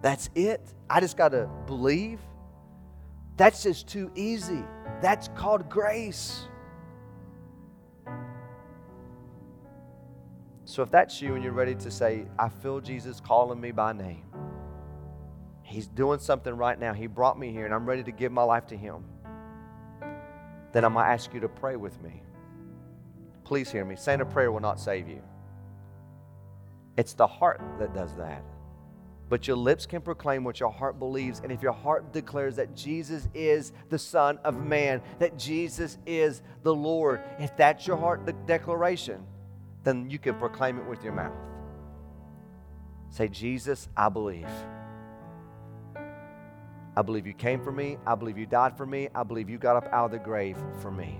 That's 0.00 0.30
it. 0.34 0.60
I 0.88 1.00
just 1.00 1.16
got 1.16 1.30
to 1.30 1.48
believe. 1.66 2.20
That's 3.36 3.62
just 3.62 3.88
too 3.88 4.10
easy. 4.14 4.64
That's 5.00 5.28
called 5.36 5.68
grace. 5.68 6.48
So 10.64 10.82
if 10.82 10.90
that's 10.90 11.22
you 11.22 11.34
and 11.34 11.42
you're 11.42 11.52
ready 11.52 11.74
to 11.76 11.90
say, 11.90 12.26
I 12.38 12.48
feel 12.48 12.80
Jesus 12.80 13.20
calling 13.20 13.60
me 13.60 13.72
by 13.72 13.92
name, 13.92 14.24
He's 15.62 15.86
doing 15.86 16.18
something 16.18 16.54
right 16.54 16.78
now. 16.78 16.94
He 16.94 17.06
brought 17.06 17.38
me 17.38 17.52
here 17.52 17.64
and 17.64 17.74
I'm 17.74 17.86
ready 17.86 18.02
to 18.02 18.12
give 18.12 18.32
my 18.32 18.42
life 18.42 18.66
to 18.68 18.76
Him, 18.76 19.04
then 20.72 20.84
I'm 20.84 20.94
going 20.94 21.04
to 21.04 21.10
ask 21.10 21.32
you 21.32 21.40
to 21.40 21.48
pray 21.48 21.76
with 21.76 22.00
me. 22.02 22.22
Please 23.48 23.72
hear 23.72 23.82
me. 23.82 23.96
Saying 23.96 24.20
a 24.20 24.26
prayer 24.26 24.52
will 24.52 24.60
not 24.60 24.78
save 24.78 25.08
you. 25.08 25.22
It's 26.98 27.14
the 27.14 27.26
heart 27.26 27.62
that 27.78 27.94
does 27.94 28.14
that. 28.16 28.44
But 29.30 29.48
your 29.48 29.56
lips 29.56 29.86
can 29.86 30.02
proclaim 30.02 30.44
what 30.44 30.60
your 30.60 30.70
heart 30.70 30.98
believes. 30.98 31.40
And 31.40 31.50
if 31.50 31.62
your 31.62 31.72
heart 31.72 32.12
declares 32.12 32.56
that 32.56 32.76
Jesus 32.76 33.26
is 33.32 33.72
the 33.88 33.98
Son 33.98 34.38
of 34.44 34.62
Man, 34.62 35.00
that 35.18 35.38
Jesus 35.38 35.96
is 36.04 36.42
the 36.62 36.74
Lord, 36.74 37.22
if 37.38 37.56
that's 37.56 37.86
your 37.86 37.96
heart 37.96 38.26
de- 38.26 38.34
declaration, 38.34 39.24
then 39.82 40.10
you 40.10 40.18
can 40.18 40.34
proclaim 40.34 40.76
it 40.76 40.84
with 40.84 41.02
your 41.02 41.14
mouth. 41.14 41.32
Say, 43.08 43.28
Jesus, 43.28 43.88
I 43.96 44.10
believe. 44.10 44.50
I 46.94 47.00
believe 47.00 47.26
you 47.26 47.32
came 47.32 47.64
for 47.64 47.72
me. 47.72 47.96
I 48.06 48.14
believe 48.14 48.36
you 48.36 48.44
died 48.44 48.76
for 48.76 48.84
me. 48.84 49.08
I 49.14 49.22
believe 49.22 49.48
you 49.48 49.56
got 49.56 49.76
up 49.76 49.88
out 49.90 50.04
of 50.04 50.10
the 50.10 50.18
grave 50.18 50.58
for 50.82 50.90
me. 50.90 51.18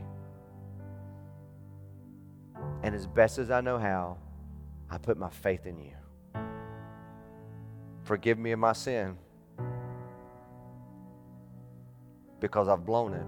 And 2.88 2.96
as 2.96 3.06
best 3.06 3.36
as 3.36 3.50
I 3.50 3.60
know 3.60 3.76
how, 3.76 4.16
I 4.88 4.96
put 4.96 5.18
my 5.18 5.28
faith 5.28 5.66
in 5.66 5.78
you. 5.78 5.92
Forgive 8.02 8.38
me 8.38 8.52
of 8.52 8.58
my 8.58 8.72
sin 8.72 9.18
because 12.40 12.66
I've 12.66 12.86
blown 12.86 13.12
it. 13.12 13.26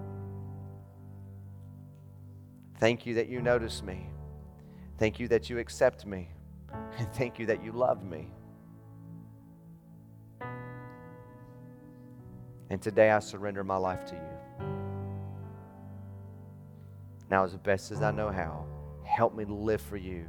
Thank 2.79 3.05
you 3.05 3.13
that 3.13 3.29
you 3.29 3.39
notice 3.39 3.83
me. 3.83 4.09
Thank 4.97 5.19
you 5.19 5.27
that 5.27 5.47
you 5.47 5.59
accept 5.59 6.07
me. 6.07 6.29
And 6.97 7.13
thank 7.13 7.37
you 7.37 7.45
that 7.45 7.63
you 7.63 7.71
love 7.71 8.03
me. 8.03 8.31
And 12.71 12.81
today 12.81 13.11
I 13.11 13.19
surrender 13.19 13.63
my 13.63 13.77
life 13.77 14.05
to 14.07 14.15
you. 14.15 14.67
Now, 17.29 17.43
as 17.43 17.55
best 17.57 17.91
as 17.91 18.01
I 18.01 18.09
know 18.09 18.31
how, 18.31 18.65
Help 19.11 19.35
me 19.35 19.43
live 19.45 19.81
for 19.81 19.97
you 19.97 20.25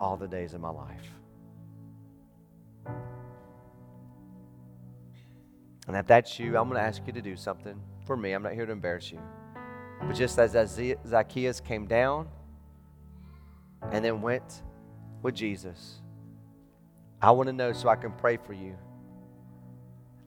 all 0.00 0.16
the 0.16 0.28
days 0.28 0.54
of 0.54 0.60
my 0.60 0.70
life. 0.70 1.02
And 5.88 5.96
if 5.96 6.06
that's 6.06 6.38
you, 6.38 6.56
I'm 6.56 6.68
going 6.68 6.80
to 6.80 6.86
ask 6.86 7.02
you 7.06 7.12
to 7.12 7.22
do 7.22 7.34
something 7.34 7.80
for 8.06 8.16
me. 8.16 8.32
I'm 8.32 8.42
not 8.42 8.52
here 8.52 8.66
to 8.66 8.72
embarrass 8.72 9.10
you. 9.10 9.20
But 10.00 10.14
just 10.14 10.38
as 10.38 10.52
Zacchaeus 11.06 11.60
came 11.60 11.86
down 11.86 12.28
and 13.90 14.04
then 14.04 14.22
went 14.22 14.62
with 15.22 15.34
Jesus, 15.34 15.96
I 17.20 17.32
want 17.32 17.48
to 17.48 17.52
know 17.52 17.72
so 17.72 17.88
I 17.88 17.96
can 17.96 18.12
pray 18.12 18.36
for 18.36 18.52
you. 18.52 18.76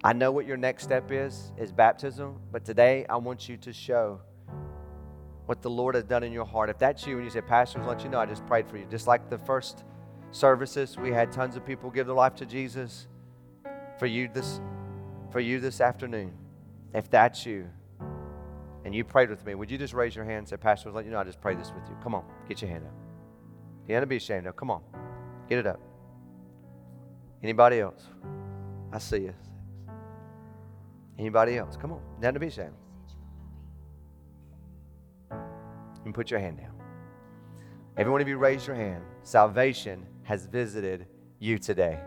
I 0.03 0.11
know 0.13 0.31
what 0.31 0.45
your 0.45 0.57
next 0.57 0.83
step 0.83 1.11
is, 1.11 1.53
is 1.57 1.71
baptism, 1.71 2.39
but 2.51 2.65
today 2.65 3.05
I 3.07 3.15
want 3.17 3.47
you 3.47 3.55
to 3.57 3.71
show 3.71 4.19
what 5.51 5.61
the 5.61 5.69
Lord 5.69 5.95
has 5.95 6.05
done 6.05 6.23
in 6.23 6.31
your 6.31 6.45
heart. 6.45 6.69
If 6.69 6.77
that's 6.77 7.05
you 7.05 7.17
and 7.17 7.25
you 7.25 7.29
say, 7.29 7.41
Pastors, 7.41 7.85
let 7.85 8.05
you 8.05 8.09
know, 8.09 8.19
I 8.19 8.25
just 8.25 8.45
prayed 8.45 8.69
for 8.69 8.77
you. 8.77 8.85
Just 8.89 9.05
like 9.05 9.29
the 9.29 9.37
first 9.37 9.83
services, 10.31 10.95
we 10.97 11.11
had 11.11 11.29
tons 11.29 11.57
of 11.57 11.65
people 11.65 11.91
give 11.91 12.07
their 12.07 12.15
life 12.15 12.35
to 12.35 12.45
Jesus. 12.45 13.09
For 13.99 14.05
you 14.05 14.29
this, 14.33 14.61
for 15.29 15.41
you 15.41 15.59
this 15.59 15.81
afternoon, 15.81 16.31
if 16.93 17.09
that's 17.09 17.45
you, 17.45 17.67
and 18.85 18.95
you 18.95 19.03
prayed 19.03 19.29
with 19.29 19.45
me, 19.45 19.53
would 19.53 19.69
you 19.69 19.77
just 19.77 19.93
raise 19.93 20.15
your 20.15 20.23
hand 20.23 20.37
and 20.37 20.47
say, 20.47 20.55
Pastors, 20.55 20.93
let 20.93 21.03
you 21.03 21.11
know, 21.11 21.19
I 21.19 21.25
just 21.25 21.41
prayed 21.41 21.59
this 21.59 21.73
with 21.75 21.83
you. 21.89 21.97
Come 22.01 22.15
on, 22.15 22.23
get 22.47 22.61
your 22.61 22.71
hand 22.71 22.85
up. 22.85 22.93
You 23.89 23.99
don't 23.99 24.07
be 24.07 24.15
ashamed 24.15 24.47
of. 24.47 24.55
Come 24.55 24.71
on, 24.71 24.81
get 25.49 25.59
it 25.59 25.67
up. 25.67 25.81
Anybody 27.43 27.81
else? 27.81 28.05
I 28.93 28.99
see 28.99 29.17
you. 29.17 29.33
Anybody 31.19 31.57
else? 31.57 31.75
Come 31.75 31.91
on, 31.91 32.01
nothing 32.21 32.35
to 32.35 32.39
be 32.39 32.47
ashamed. 32.47 32.80
And 36.05 36.13
put 36.13 36.31
your 36.31 36.39
hand 36.39 36.57
down. 36.57 36.73
Every 37.97 38.11
one 38.11 38.21
of 38.21 38.27
you 38.27 38.37
raise 38.37 38.65
your 38.65 38.75
hand. 38.75 39.03
Salvation 39.23 40.05
has 40.23 40.45
visited 40.45 41.07
you 41.39 41.57
today. 41.57 41.99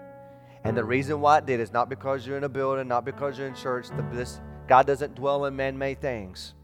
And 0.65 0.77
the 0.77 0.85
reason 0.85 1.21
why 1.21 1.39
it 1.39 1.47
did 1.47 1.61
is 1.61 1.73
not 1.73 1.91
because 1.91 2.27
you're 2.27 2.39
in 2.39 2.45
a 2.45 2.49
building, 2.49 2.89
not 2.89 3.05
because 3.05 3.39
you're 3.39 3.49
in 3.49 3.55
church. 3.55 3.89
The, 3.89 4.05
this, 4.13 4.41
God 4.67 4.87
doesn't 4.87 5.15
dwell 5.15 5.45
in 5.45 5.55
man 5.55 5.77
made 5.77 6.01
things. 6.01 6.55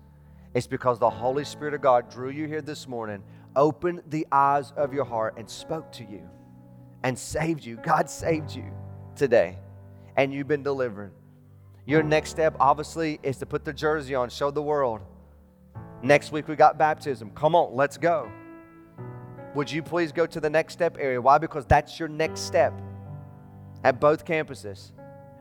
It's 0.55 0.67
because 0.67 0.99
the 0.99 1.11
Holy 1.11 1.45
Spirit 1.45 1.75
of 1.75 1.83
God 1.83 2.11
drew 2.11 2.31
you 2.31 2.47
here 2.47 2.63
this 2.63 2.89
morning, 2.89 3.23
opened 3.55 4.03
the 4.09 4.27
eyes 4.33 4.73
of 4.77 4.93
your 4.95 5.05
heart, 5.05 5.35
and 5.37 5.49
spoke 5.49 5.93
to 5.93 6.05
you 6.05 6.29
and 7.03 7.19
saved 7.19 7.65
you. 7.65 7.77
God 7.77 8.09
saved 8.09 8.55
you 8.55 8.65
today, 9.15 9.59
and 10.17 10.33
you've 10.33 10.49
been 10.49 10.63
delivered. 10.63 11.13
Your 11.87 12.03
next 12.03 12.31
step, 12.31 12.57
obviously, 12.59 13.21
is 13.23 13.37
to 13.39 13.47
put 13.47 13.65
the 13.65 13.73
jersey 13.73 14.15
on, 14.15 14.31
show 14.31 14.51
the 14.51 14.63
world 14.63 15.01
Next 16.03 16.33
week 16.33 16.49
we 16.49 16.57
got 16.57 16.79
baptism. 16.79 17.31
Come 17.35 17.55
on, 17.55 17.75
let's 17.75 17.99
go. 17.99 18.31
Would 19.55 19.71
you 19.71 19.83
please 19.83 20.13
go 20.13 20.27
to 20.27 20.41
the 20.41 20.51
next 20.51 20.73
step 20.73 20.97
area? 20.99 21.21
Why? 21.21 21.39
Because 21.39 21.67
that's 21.67 21.99
your 21.99 22.09
next 22.09 22.43
step 22.43 22.73
at 23.85 24.01
both 24.01 24.25
campuses. 24.25 24.93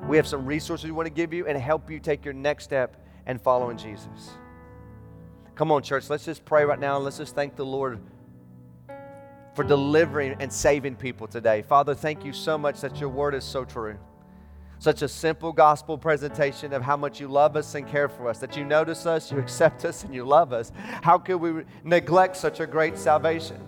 We 0.07 0.17
have 0.17 0.27
some 0.27 0.45
resources 0.45 0.85
we 0.85 0.91
want 0.91 1.05
to 1.05 1.13
give 1.13 1.33
you 1.33 1.45
and 1.45 1.57
help 1.57 1.89
you 1.89 1.99
take 1.99 2.25
your 2.25 2.33
next 2.33 2.63
step 2.63 2.97
and 3.25 3.39
following 3.39 3.77
Jesus. 3.77 4.31
Come 5.55 5.71
on, 5.71 5.83
church, 5.83 6.09
let's 6.09 6.25
just 6.25 6.45
pray 6.45 6.63
right 6.63 6.79
now 6.79 6.95
and 6.95 7.05
let's 7.05 7.17
just 7.17 7.35
thank 7.35 7.55
the 7.55 7.65
Lord 7.65 7.99
for 9.53 9.63
delivering 9.63 10.37
and 10.39 10.51
saving 10.51 10.95
people 10.95 11.27
today. 11.27 11.61
Father, 11.61 11.93
thank 11.93 12.23
you 12.23 12.31
so 12.31 12.57
much 12.57 12.79
that 12.81 12.99
your 12.99 13.09
word 13.09 13.35
is 13.35 13.43
so 13.43 13.65
true. 13.65 13.97
Such 14.79 15.01
a 15.01 15.07
simple 15.09 15.51
gospel 15.51 15.97
presentation 15.97 16.71
of 16.71 16.81
how 16.81 16.95
much 16.95 17.19
you 17.19 17.27
love 17.27 17.57
us 17.57 17.75
and 17.75 17.85
care 17.85 18.07
for 18.07 18.29
us, 18.29 18.39
that 18.39 18.55
you 18.55 18.63
notice 18.63 19.05
us, 19.05 19.31
you 19.31 19.37
accept 19.39 19.85
us, 19.85 20.03
and 20.03 20.15
you 20.15 20.23
love 20.23 20.53
us. 20.53 20.71
How 21.01 21.17
could 21.17 21.37
we 21.37 21.63
neglect 21.83 22.37
such 22.37 22.59
a 22.59 22.65
great 22.65 22.97
salvation? 22.97 23.59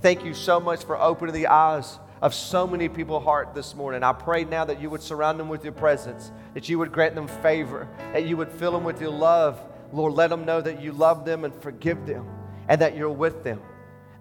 Thank 0.00 0.24
you 0.24 0.32
so 0.32 0.58
much 0.58 0.84
for 0.84 0.98
opening 0.98 1.34
the 1.34 1.48
eyes 1.48 1.98
of 2.22 2.34
so 2.34 2.66
many 2.66 2.88
people's 2.88 3.24
heart 3.24 3.54
this 3.54 3.74
morning. 3.74 4.02
I 4.02 4.12
pray 4.12 4.44
now 4.44 4.64
that 4.64 4.80
you 4.80 4.88
would 4.90 5.02
surround 5.02 5.38
them 5.38 5.48
with 5.48 5.62
your 5.62 5.74
presence, 5.74 6.32
that 6.54 6.68
you 6.68 6.78
would 6.78 6.92
grant 6.92 7.14
them 7.14 7.28
favor, 7.28 7.86
that 8.12 8.26
you 8.26 8.36
would 8.38 8.50
fill 8.50 8.72
them 8.72 8.84
with 8.84 9.00
your 9.00 9.10
love. 9.10 9.60
Lord, 9.92 10.14
let 10.14 10.30
them 10.30 10.44
know 10.44 10.60
that 10.60 10.80
you 10.80 10.92
love 10.92 11.24
them 11.24 11.44
and 11.44 11.54
forgive 11.62 12.06
them 12.06 12.26
and 12.68 12.80
that 12.80 12.96
you're 12.96 13.10
with 13.10 13.42
them. 13.42 13.60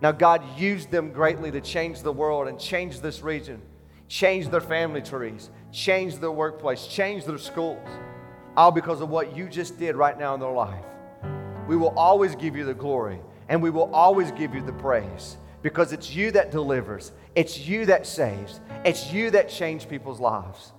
Now, 0.01 0.11
God 0.11 0.43
used 0.57 0.91
them 0.91 1.11
greatly 1.11 1.51
to 1.51 1.61
change 1.61 2.01
the 2.01 2.11
world 2.11 2.47
and 2.47 2.59
change 2.59 3.01
this 3.01 3.21
region, 3.21 3.61
change 4.09 4.49
their 4.49 4.59
family 4.59 5.01
trees, 5.01 5.49
change 5.71 6.17
their 6.17 6.31
workplace, 6.31 6.87
change 6.87 7.23
their 7.23 7.37
schools, 7.37 7.87
all 8.57 8.71
because 8.71 8.99
of 8.99 9.09
what 9.09 9.37
you 9.37 9.47
just 9.47 9.79
did 9.79 9.95
right 9.95 10.19
now 10.19 10.33
in 10.33 10.39
their 10.41 10.51
life. 10.51 10.83
We 11.67 11.77
will 11.77 11.97
always 11.97 12.35
give 12.35 12.55
you 12.57 12.65
the 12.65 12.73
glory 12.73 13.21
and 13.47 13.61
we 13.61 13.69
will 13.69 13.93
always 13.93 14.31
give 14.31 14.53
you 14.53 14.61
the 14.61 14.73
praise 14.73 15.37
because 15.61 15.93
it's 15.93 16.13
you 16.13 16.31
that 16.31 16.51
delivers, 16.51 17.11
it's 17.35 17.59
you 17.59 17.85
that 17.85 18.05
saves, 18.07 18.59
it's 18.83 19.13
you 19.13 19.29
that 19.31 19.47
changes 19.47 19.85
people's 19.85 20.19
lives. 20.19 20.73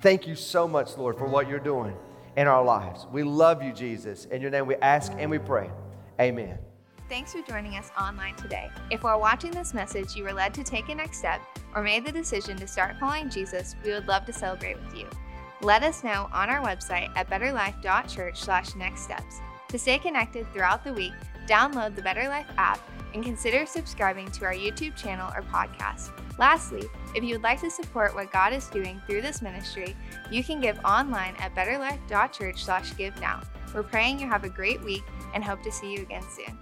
Thank 0.00 0.26
you 0.26 0.34
so 0.34 0.66
much, 0.66 0.96
Lord, 0.96 1.18
for 1.18 1.26
what 1.26 1.48
you're 1.48 1.58
doing 1.58 1.94
in 2.36 2.46
our 2.46 2.64
lives. 2.64 3.06
We 3.12 3.22
love 3.22 3.62
you, 3.62 3.72
Jesus. 3.74 4.24
In 4.24 4.40
your 4.40 4.50
name 4.50 4.66
we 4.66 4.76
ask 4.76 5.12
and 5.18 5.30
we 5.30 5.38
pray. 5.38 5.68
Amen. 6.18 6.58
Thanks 7.10 7.32
for 7.32 7.42
joining 7.42 7.74
us 7.74 7.90
online 8.00 8.36
today. 8.36 8.70
If 8.88 9.02
while 9.02 9.18
watching 9.18 9.50
this 9.50 9.74
message 9.74 10.14
you 10.14 10.22
were 10.22 10.32
led 10.32 10.54
to 10.54 10.62
take 10.62 10.88
a 10.90 10.94
next 10.94 11.18
step 11.18 11.40
or 11.74 11.82
made 11.82 12.06
the 12.06 12.12
decision 12.12 12.56
to 12.58 12.68
start 12.68 13.00
following 13.00 13.28
Jesus, 13.28 13.74
we 13.84 13.90
would 13.90 14.06
love 14.06 14.24
to 14.26 14.32
celebrate 14.32 14.80
with 14.80 14.96
you. 14.96 15.08
Let 15.60 15.82
us 15.82 16.04
know 16.04 16.28
on 16.32 16.48
our 16.48 16.64
website 16.64 17.10
at 17.16 17.28
betterlife.church/next 17.28 19.02
steps. 19.02 19.40
To 19.70 19.78
stay 19.78 19.98
connected 19.98 20.46
throughout 20.52 20.84
the 20.84 20.92
week, 20.92 21.12
download 21.48 21.96
the 21.96 22.02
Better 22.02 22.28
Life 22.28 22.46
app 22.56 22.78
and 23.12 23.24
consider 23.24 23.66
subscribing 23.66 24.30
to 24.30 24.44
our 24.44 24.54
YouTube 24.54 24.94
channel 24.94 25.32
or 25.34 25.42
podcast. 25.42 26.12
Lastly, 26.38 26.88
if 27.16 27.24
you 27.24 27.34
would 27.34 27.42
like 27.42 27.60
to 27.62 27.72
support 27.72 28.14
what 28.14 28.30
God 28.30 28.52
is 28.52 28.68
doing 28.68 29.02
through 29.08 29.22
this 29.22 29.42
ministry, 29.42 29.96
you 30.30 30.44
can 30.44 30.60
give 30.60 30.78
online 30.84 31.34
at 31.40 31.56
betterlife.church/give 31.56 33.20
now. 33.20 33.40
We're 33.74 33.82
praying 33.82 34.20
you 34.20 34.28
have 34.28 34.44
a 34.44 34.48
great 34.48 34.80
week 34.82 35.02
and 35.34 35.42
hope 35.42 35.64
to 35.64 35.72
see 35.72 35.92
you 35.92 36.02
again 36.02 36.22
soon. 36.30 36.56